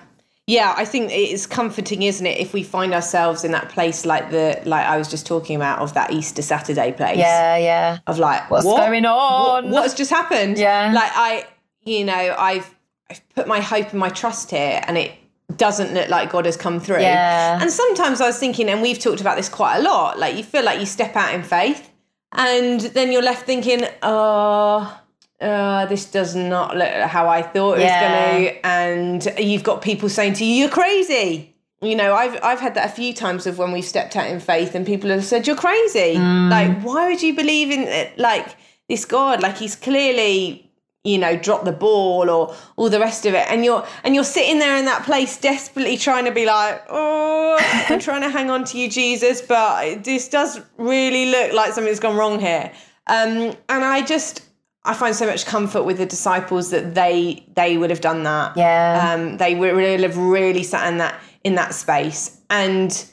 Yeah, 0.48 0.74
I 0.76 0.86
think 0.86 1.12
it's 1.12 1.46
comforting, 1.46 2.02
isn't 2.02 2.26
it, 2.26 2.40
if 2.40 2.52
we 2.52 2.64
find 2.64 2.94
ourselves 2.94 3.44
in 3.44 3.52
that 3.52 3.70
place 3.70 4.06
like 4.06 4.32
the 4.32 4.60
like 4.66 4.86
I 4.86 4.98
was 4.98 5.08
just 5.08 5.26
talking 5.26 5.56
about 5.56 5.80
of 5.80 5.94
that 5.94 6.12
Easter 6.12 6.42
Saturday 6.42 6.92
place. 6.92 7.20
Yeah, 7.20 7.58
yeah. 7.58 8.00
Of 8.08 8.20
like 8.20 8.50
what's 8.52 8.66
what? 8.66 8.78
going 8.78 9.06
on? 9.06 9.66
What, 9.66 9.84
what's 9.84 9.94
just 9.94 10.10
happened? 10.10 10.58
Yeah. 10.58 10.92
Like 10.94 11.12
I 11.14 11.48
you 11.84 12.04
know, 12.04 12.36
I've 12.38 12.76
I've 13.10 13.30
put 13.30 13.48
my 13.48 13.62
hope 13.62 13.92
and 13.92 14.00
my 14.00 14.10
trust 14.10 14.52
here 14.52 14.84
and 14.88 14.98
it 14.98 15.14
doesn't 15.58 15.94
look 15.94 16.10
like 16.10 16.32
God 16.32 16.46
has 16.46 16.58
come 16.58 16.80
through. 16.80 17.02
Yeah. 17.02 17.60
And 17.62 17.72
sometimes 17.72 18.20
I 18.20 18.28
was 18.28 18.40
thinking, 18.40 18.70
and 18.70 18.82
we've 18.82 19.00
talked 19.00 19.22
about 19.22 19.38
this 19.38 19.50
quite 19.50 19.78
a 19.78 19.82
lot, 19.82 20.18
like 20.18 20.36
you 20.36 20.44
feel 20.44 20.64
like 20.64 20.80
you 20.80 20.86
step 20.86 21.16
out 21.16 21.34
in 21.34 21.44
faith 21.44 21.92
and 22.34 22.82
then 22.82 23.12
you're 23.12 23.22
left 23.22 23.46
thinking, 23.46 23.86
oh 24.02 25.01
uh, 25.42 25.86
this 25.88 26.06
does 26.06 26.36
not 26.36 26.78
look 26.78 26.90
how 26.90 27.28
I 27.28 27.42
thought 27.42 27.80
it 27.80 27.82
yeah. 27.82 28.38
was 28.38 28.42
going 28.42 28.50
to. 28.52 28.66
And 28.66 29.40
you've 29.40 29.64
got 29.64 29.82
people 29.82 30.08
saying 30.08 30.34
to 30.34 30.46
you, 30.46 30.54
you're 30.54 30.70
crazy. 30.70 31.56
You 31.82 31.96
know, 31.96 32.14
I've 32.14 32.40
I've 32.44 32.60
had 32.60 32.76
that 32.76 32.92
a 32.92 32.94
few 32.94 33.12
times 33.12 33.48
of 33.48 33.58
when 33.58 33.72
we've 33.72 33.84
stepped 33.84 34.16
out 34.16 34.28
in 34.28 34.40
faith 34.40 34.76
and 34.76 34.86
people 34.86 35.10
have 35.10 35.26
said, 35.26 35.48
You're 35.48 35.56
crazy. 35.56 36.16
Mm. 36.16 36.52
Like, 36.52 36.82
why 36.84 37.10
would 37.10 37.24
you 37.24 37.36
believe 37.36 37.72
in 37.72 37.80
it? 37.82 38.20
Like 38.20 38.56
this 38.88 39.04
God? 39.04 39.42
Like 39.42 39.58
he's 39.58 39.76
clearly 39.76 40.72
you 41.04 41.18
know 41.18 41.36
dropped 41.36 41.66
the 41.66 41.72
ball 41.72 42.30
or 42.30 42.56
all 42.76 42.90
the 42.90 43.00
rest 43.00 43.26
of 43.26 43.34
it 43.34 43.46
and 43.50 43.66
you're 43.66 43.84
and 44.04 44.14
you're 44.14 44.24
sitting 44.24 44.60
there 44.60 44.78
in 44.78 44.86
that 44.86 45.04
place 45.04 45.36
desperately 45.40 45.98
trying 45.98 46.26
to 46.26 46.32
be 46.32 46.46
like 46.46 46.80
oh 46.90 47.58
i'm 47.90 48.00
trying 48.08 48.22
to 48.22 48.30
hang 48.30 48.52
on 48.52 48.64
to 48.64 48.78
you 48.78 48.88
jesus 48.88 49.42
but 49.42 50.04
this 50.04 50.30
does 50.30 50.62
really 50.78 51.32
look 51.32 51.54
like 51.54 51.74
something's 51.74 52.00
gone 52.00 52.16
wrong 52.16 52.40
here 52.40 52.72
um, 53.08 53.52
and 53.70 53.84
i 53.84 54.06
just 54.06 54.44
I 54.84 54.94
find 54.96 55.16
so 55.16 55.28
much 55.28 55.46
comfort 55.46 55.84
with 55.84 55.98
the 55.98 56.06
disciples 56.06 56.72
that 56.72 56.96
they 56.96 57.46
they 57.56 57.78
would 57.78 57.90
have 57.90 58.02
done 58.02 58.24
that. 58.24 58.58
Yeah. 58.58 59.14
Um, 59.14 59.38
they 59.38 59.56
would 59.56 59.76
really 59.76 60.02
have 60.04 60.18
really 60.18 60.64
sat 60.64 60.88
in 60.92 60.98
that 60.98 61.20
in 61.44 61.56
that 61.56 61.74
space, 61.74 62.40
and 62.50 63.06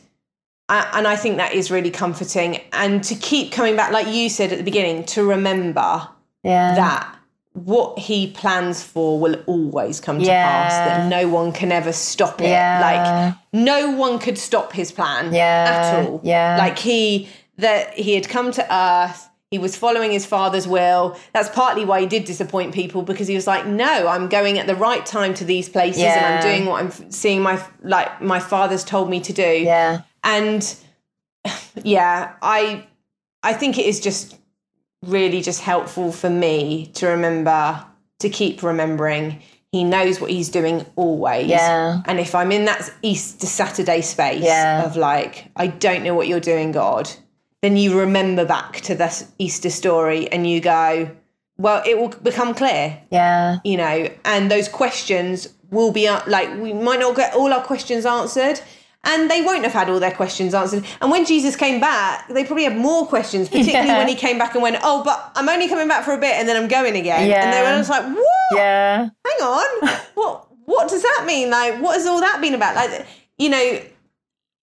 I, 0.69 0.91
and 0.95 1.07
I 1.07 1.17
think 1.17 1.37
that 1.39 1.55
is 1.55 1.71
really 1.71 1.91
comforting. 1.91 2.61
And 2.73 3.03
to 3.05 3.15
keep 3.15 3.53
coming 3.53 3.77
back, 3.77 3.93
like 3.93 4.07
you 4.09 4.29
said 4.29 4.53
at 4.53 4.59
the 4.59 4.65
beginning, 4.65 5.05
to 5.07 5.25
remember 5.25 6.09
yeah. 6.43 6.75
that 6.75 7.19
what 7.53 7.99
he 7.99 8.31
plans 8.31 8.83
for 8.83 9.19
will 9.19 9.37
always 9.47 10.01
come 10.01 10.19
to 10.19 10.25
yeah. 10.25 10.45
pass. 10.45 10.73
That 10.73 11.09
no 11.09 11.29
one 11.29 11.53
can 11.53 11.73
ever 11.73 11.93
stop 11.93 12.41
it. 12.41 12.49
Yeah. 12.49 12.81
Like 12.81 13.35
no 13.53 13.91
one 13.93 14.19
could 14.19 14.39
stop 14.39 14.73
his 14.73 14.93
plan 14.93 15.35
yeah. 15.35 15.67
at 15.69 16.07
all. 16.07 16.21
Yeah. 16.23 16.57
Like 16.59 16.79
he 16.79 17.29
that 17.57 17.95
he 17.95 18.15
had 18.15 18.29
come 18.29 18.53
to 18.53 18.75
earth 18.75 19.29
he 19.51 19.59
was 19.59 19.77
following 19.77 20.11
his 20.11 20.27
father's 20.27 20.69
will. 20.69 21.19
That's 21.33 21.49
partly 21.49 21.85
why 21.85 22.01
he 22.01 22.07
did 22.07 22.25
disappoint 22.25 22.75
people 22.75 23.03
because 23.03 23.29
he 23.29 23.35
was 23.35 23.47
like, 23.47 23.67
"No, 23.67 24.07
I'm 24.07 24.29
going 24.29 24.59
at 24.59 24.67
the 24.67 24.75
right 24.75 25.05
time 25.05 25.35
to 25.35 25.45
these 25.45 25.69
places, 25.69 26.03
yeah. 26.03 26.17
and 26.17 26.35
I'm 26.35 26.43
doing 26.43 26.67
what 26.67 26.83
I'm 26.83 27.11
seeing 27.11 27.43
my 27.43 27.63
like 27.83 28.21
my 28.21 28.41
father's 28.41 28.85
told 28.85 29.09
me 29.09 29.21
to 29.21 29.33
do." 29.33 29.43
Yeah, 29.43 30.03
and 30.23 30.77
yeah, 31.83 32.35
I 32.43 32.87
I 33.43 33.55
think 33.55 33.79
it 33.79 33.87
is 33.87 34.01
just 34.01 34.37
really 35.05 35.41
just 35.41 35.61
helpful 35.61 36.13
for 36.13 36.29
me 36.29 36.91
to 36.95 37.07
remember 37.07 37.85
to 38.19 38.29
keep 38.29 38.63
remembering 38.63 39.41
he 39.73 39.85
knows 39.85 40.21
what 40.21 40.31
he's 40.31 40.49
doing 40.49 40.85
always. 40.97 41.49
Yeah. 41.49 42.01
And 42.07 42.19
if 42.19 42.35
I'm 42.35 42.53
in 42.53 42.65
that 42.65 42.91
Easter 43.03 43.47
Saturday 43.47 44.01
space 44.01 44.43
yeah. 44.43 44.85
of 44.85 44.97
like, 44.97 45.51
I 45.57 45.67
don't 45.67 46.03
know 46.03 46.15
what 46.15 46.27
you're 46.27 46.41
doing, 46.41 46.73
God, 46.73 47.11
then 47.63 47.77
you 47.77 47.99
remember 47.99 48.45
back 48.45 48.81
to 48.83 48.95
this 48.95 49.31
Easter 49.39 49.71
story 49.71 50.29
and 50.29 50.49
you 50.49 50.61
go, 50.61 51.11
well, 51.57 51.83
it 51.85 51.99
will 51.99 52.09
become 52.09 52.55
clear. 52.55 53.01
Yeah. 53.11 53.59
You 53.65 53.77
know, 53.77 54.09
and 54.25 54.51
those 54.51 54.69
questions 54.69 55.49
will 55.71 55.93
be 55.93 56.09
like, 56.09 56.57
we 56.61 56.73
might 56.73 57.01
not 57.01 57.17
get 57.17 57.35
all 57.35 57.53
our 57.53 57.63
questions 57.63 58.07
answered. 58.07 58.61
And 59.05 59.31
they 59.31 59.43
won't 59.43 59.63
have 59.63 59.73
had 59.73 59.89
all 59.89 60.01
their 60.01 60.13
questions 60.13 60.55
answered. 60.55 60.85
And 61.01 61.11
when 61.11 61.25
Jesus 61.25 61.57
came 61.57 61.81
back, 61.81 62.29
they 62.29 62.45
probably 62.45 62.65
had 62.65 62.77
more 62.77 63.07
questions, 63.07 63.49
particularly 63.49 63.89
yeah. 63.89 63.99
when 63.99 64.09
he 64.09 64.15
came 64.15 64.39
back 64.39 64.55
and 64.55 64.63
went, 64.63 64.77
Oh, 64.83 65.03
but 65.05 65.33
I'm 65.35 65.49
only 65.49 65.69
coming 65.69 65.89
back 65.89 66.05
for 66.05 66.13
a 66.13 66.19
bit 66.19 66.35
and 66.35 66.49
then 66.49 66.57
I'm 66.57 66.69
going 66.69 66.97
again. 66.97 67.29
Yeah. 67.29 67.45
And 67.45 67.53
they 67.53 67.63
were 67.63 67.79
just 67.79 67.91
like, 67.91 68.05
What? 68.05 68.59
Yeah. 68.59 69.09
Hang 69.25 69.41
on. 69.43 69.89
what 70.15 70.49
what 70.65 70.89
does 70.91 71.03
that 71.03 71.25
mean? 71.27 71.49
Like, 71.49 71.81
what 71.81 71.95
has 71.95 72.07
all 72.07 72.21
that 72.21 72.41
been 72.43 72.55
about? 72.55 72.75
Like 72.75 73.07
you 73.39 73.49
know, 73.49 73.81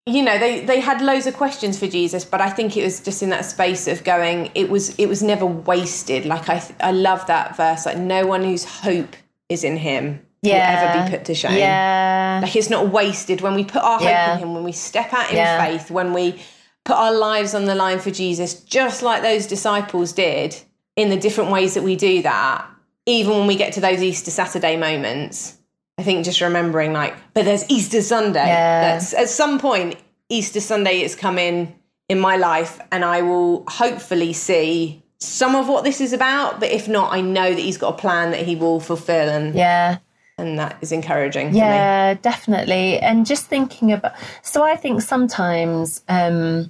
you 0.08 0.22
know, 0.24 0.38
they 0.38 0.64
they 0.64 0.80
had 0.80 1.02
loads 1.02 1.26
of 1.26 1.34
questions 1.36 1.80
for 1.80 1.88
Jesus, 1.88 2.24
but 2.26 2.40
I 2.40 2.50
think 2.50 2.78
it 2.78 2.84
was 2.84 3.00
just 3.00 3.24
in 3.24 3.30
that 3.30 3.44
space 3.46 3.88
of 3.88 4.04
going. 4.04 4.52
It 4.54 4.70
was 4.70 4.94
it 5.00 5.08
was 5.08 5.24
never 5.24 5.46
wasted. 5.46 6.26
Like 6.26 6.48
I 6.50 6.64
I 6.80 6.92
love 6.92 7.26
that 7.28 7.58
verse. 7.58 7.86
Like 7.86 7.98
no 7.98 8.26
one 8.28 8.44
whose 8.44 8.66
hope 8.66 9.16
is 9.50 9.64
in 9.64 9.78
Him 9.78 10.20
Yeah. 10.44 10.84
will 10.84 10.90
ever 10.90 11.06
be 11.10 11.18
put 11.18 11.26
to 11.26 11.34
shame. 11.36 11.58
Yeah. 11.58 12.40
Like 12.44 12.56
it's 12.56 12.70
not 12.70 12.90
wasted 12.90 13.42
when 13.42 13.56
we 13.56 13.64
put 13.64 13.82
our 13.82 13.98
hope 13.98 14.08
Yeah. 14.08 14.34
in 14.34 14.40
Him, 14.40 14.54
when 14.54 14.64
we 14.64 14.72
step 14.74 15.12
out 15.12 15.30
in 15.32 15.38
Yeah. 15.38 15.64
faith, 15.66 15.90
when 15.90 16.14
we 16.14 16.40
put 16.84 16.96
our 16.98 17.14
lives 17.14 17.56
on 17.56 17.66
the 17.66 17.74
line 17.76 17.98
for 18.00 18.12
Jesus, 18.12 18.54
just 18.62 19.02
like 19.02 19.24
those 19.24 19.48
disciples 19.48 20.14
did 20.14 20.56
in 20.96 21.10
the 21.10 21.18
different 21.18 21.50
ways 21.50 21.74
that 21.74 21.82
we 21.84 21.96
do 21.96 22.22
that, 22.22 22.64
even 23.08 23.32
when 23.40 23.48
we 23.48 23.56
get 23.56 23.74
to 23.74 23.82
those 23.82 24.04
Easter 24.04 24.30
Saturday 24.30 24.78
moments. 24.78 25.58
I 25.98 26.04
think 26.04 26.26
just 26.26 26.42
remembering, 26.42 26.92
like, 26.94 27.16
but 27.34 27.46
there's 27.46 27.70
Easter 27.70 28.02
Sunday. 28.02 28.46
Yeah. 28.46 28.82
That's 28.82 29.14
at 29.14 29.30
some 29.30 29.60
point, 29.60 29.96
Easter 30.30 30.60
Sunday 30.60 31.02
is 31.02 31.16
coming 31.16 31.74
in 32.10 32.20
my 32.20 32.36
life, 32.36 32.80
and 32.92 33.06
I 33.06 33.22
will 33.22 33.64
hopefully 33.68 34.34
see 34.34 35.02
some 35.20 35.56
of 35.56 35.70
what 35.70 35.84
this 35.86 36.02
is 36.02 36.12
about. 36.12 36.60
But 36.60 36.70
if 36.72 36.88
not, 36.90 37.14
I 37.14 37.22
know 37.22 37.50
that 37.54 37.60
He's 37.62 37.78
got 37.78 37.94
a 37.94 37.98
plan 37.98 38.32
that 38.32 38.42
He 38.46 38.56
will 38.56 38.80
fulfill, 38.82 39.30
and 39.30 39.56
Yeah. 39.56 40.00
and 40.38 40.60
that 40.60 40.78
is 40.82 40.92
encouraging. 40.92 41.48
for 41.50 41.54
me. 41.54 41.60
Yeah, 41.60 42.16
definitely. 42.16 43.00
And 43.00 43.26
just 43.26 43.46
thinking 43.46 43.94
about, 43.94 44.12
so 44.42 44.64
I 44.64 44.76
think 44.76 45.02
sometimes 45.02 46.04
um, 46.10 46.70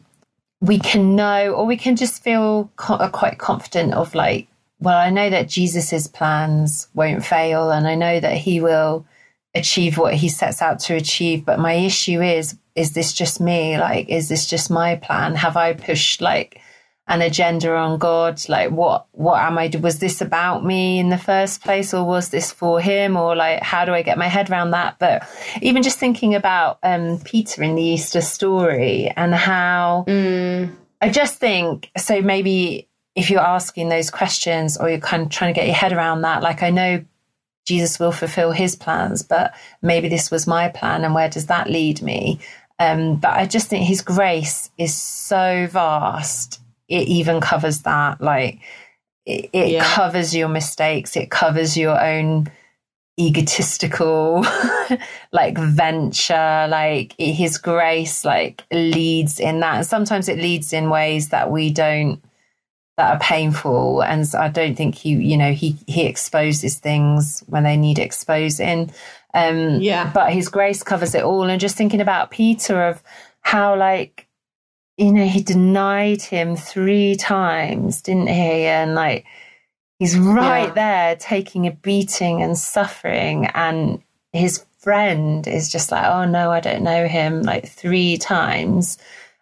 we 0.61 0.77
can 0.77 1.15
know, 1.15 1.51
or 1.51 1.65
we 1.65 1.77
can 1.77 1.95
just 1.95 2.21
feel 2.23 2.69
co- 2.75 2.93
uh, 2.95 3.09
quite 3.09 3.39
confident 3.39 3.95
of 3.95 4.13
like, 4.13 4.47
well, 4.79 4.97
I 4.99 5.09
know 5.09 5.31
that 5.31 5.49
Jesus's 5.49 6.07
plans 6.07 6.89
won't 6.93 7.25
fail, 7.25 7.71
and 7.71 7.87
I 7.87 7.95
know 7.95 8.19
that 8.19 8.37
he 8.37 8.61
will 8.61 9.03
achieve 9.55 9.97
what 9.97 10.13
he 10.13 10.29
sets 10.29 10.61
out 10.61 10.79
to 10.81 10.95
achieve. 10.95 11.45
But 11.45 11.59
my 11.59 11.73
issue 11.73 12.21
is, 12.21 12.57
is 12.75 12.93
this 12.93 13.13
just 13.13 13.39
me? 13.39 13.77
Like, 13.77 14.09
is 14.09 14.29
this 14.29 14.45
just 14.45 14.69
my 14.69 14.97
plan? 14.97 15.35
Have 15.35 15.55
I 15.57 15.73
pushed 15.73 16.21
like 16.21 16.59
an 17.07 17.21
agenda 17.21 17.73
on 17.73 17.97
God? 17.97 18.41
Like, 18.49 18.71
what, 18.71 19.07
what 19.11 19.41
am 19.41 19.57
I, 19.57 19.71
was 19.79 19.99
this 19.99 20.21
about 20.21 20.65
me 20.65 20.99
in 20.99 21.09
the 21.09 21.17
first 21.17 21.63
place 21.63 21.93
or 21.93 22.03
was 22.03 22.29
this 22.29 22.51
for 22.51 22.81
him? 22.81 23.15
Or 23.15 23.35
like, 23.35 23.61
how 23.61 23.85
do 23.85 23.93
I 23.93 24.01
get 24.01 24.17
my 24.17 24.27
head 24.27 24.49
around 24.49 24.71
that? 24.71 24.99
But 24.99 25.27
even 25.61 25.83
just 25.83 25.99
thinking 25.99 26.35
about, 26.35 26.79
um, 26.83 27.19
Peter 27.23 27.63
in 27.63 27.75
the 27.75 27.83
Easter 27.83 28.21
story 28.21 29.11
and 29.15 29.33
how 29.33 30.03
I 31.01 31.09
just 31.09 31.37
think, 31.37 31.91
so 31.95 32.21
maybe 32.21 32.89
if 33.15 33.29
you're 33.29 33.39
asking 33.39 33.87
those 33.87 34.09
questions 34.09 34.75
or 34.75 34.89
you're 34.89 34.99
kind 34.99 35.23
of 35.23 35.29
trying 35.29 35.53
to 35.53 35.57
get 35.57 35.67
your 35.67 35.75
head 35.75 35.93
around 35.93 36.23
that, 36.23 36.43
like, 36.43 36.61
I 36.61 36.71
know 36.71 37.05
Jesus 37.65 37.99
will 37.99 38.11
fulfill 38.11 38.51
his 38.51 38.75
plans, 38.75 39.23
but 39.23 39.53
maybe 39.81 40.07
this 40.07 40.29
was 40.31 40.47
my 40.47 40.69
plan 40.69 41.03
and 41.03 41.13
where 41.15 41.29
does 41.29 41.47
that 41.47 41.69
lead 41.69 42.01
me? 42.01 42.39
Um, 42.79 43.15
but 43.15 43.33
I 43.33 43.45
just 43.45 43.67
think 43.67 43.85
his 43.87 44.01
grace 44.01 44.69
is 44.77 44.93
so 44.93 45.67
vast. 45.71 46.61
It 46.87 47.07
even 47.07 47.41
covers 47.41 47.81
that. 47.83 48.21
Like 48.21 48.59
it, 49.25 49.49
it 49.53 49.67
Yeah. 49.69 49.83
covers 49.95 50.35
your 50.35 50.49
mistakes. 50.49 51.15
It 51.15 51.31
covers 51.31 51.75
your 51.75 51.99
own 51.99 52.51
egotistical 53.17 54.45
like 55.31 55.57
venture 55.57 56.67
like 56.69 57.15
his 57.17 57.57
grace 57.57 58.25
like 58.25 58.61
leads 58.73 59.39
in 59.39 59.61
that 59.61 59.77
and 59.77 59.85
sometimes 59.85 60.27
it 60.27 60.37
leads 60.37 60.73
in 60.73 60.89
ways 60.89 61.29
that 61.29 61.49
we 61.49 61.69
don't 61.69 62.21
that 62.97 63.11
are 63.15 63.19
painful. 63.19 64.01
And 64.01 64.27
so 64.27 64.39
i 64.39 64.47
don't 64.47 64.75
think 64.75 64.95
he 64.95 65.09
you 65.09 65.37
know 65.37 65.51
he 65.53 65.77
he 65.87 66.05
exposes 66.05 66.79
things 66.79 67.43
when 67.47 67.63
they 67.63 67.77
need 67.77 67.99
exposing. 67.99 68.91
Um 69.33 69.81
Yeah. 69.81 70.11
but 70.13 70.31
his 70.33 70.47
grace 70.49 70.83
covers 70.83 71.13
it 71.15 71.23
all. 71.23 71.43
And 71.43 71.59
just 71.61 71.75
thinking 71.77 72.01
about 72.01 72.31
peter 72.31 72.81
of 72.87 73.03
how 73.41 73.75
like 73.77 74.27
you 74.97 75.11
know 75.11 75.25
he 75.27 75.41
denied 75.41 76.21
him 76.21 76.55
three 76.55 77.15
times 77.15 78.01
didn't 78.01 78.27
he? 78.27 78.65
And 78.65 78.95
like 78.95 79.25
he's 79.99 80.17
right 80.17 80.67
Yeah. 80.69 80.73
there 80.73 81.15
taking 81.17 81.67
a 81.67 81.71
beating 81.71 82.41
and 82.41 82.57
suffering. 82.57 83.47
And 83.47 84.01
his 84.33 84.65
friend 84.79 85.47
is 85.47 85.71
just 85.71 85.91
like 85.91 86.05
oh 86.05 86.25
no 86.25 86.51
i 86.51 86.59
don't 86.59 86.83
know 86.83 87.07
him 87.07 87.41
like 87.41 87.67
three 87.67 88.17
times 88.17 88.99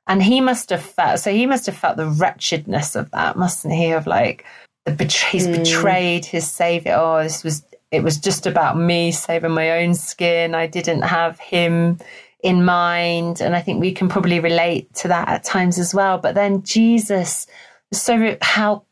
and 0.07 0.21
he 0.21 0.41
must 0.41 0.69
have 0.69 0.83
felt 0.83 1.19
so 1.19 1.31
he 1.31 1.45
must 1.45 1.65
have 1.65 1.77
felt 1.77 1.97
the 1.97 2.07
wretchedness 2.07 2.95
of 2.95 3.09
that 3.11 3.37
mustn't 3.37 3.73
he? 3.73 3.91
Of 3.91 4.07
like 4.07 4.45
the 4.85 4.91
betray, 4.91 5.29
he's 5.31 5.45
hmm. 5.45 5.53
betrayed 5.53 6.25
his 6.25 6.49
savior. 6.49 6.95
Oh 6.97 7.23
this 7.23 7.43
was 7.43 7.63
it 7.91 8.03
was 8.03 8.17
just 8.17 8.47
about 8.47 8.77
me 8.77 9.11
saving 9.11 9.51
my 9.51 9.83
own 9.83 9.93
skin. 9.93 10.55
I 10.55 10.67
didn't 10.67 11.03
have 11.03 11.39
him 11.39 11.99
in 12.41 12.65
mind. 12.65 13.39
And 13.41 13.55
i 13.55 13.61
think 13.61 13.79
we 13.79 13.93
can 13.93 14.09
probably 14.09 14.39
relate 14.39 14.93
to 14.95 15.07
that 15.07 15.29
at 15.29 15.43
times 15.43 15.79
as 15.79 15.93
well. 15.93 16.17
But 16.17 16.35
then 16.35 16.63
jesus 16.63 17.47
so 17.93 18.37
how 18.41 18.83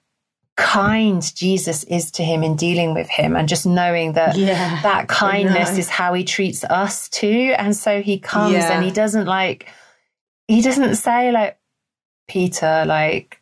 kind 0.57 1.33
jesus 1.35 1.83
is 1.85 2.11
to 2.11 2.23
him 2.23 2.43
in 2.43 2.55
dealing 2.55 2.93
with 2.93 3.09
him 3.09 3.35
and 3.35 3.49
just 3.49 3.65
knowing 3.65 4.13
that 4.13 4.35
Yeah, 4.35 4.79
that 4.83 5.07
kindness 5.07 5.77
is 5.77 5.89
how 5.89 6.13
he 6.13 6.23
treats 6.23 6.63
us 6.65 7.09
too. 7.09 7.55
And 7.57 7.75
so 7.75 8.01
he 8.01 8.19
comes 8.19 8.53
Yeah. 8.53 8.71
and 8.71 8.85
he 8.85 8.91
doesn't 8.91 9.25
like 9.25 9.67
he 10.51 10.61
doesn't 10.61 10.95
say 10.95 11.31
like 11.31 11.57
peter 12.27 12.83
like 12.85 13.41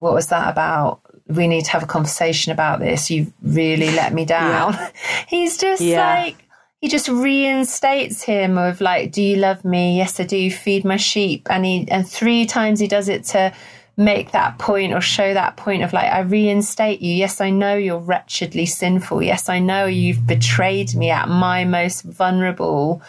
what 0.00 0.14
was 0.14 0.28
that 0.28 0.48
about? 0.48 1.00
We 1.26 1.48
need 1.48 1.64
to 1.64 1.72
have 1.72 1.82
a 1.82 1.86
conversation 1.86 2.52
about 2.52 2.78
this. 2.78 3.10
You've 3.10 3.32
really 3.42 3.90
let 3.90 4.12
me 4.12 4.24
down. 4.24 4.76
He's 5.28 5.58
just 5.58 5.82
Yeah. 5.82 6.08
like 6.14 6.36
he 6.80 6.86
just 6.88 7.08
reinstates 7.08 8.22
him 8.22 8.56
of 8.56 8.80
like 8.80 9.10
do 9.10 9.20
you 9.22 9.36
love 9.36 9.64
me? 9.64 9.96
Yes 9.96 10.20
i 10.20 10.24
do. 10.24 10.50
Feed 10.50 10.84
my 10.84 10.96
sheep. 10.96 11.48
And 11.50 11.64
he 11.64 11.86
and 11.90 12.08
three 12.08 12.46
times 12.46 12.78
he 12.80 12.86
does 12.86 13.08
it 13.08 13.24
to 13.34 13.52
make 13.96 14.30
that 14.30 14.58
point 14.60 14.94
or 14.94 15.00
show 15.00 15.34
that 15.34 15.56
point 15.56 15.82
of 15.82 15.92
like 15.92 16.10
i 16.12 16.20
reinstate 16.20 17.00
you. 17.00 17.12
Yes 17.12 17.40
i 17.40 17.50
know 17.50 17.74
you're 17.76 17.98
wretchedly 17.98 18.66
sinful. 18.66 19.22
Yes 19.22 19.48
i 19.48 19.58
know 19.58 19.86
you've 19.86 20.26
betrayed 20.26 20.94
me 20.94 21.10
at 21.10 21.28
my 21.28 21.64
most 21.64 22.02
vulnerable 22.02 23.02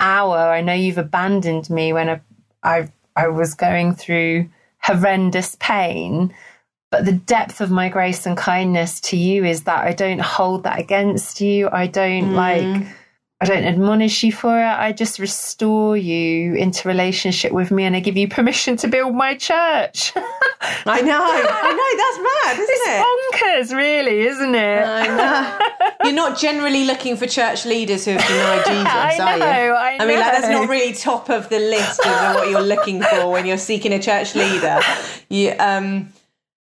hour. 0.00 0.36
I 0.36 0.60
know 0.60 0.74
you've 0.74 0.98
abandoned 0.98 1.70
me 1.70 1.92
when 1.92 2.08
i 2.10 2.20
i, 2.64 2.88
I 3.16 3.28
was 3.28 3.54
going 3.54 3.94
through 3.94 4.48
horrendous 4.82 5.56
pain 5.60 6.34
but 6.94 7.06
the 7.06 7.12
depth 7.12 7.60
of 7.60 7.72
my 7.72 7.88
grace 7.88 8.24
and 8.24 8.36
kindness 8.36 9.00
to 9.00 9.16
you 9.16 9.44
is 9.44 9.64
that 9.64 9.84
I 9.84 9.94
don't 9.94 10.20
hold 10.20 10.62
that 10.62 10.78
against 10.78 11.40
you. 11.40 11.68
I 11.72 11.88
don't 11.88 12.34
like, 12.34 12.62
mm. 12.62 12.88
I 13.44 13.56
don't 13.56 13.64
admonish 13.64 14.22
you 14.24 14.32
for 14.32 14.58
it. 14.58 14.64
I 14.64 14.92
just 14.92 15.18
restore 15.18 15.96
you 15.98 16.54
into 16.54 16.88
relationship 16.88 17.52
with 17.52 17.70
me 17.70 17.84
and 17.84 17.94
I 17.94 18.00
give 18.00 18.16
you 18.16 18.26
permission 18.26 18.76
to 18.78 18.88
build 18.88 19.14
my 19.14 19.34
church. 19.34 20.12
I 20.86 21.02
know. 21.02 21.20
I 21.20 21.72
know. 21.76 21.90
That's 22.00 22.18
mad, 22.24 22.58
isn't 22.62 22.88
it? 22.88 23.04
Bonkers, 23.04 23.76
really, 23.76 24.20
isn't 24.20 24.54
it? 24.54 24.82
I 24.82 25.06
know. 25.06 25.86
You're 26.04 26.14
not 26.14 26.38
generally 26.38 26.86
looking 26.86 27.18
for 27.18 27.26
church 27.26 27.66
leaders 27.66 28.06
who 28.06 28.12
have 28.12 28.26
denied 28.26 28.64
Jesus, 28.66 29.20
I 29.20 29.20
are 29.20 29.32
you? 29.34 29.38
know, 29.40 29.76
I 29.76 30.06
mean, 30.06 30.20
like, 30.20 30.32
that's 30.32 30.48
not 30.48 30.68
really 30.68 30.94
top 30.94 31.28
of 31.28 31.50
the 31.50 31.58
list 31.58 32.00
of 32.00 32.34
what 32.36 32.48
you're 32.48 32.62
looking 32.62 33.02
for 33.02 33.30
when 33.30 33.44
you're 33.44 33.58
seeking 33.58 33.92
a 33.92 34.00
church 34.00 34.34
leader. 34.34 34.80
You, 35.28 35.54
um, 35.58 36.12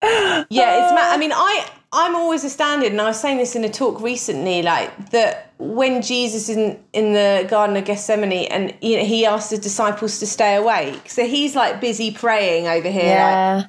yeah, 0.02 0.84
it's 0.84 0.92
mad. 0.92 1.14
I 1.14 1.16
mean, 1.16 1.32
I 1.32 1.68
I'm 1.92 2.16
always 2.16 2.42
astounded, 2.42 2.90
and 2.90 3.00
I 3.00 3.04
was 3.04 3.20
saying 3.20 3.36
this 3.36 3.54
in 3.54 3.64
a 3.64 3.68
talk 3.68 4.00
recently, 4.00 4.62
like 4.62 5.10
that 5.10 5.51
when 5.62 6.02
Jesus 6.02 6.48
is 6.48 6.56
in 6.56 6.82
in 6.92 7.12
the 7.12 7.46
Garden 7.48 7.76
of 7.76 7.84
Gethsemane, 7.84 8.46
and 8.50 8.74
you 8.80 8.98
know, 8.98 9.04
he 9.04 9.24
asked 9.24 9.50
the 9.50 9.58
disciples 9.58 10.18
to 10.18 10.26
stay 10.26 10.56
awake, 10.56 11.08
so 11.08 11.24
he's 11.24 11.54
like 11.54 11.80
busy 11.80 12.10
praying 12.10 12.66
over 12.66 12.88
here, 12.88 13.02
like, 13.02 13.08
yeah. 13.10 13.66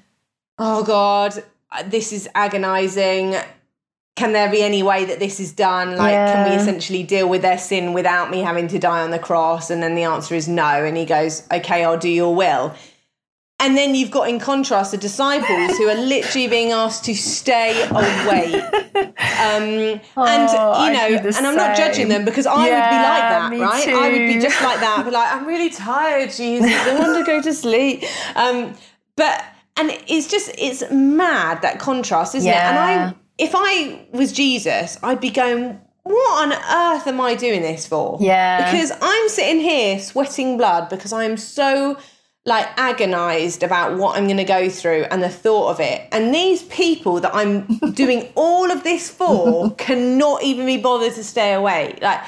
oh 0.58 0.84
God, 0.84 1.44
this 1.86 2.12
is 2.12 2.28
agonizing. 2.34 3.36
Can 4.16 4.32
there 4.32 4.50
be 4.50 4.62
any 4.62 4.84
way 4.84 5.06
that 5.06 5.18
this 5.18 5.40
is 5.40 5.52
done? 5.52 5.98
Like, 5.98 6.14
can 6.14 6.50
we 6.50 6.56
essentially 6.56 7.02
deal 7.02 7.28
with 7.28 7.42
their 7.42 7.58
sin 7.58 7.94
without 7.94 8.30
me 8.30 8.42
having 8.42 8.68
to 8.68 8.78
die 8.78 9.02
on 9.02 9.10
the 9.10 9.18
cross? 9.18 9.72
And 9.72 9.82
then 9.82 9.96
the 9.96 10.04
answer 10.04 10.36
is 10.36 10.48
no. 10.48 10.86
And 10.86 10.96
he 10.96 11.04
goes, 11.04 11.48
okay, 11.52 11.84
I'll 11.84 11.98
do 11.98 12.10
your 12.10 12.36
will. 12.36 12.76
And 13.66 13.78
then 13.78 13.96
you've 13.96 14.12
got 14.12 14.28
in 14.30 14.40
contrast 14.40 14.92
the 14.92 14.98
disciples 14.98 15.78
who 15.78 15.88
are 15.88 15.96
literally 15.96 16.48
being 16.48 16.72
asked 16.72 17.06
to 17.06 17.16
stay 17.16 17.82
awake. 17.90 18.64
Um, 19.44 20.00
Oh, 20.16 20.26
and, 20.26 20.50
you 20.52 21.18
know, 21.22 21.30
and 21.38 21.48
I'm 21.48 21.56
not 21.56 21.76
judging 21.78 22.08
them 22.08 22.26
because 22.26 22.46
I 22.46 22.56
would 22.56 22.66
be 22.66 22.70
like 22.70 23.24
that, 23.34 23.52
right? 23.60 23.88
I 23.90 24.10
would 24.10 24.28
be 24.34 24.40
just 24.40 24.62
like 24.62 24.80
that. 24.80 25.00
I'd 25.00 25.06
be 25.06 25.12
like, 25.12 25.32
I'm 25.34 25.46
really 25.46 25.70
tired, 25.70 26.32
Jesus. 26.32 26.72
I 26.72 27.00
want 27.00 27.18
to 27.18 27.24
go 27.26 27.42
to 27.42 27.54
sleep. 27.54 28.04
Um, 28.36 28.76
but 29.16 29.44
and 29.78 29.92
it's 30.08 30.28
just 30.28 30.52
it's 30.58 30.84
mad 30.92 31.62
that 31.62 31.80
contrast, 31.80 32.36
isn't 32.36 32.50
it? 32.50 32.56
And 32.56 32.78
I 32.78 33.16
if 33.38 33.52
I 33.56 34.06
was 34.12 34.32
Jesus, 34.32 34.98
I'd 35.02 35.20
be 35.22 35.30
going, 35.32 35.80
What 36.04 36.44
on 36.44 36.54
earth 36.54 37.08
am 37.08 37.20
I 37.22 37.36
doing 37.36 37.62
this 37.62 37.88
for? 37.88 38.18
Yeah. 38.22 38.72
Because 38.72 38.92
I'm 39.02 39.30
sitting 39.30 39.62
here 39.62 40.00
sweating 40.00 40.58
blood 40.58 40.90
because 40.90 41.12
I'm 41.14 41.38
so 41.38 41.98
like 42.46 42.68
agonized 42.78 43.64
about 43.64 43.98
what 43.98 44.18
I'm 44.18 44.26
going 44.26 44.38
to 44.38 44.44
go 44.44 44.70
through 44.70 45.06
and 45.10 45.24
the 45.24 45.30
thought 45.30 45.70
of 45.70 45.80
it. 45.80 46.08
And 46.12 46.34
these 46.34 46.64
people 46.64 47.22
that 47.22 47.34
I'm 47.34 47.66
doing 47.94 48.32
all 48.36 48.70
of 48.70 48.84
this 48.84 49.10
for 49.10 49.72
cannot 49.76 50.44
even 50.44 50.66
be 50.66 50.78
bothered 50.78 51.14
to 51.14 51.24
stay 51.24 51.54
away. 51.54 51.98
Like 52.02 52.22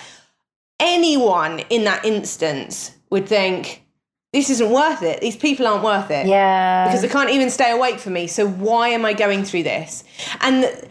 anyone 0.79 1.59
in 1.69 1.83
that 1.83 2.05
instance 2.05 2.95
would 3.09 3.27
think, 3.27 3.83
this 4.31 4.49
isn't 4.49 4.69
worth 4.69 5.01
it. 5.01 5.21
These 5.21 5.37
people 5.37 5.67
aren't 5.67 5.83
worth 5.83 6.11
it. 6.11 6.27
Yeah. 6.27 6.87
Because 6.87 7.01
they 7.01 7.07
can't 7.09 7.29
even 7.29 7.49
stay 7.49 7.71
awake 7.71 7.99
for 7.99 8.09
me. 8.09 8.27
So 8.27 8.47
why 8.47 8.89
am 8.89 9.05
I 9.05 9.13
going 9.13 9.43
through 9.43 9.63
this? 9.63 10.03
And 10.41 10.89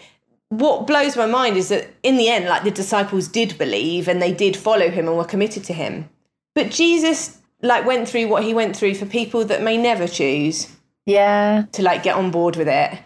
what 0.49 0.87
blows 0.87 1.17
my 1.17 1.27
mind 1.27 1.57
is 1.57 1.69
that 1.69 1.89
in 2.03 2.17
the 2.17 2.29
end, 2.29 2.47
like 2.47 2.65
the 2.65 2.71
disciples 2.71 3.29
did 3.29 3.57
believe 3.59 4.09
and 4.09 4.21
they 4.21 4.33
did 4.33 4.57
follow 4.57 4.91
him 4.91 5.09
and 5.09 5.17
were 5.17 5.25
committed 5.25 5.65
to 5.65 5.73
him. 5.73 6.09
But 6.55 6.71
Jesus 6.71 7.39
like 7.65 7.85
went 7.87 8.09
through 8.09 8.29
what 8.29 8.45
he 8.45 8.55
went 8.55 8.77
through 8.77 8.95
for 8.95 9.07
people 9.07 9.45
that 9.47 9.63
may 9.63 9.77
never 9.77 10.07
choose 10.07 10.71
yeah. 11.07 11.65
to 11.73 11.83
like 11.83 12.03
get 12.03 12.17
on 12.17 12.31
board 12.31 12.57
with 12.57 12.69
it. 12.69 12.99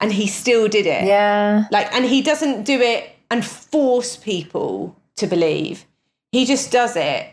And 0.00 0.12
he 0.12 0.26
still 0.26 0.68
did 0.68 0.86
it. 0.86 1.04
Yeah. 1.04 1.64
Like 1.70 1.92
and 1.94 2.04
he 2.04 2.22
doesn't 2.22 2.64
do 2.64 2.80
it 2.80 3.10
and 3.30 3.44
force 3.44 4.16
people 4.16 4.96
to 5.16 5.26
believe. 5.26 5.84
He 6.32 6.44
just 6.44 6.72
does 6.72 6.96
it 6.96 7.28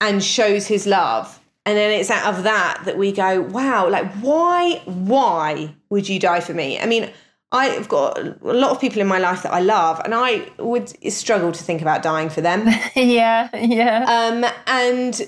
and 0.00 0.22
shows 0.22 0.66
his 0.66 0.86
love. 0.86 1.40
And 1.66 1.78
then 1.78 1.98
it's 1.98 2.10
out 2.10 2.34
of 2.34 2.44
that 2.44 2.82
that 2.84 2.98
we 2.98 3.10
go, 3.10 3.40
wow, 3.40 3.88
like 3.88 4.10
why 4.16 4.82
why 4.84 5.74
would 5.88 6.08
you 6.08 6.18
die 6.18 6.40
for 6.40 6.52
me? 6.52 6.78
I 6.78 6.86
mean, 6.86 7.10
I've 7.52 7.88
got 7.88 8.18
a 8.18 8.36
lot 8.42 8.72
of 8.72 8.80
people 8.80 9.00
in 9.00 9.06
my 9.06 9.18
life 9.18 9.44
that 9.44 9.52
I 9.52 9.60
love, 9.60 10.00
and 10.04 10.12
I 10.12 10.50
would 10.58 10.88
struggle 11.12 11.52
to 11.52 11.62
think 11.62 11.80
about 11.82 12.02
dying 12.02 12.28
for 12.28 12.40
them. 12.40 12.66
yeah, 12.96 13.48
yeah. 13.54 14.04
Um, 14.08 14.44
and 14.66 15.22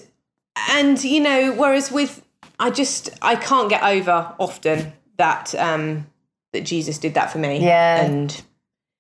and 0.70 1.02
you 1.02 1.20
know, 1.20 1.52
whereas 1.52 1.90
with 1.90 2.24
I 2.58 2.70
just 2.70 3.10
I 3.22 3.36
can't 3.36 3.68
get 3.68 3.82
over 3.82 4.34
often 4.38 4.92
that 5.18 5.54
um 5.54 6.06
that 6.52 6.64
Jesus 6.64 6.98
did 6.98 7.14
that 7.14 7.30
for 7.30 7.38
me. 7.38 7.62
Yeah. 7.62 8.04
and 8.04 8.42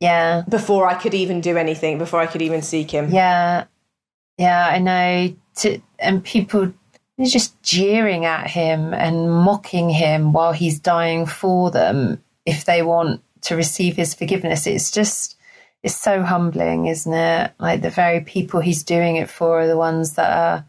yeah. 0.00 0.42
before 0.48 0.86
I 0.86 0.94
could 0.94 1.14
even 1.14 1.40
do 1.40 1.56
anything, 1.56 1.98
before 1.98 2.20
I 2.20 2.26
could 2.26 2.42
even 2.42 2.62
seek 2.62 2.90
Him. 2.90 3.10
Yeah. 3.10 3.64
Yeah, 4.38 4.68
I 4.68 4.78
know. 4.78 5.34
To, 5.56 5.80
and 5.98 6.22
people 6.22 6.72
just 7.24 7.60
jeering 7.62 8.26
at 8.26 8.46
him 8.50 8.92
and 8.92 9.32
mocking 9.32 9.88
him 9.88 10.34
while 10.34 10.52
he's 10.52 10.78
dying 10.78 11.24
for 11.24 11.70
them 11.70 12.22
if 12.44 12.66
they 12.66 12.82
want 12.82 13.22
to 13.42 13.56
receive 13.56 13.96
his 13.96 14.14
forgiveness. 14.14 14.66
It's 14.66 14.90
just, 14.90 15.38
it's 15.82 15.96
so 15.96 16.22
humbling, 16.22 16.86
isn't 16.86 17.12
it? 17.12 17.52
Like 17.58 17.80
the 17.80 17.88
very 17.88 18.20
people 18.20 18.60
he's 18.60 18.82
doing 18.82 19.16
it 19.16 19.30
for 19.30 19.60
are 19.60 19.66
the 19.66 19.78
ones 19.78 20.12
that 20.14 20.30
are 20.30 20.66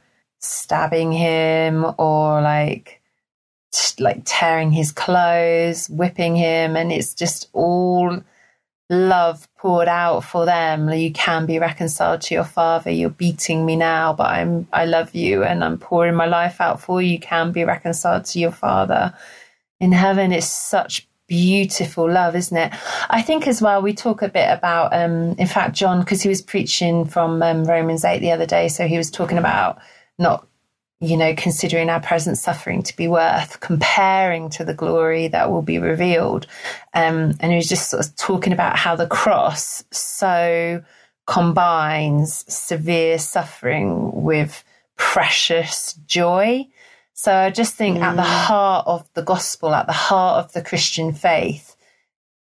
stabbing 0.47 1.11
him 1.11 1.85
or 1.97 2.41
like, 2.41 3.01
like 3.99 4.21
tearing 4.25 4.71
his 4.71 4.91
clothes, 4.91 5.89
whipping 5.89 6.35
him. 6.35 6.75
And 6.75 6.91
it's 6.91 7.13
just 7.13 7.49
all 7.53 8.21
love 8.89 9.47
poured 9.57 9.87
out 9.87 10.23
for 10.23 10.45
them. 10.45 10.89
You 10.89 11.11
can 11.11 11.45
be 11.45 11.59
reconciled 11.59 12.21
to 12.21 12.33
your 12.33 12.45
father. 12.45 12.89
You're 12.89 13.09
beating 13.09 13.65
me 13.65 13.75
now 13.75 14.13
but 14.13 14.27
i'm 14.27 14.67
i 14.71 14.85
love 14.85 15.13
you 15.13 15.43
and 15.43 15.63
i'm 15.63 15.77
pouring 15.77 16.15
my 16.15 16.25
life 16.25 16.61
out 16.61 16.79
for 16.79 17.01
you. 17.01 17.13
You 17.13 17.19
can 17.19 17.51
be 17.51 17.63
reconciled 17.65 18.25
to 18.25 18.39
your 18.39 18.51
father 18.51 19.13
in 19.79 19.91
heaven. 19.91 20.31
It's 20.31 20.47
such 20.47 21.07
beautiful 21.27 22.09
love 22.09 22.37
isn't 22.37 22.55
it? 22.55 22.73
I 23.09 23.21
think 23.21 23.47
as 23.47 23.61
well 23.61 23.81
we 23.81 23.93
talk 23.93 24.21
a 24.21 24.29
bit 24.29 24.49
about 24.49 24.93
um 24.93 25.35
in 25.37 25.47
fact 25.47 25.75
john 25.75 25.99
because 25.99 26.21
he 26.21 26.29
was 26.29 26.41
preaching 26.41 27.03
from 27.03 27.43
um, 27.43 27.65
romans 27.65 28.05
8 28.05 28.19
the 28.19 28.31
other 28.31 28.45
day 28.45 28.69
so 28.69 28.87
he 28.87 28.97
was 28.97 29.11
talking 29.11 29.37
about 29.37 29.79
not 30.17 30.47
you 30.99 31.15
know, 31.15 31.35
considering 31.35 31.89
our 31.89 31.99
present 31.99 32.37
suffering 32.37 32.81
to 32.81 32.95
be 32.95 33.07
worth 33.07 33.59
comparing 33.59 34.49
to 34.49 34.65
the 34.65 34.73
glory 34.73 35.27
that 35.27 35.51
will 35.51 35.61
be 35.61 35.77
revealed. 35.77 36.47
Um, 36.93 37.35
and 37.39 37.51
he 37.51 37.55
was 37.55 37.69
just 37.69 37.91
sort 37.91 38.05
of 38.05 38.15
talking 38.15 38.51
about 38.51 38.77
how 38.77 38.95
the 38.95 39.05
cross 39.05 39.83
so 39.91 40.83
combines 41.27 42.51
severe 42.51 43.19
suffering 43.19 44.11
with 44.23 44.63
precious 44.95 45.93
joy. 46.07 46.67
So 47.13 47.31
I 47.31 47.51
just 47.51 47.75
think 47.75 47.99
mm. 47.99 48.01
at 48.01 48.15
the 48.15 48.23
heart 48.23 48.87
of 48.87 49.07
the 49.13 49.21
gospel, 49.21 49.75
at 49.75 49.85
the 49.85 49.93
heart 49.93 50.43
of 50.43 50.53
the 50.53 50.63
Christian 50.63 51.13
faith, 51.13 51.75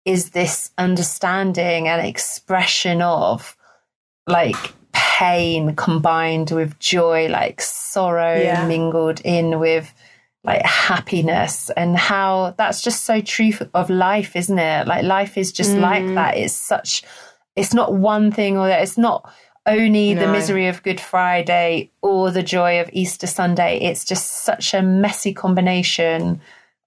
is 0.06 0.30
this 0.30 0.70
understanding 0.78 1.88
and 1.88 2.06
expression 2.06 3.02
of 3.02 3.54
like 4.26 4.72
pain 5.20 5.76
combined 5.76 6.50
with 6.50 6.78
joy, 6.78 7.28
like 7.28 7.60
sorrow 7.60 8.40
yeah. 8.40 8.66
mingled 8.66 9.20
in 9.20 9.58
with 9.58 9.92
like 10.44 10.62
happiness, 10.62 11.70
and 11.76 11.98
how 11.98 12.54
that's 12.56 12.80
just 12.80 13.04
so 13.04 13.20
true 13.20 13.52
of 13.74 13.90
life, 13.90 14.34
isn't 14.34 14.58
it? 14.58 14.86
Like 14.86 15.04
life 15.04 15.36
is 15.36 15.52
just 15.52 15.72
mm. 15.72 15.80
like 15.80 16.06
that. 16.14 16.38
It's 16.38 16.54
such, 16.54 17.02
it's 17.54 17.74
not 17.74 17.92
one 17.92 18.32
thing 18.32 18.56
or 18.56 18.66
that. 18.68 18.80
It's 18.80 18.96
not 18.96 19.30
only 19.66 20.14
no. 20.14 20.22
the 20.22 20.32
misery 20.32 20.68
of 20.68 20.82
Good 20.82 21.00
Friday 21.00 21.90
or 22.00 22.30
the 22.30 22.42
joy 22.42 22.80
of 22.80 22.88
Easter 22.94 23.26
Sunday. 23.26 23.78
It's 23.80 24.06
just 24.06 24.44
such 24.44 24.72
a 24.72 24.80
messy 24.80 25.34
combination 25.34 26.40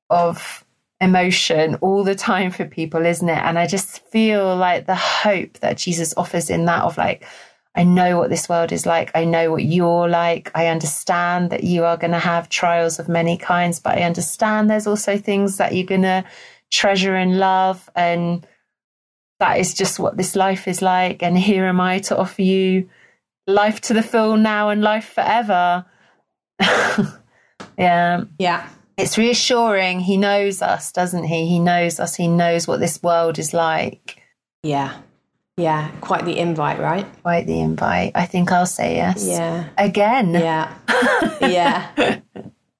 of 0.10 0.66
emotion 1.00 1.76
all 1.82 2.04
the 2.04 2.16
time 2.16 2.50
for 2.50 2.66
people, 2.66 3.06
isn't 3.06 3.30
it? 3.30 3.38
And 3.38 3.60
I 3.60 3.68
just 3.68 4.00
feel 4.08 4.56
like 4.56 4.88
the 4.88 4.96
hope 4.96 5.60
that 5.60 5.78
Jesus 5.78 6.16
offers 6.18 6.50
in 6.50 6.66
that 6.66 6.82
of 6.82 6.98
like, 6.98 7.24
I 7.76 7.84
know 7.84 8.20
what 8.20 8.30
this 8.30 8.48
world 8.48 8.72
is 8.72 8.86
like. 8.86 9.12
I 9.16 9.26
know 9.26 9.52
what 9.52 9.64
you're 9.64 10.08
like. 10.08 10.52
I 10.54 10.68
understand 10.68 11.50
that 11.50 11.64
you 11.64 11.86
are 11.86 11.98
going 11.98 12.12
to 12.12 12.20
have 12.20 12.50
trials 12.50 13.00
of 13.00 13.10
many 13.10 13.36
kinds, 13.36 13.80
but 13.80 13.98
I 13.98 14.04
understand 14.04 14.70
there's 14.70 14.86
also 14.86 15.18
things 15.18 15.58
that 15.58 15.74
you're 15.74 15.86
going 15.86 16.04
to 16.04 16.24
treasure 16.70 17.16
and 17.16 17.40
love. 17.40 17.90
And 17.96 18.46
that 19.40 19.60
is 19.60 19.74
just 19.74 20.00
what 20.00 20.18
this 20.18 20.36
life 20.36 20.68
is 20.68 20.84
like. 20.84 21.24
And 21.24 21.38
here 21.38 21.66
am 21.66 21.82
I 21.82 22.00
to 22.00 22.18
offer 22.18 22.44
you 22.44 22.90
life 23.48 23.82
to 23.82 23.94
the 23.94 24.04
full 24.04 24.38
now 24.38 24.70
and 24.70 24.82
life 24.82 25.12
forever. 25.14 25.86
yeah. 27.78 28.24
Yeah. 28.38 28.70
It's 28.98 29.18
reassuring. 29.18 30.02
He 30.02 30.18
knows 30.18 30.62
us, 30.62 30.92
doesn't 30.92 31.24
he? 31.24 31.48
He 31.48 31.60
knows 31.60 32.00
us. 32.00 32.16
He 32.16 32.28
knows 32.28 32.68
what 32.68 32.80
this 32.80 33.02
world 33.02 33.40
is 33.40 33.52
like. 33.52 34.22
Yeah. 34.62 35.02
Yeah, 35.58 35.92
quite 36.02 36.26
the 36.26 36.38
invite, 36.38 36.80
right? 36.80 37.06
Quite 37.22 37.46
the 37.46 37.60
invite. 37.60 38.14
I 38.16 38.26
think 38.26 38.52
I'll 38.52 38.66
say 38.66 38.96
yes. 38.96 39.28
Yeah. 39.28 39.70
Again. 39.78 40.34
Yeah. 40.34 40.74
yeah. 41.42 42.20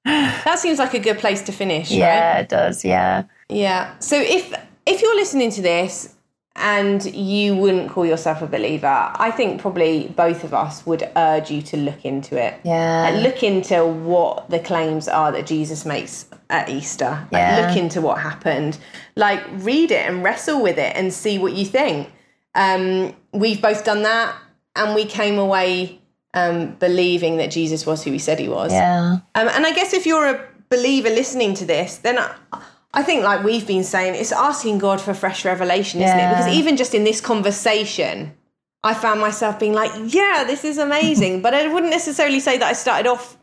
that 0.04 0.58
seems 0.58 0.78
like 0.80 0.92
a 0.94 0.98
good 0.98 1.18
place 1.18 1.42
to 1.42 1.52
finish, 1.52 1.90
yeah, 1.90 2.34
right? 2.34 2.40
it 2.40 2.48
does. 2.48 2.84
Yeah. 2.84 3.24
Yeah. 3.48 3.96
So 4.00 4.16
if 4.20 4.52
if 4.86 5.02
you're 5.02 5.14
listening 5.14 5.50
to 5.52 5.62
this 5.62 6.14
and 6.56 7.04
you 7.14 7.54
wouldn't 7.56 7.90
call 7.90 8.04
yourself 8.06 8.42
a 8.42 8.46
believer, 8.46 8.86
I 9.14 9.30
think 9.30 9.60
probably 9.60 10.08
both 10.08 10.42
of 10.42 10.52
us 10.52 10.84
would 10.84 11.08
urge 11.16 11.52
you 11.52 11.62
to 11.62 11.76
look 11.76 12.04
into 12.04 12.36
it. 12.36 12.58
Yeah. 12.64 13.08
Like 13.10 13.22
look 13.22 13.42
into 13.44 13.84
what 13.86 14.50
the 14.50 14.58
claims 14.58 15.06
are 15.06 15.30
that 15.30 15.46
Jesus 15.46 15.84
makes 15.86 16.26
at 16.50 16.68
Easter. 16.68 17.26
Like 17.30 17.40
Yeah. 17.40 17.66
look 17.68 17.76
into 17.76 18.00
what 18.00 18.18
happened. 18.18 18.78
Like 19.14 19.44
read 19.52 19.92
it 19.92 20.08
and 20.08 20.24
wrestle 20.24 20.60
with 20.60 20.78
it 20.78 20.94
and 20.96 21.12
see 21.12 21.38
what 21.38 21.52
you 21.52 21.64
think. 21.64 22.10
Um, 22.54 23.14
we've 23.32 23.60
both 23.60 23.84
done 23.84 24.02
that, 24.02 24.34
and 24.76 24.94
we 24.94 25.04
came 25.04 25.38
away 25.38 26.00
um, 26.34 26.74
believing 26.76 27.36
that 27.38 27.50
Jesus 27.50 27.86
was 27.86 28.02
who 28.04 28.10
he 28.12 28.18
said 28.18 28.38
he 28.38 28.48
was. 28.48 28.72
Yeah. 28.72 29.18
Um, 29.34 29.48
and 29.48 29.66
I 29.66 29.72
guess 29.72 29.92
if 29.92 30.06
you're 30.06 30.26
a 30.28 30.46
believer 30.70 31.08
listening 31.10 31.54
to 31.54 31.64
this, 31.64 31.98
then 31.98 32.18
I, 32.18 32.34
I 32.92 33.02
think, 33.02 33.22
like 33.24 33.44
we've 33.44 33.66
been 33.66 33.84
saying, 33.84 34.14
it's 34.14 34.32
asking 34.32 34.78
God 34.78 35.00
for 35.00 35.14
fresh 35.14 35.44
revelation, 35.44 36.00
isn't 36.00 36.16
Yeah. 36.16 36.30
it? 36.30 36.34
Because 36.36 36.52
even 36.52 36.76
just 36.76 36.94
in 36.94 37.04
this 37.04 37.20
conversation, 37.20 38.34
I 38.82 38.94
found 38.94 39.20
myself 39.20 39.58
being 39.58 39.72
like, 39.72 39.90
yeah, 40.12 40.44
this 40.46 40.64
is 40.64 40.78
amazing. 40.78 41.40
but 41.42 41.54
I 41.54 41.66
wouldn't 41.72 41.90
necessarily 41.90 42.40
say 42.40 42.58
that 42.58 42.66
I 42.68 42.72
started 42.72 43.08
off 43.08 43.36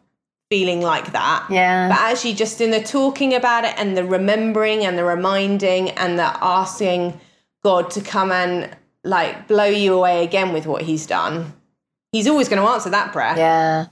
feeling 0.50 0.82
like 0.82 1.14
that. 1.14 1.48
Yeah. 1.50 1.88
But 1.90 1.98
actually, 2.00 2.34
just 2.34 2.60
in 2.62 2.72
the 2.72 2.82
talking 2.84 3.34
about 3.34 3.64
it 3.64 3.74
and 3.78 3.96
the 3.96 4.04
remembering 4.04 4.86
and 4.86 4.98
the 4.98 5.06
reminding 5.06 5.92
and 5.92 6.20
the 6.20 6.24
asking 6.44 7.20
God 7.64 7.90
to 7.92 8.02
come 8.02 8.32
and 8.34 8.70
like 9.04 9.48
blow 9.48 9.66
you 9.66 9.94
away 9.94 10.24
again 10.24 10.54
with 10.54 10.66
what 10.66 10.84
He's 10.84 11.06
done, 11.06 11.54
He's 12.12 12.28
always 12.28 12.50
going 12.50 12.62
to 12.62 12.68
answer 12.68 12.90
that 12.90 13.14
prayer. 13.14 13.36
Yeah. 13.38 13.86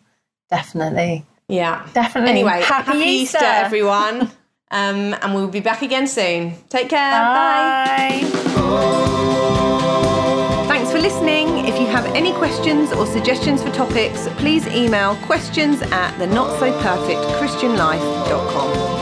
Definitely. 0.50 1.26
Yeah. 1.48 1.88
Definitely. 1.94 2.32
Anyway, 2.32 2.62
Happy 2.62 2.98
Easter, 2.98 3.38
Easter. 3.38 3.46
everyone. 3.46 4.22
um, 4.72 5.16
and 5.22 5.34
we'll 5.34 5.48
be 5.48 5.62
back 5.62 5.82
again 5.82 6.06
soon. 6.06 6.56
Take 6.70 6.90
care. 6.90 7.12
Bye. 7.12 8.22
Thanks 10.68 10.92
for 10.92 11.00
listening. 11.00 11.66
If 11.66 11.80
you 11.80 11.88
have 11.88 12.06
any 12.08 12.34
questions 12.34 12.92
or 12.92 13.06
suggestions 13.06 13.64
for 13.64 13.72
topics, 13.72 14.28
please 14.38 14.68
email 14.68 15.16
questions 15.26 15.82
at 15.84 16.18
the 16.18 16.28
not 16.28 16.60
so 16.60 16.78
perfect 16.82 17.22
christian 17.38 17.78
life.com. 17.78 18.99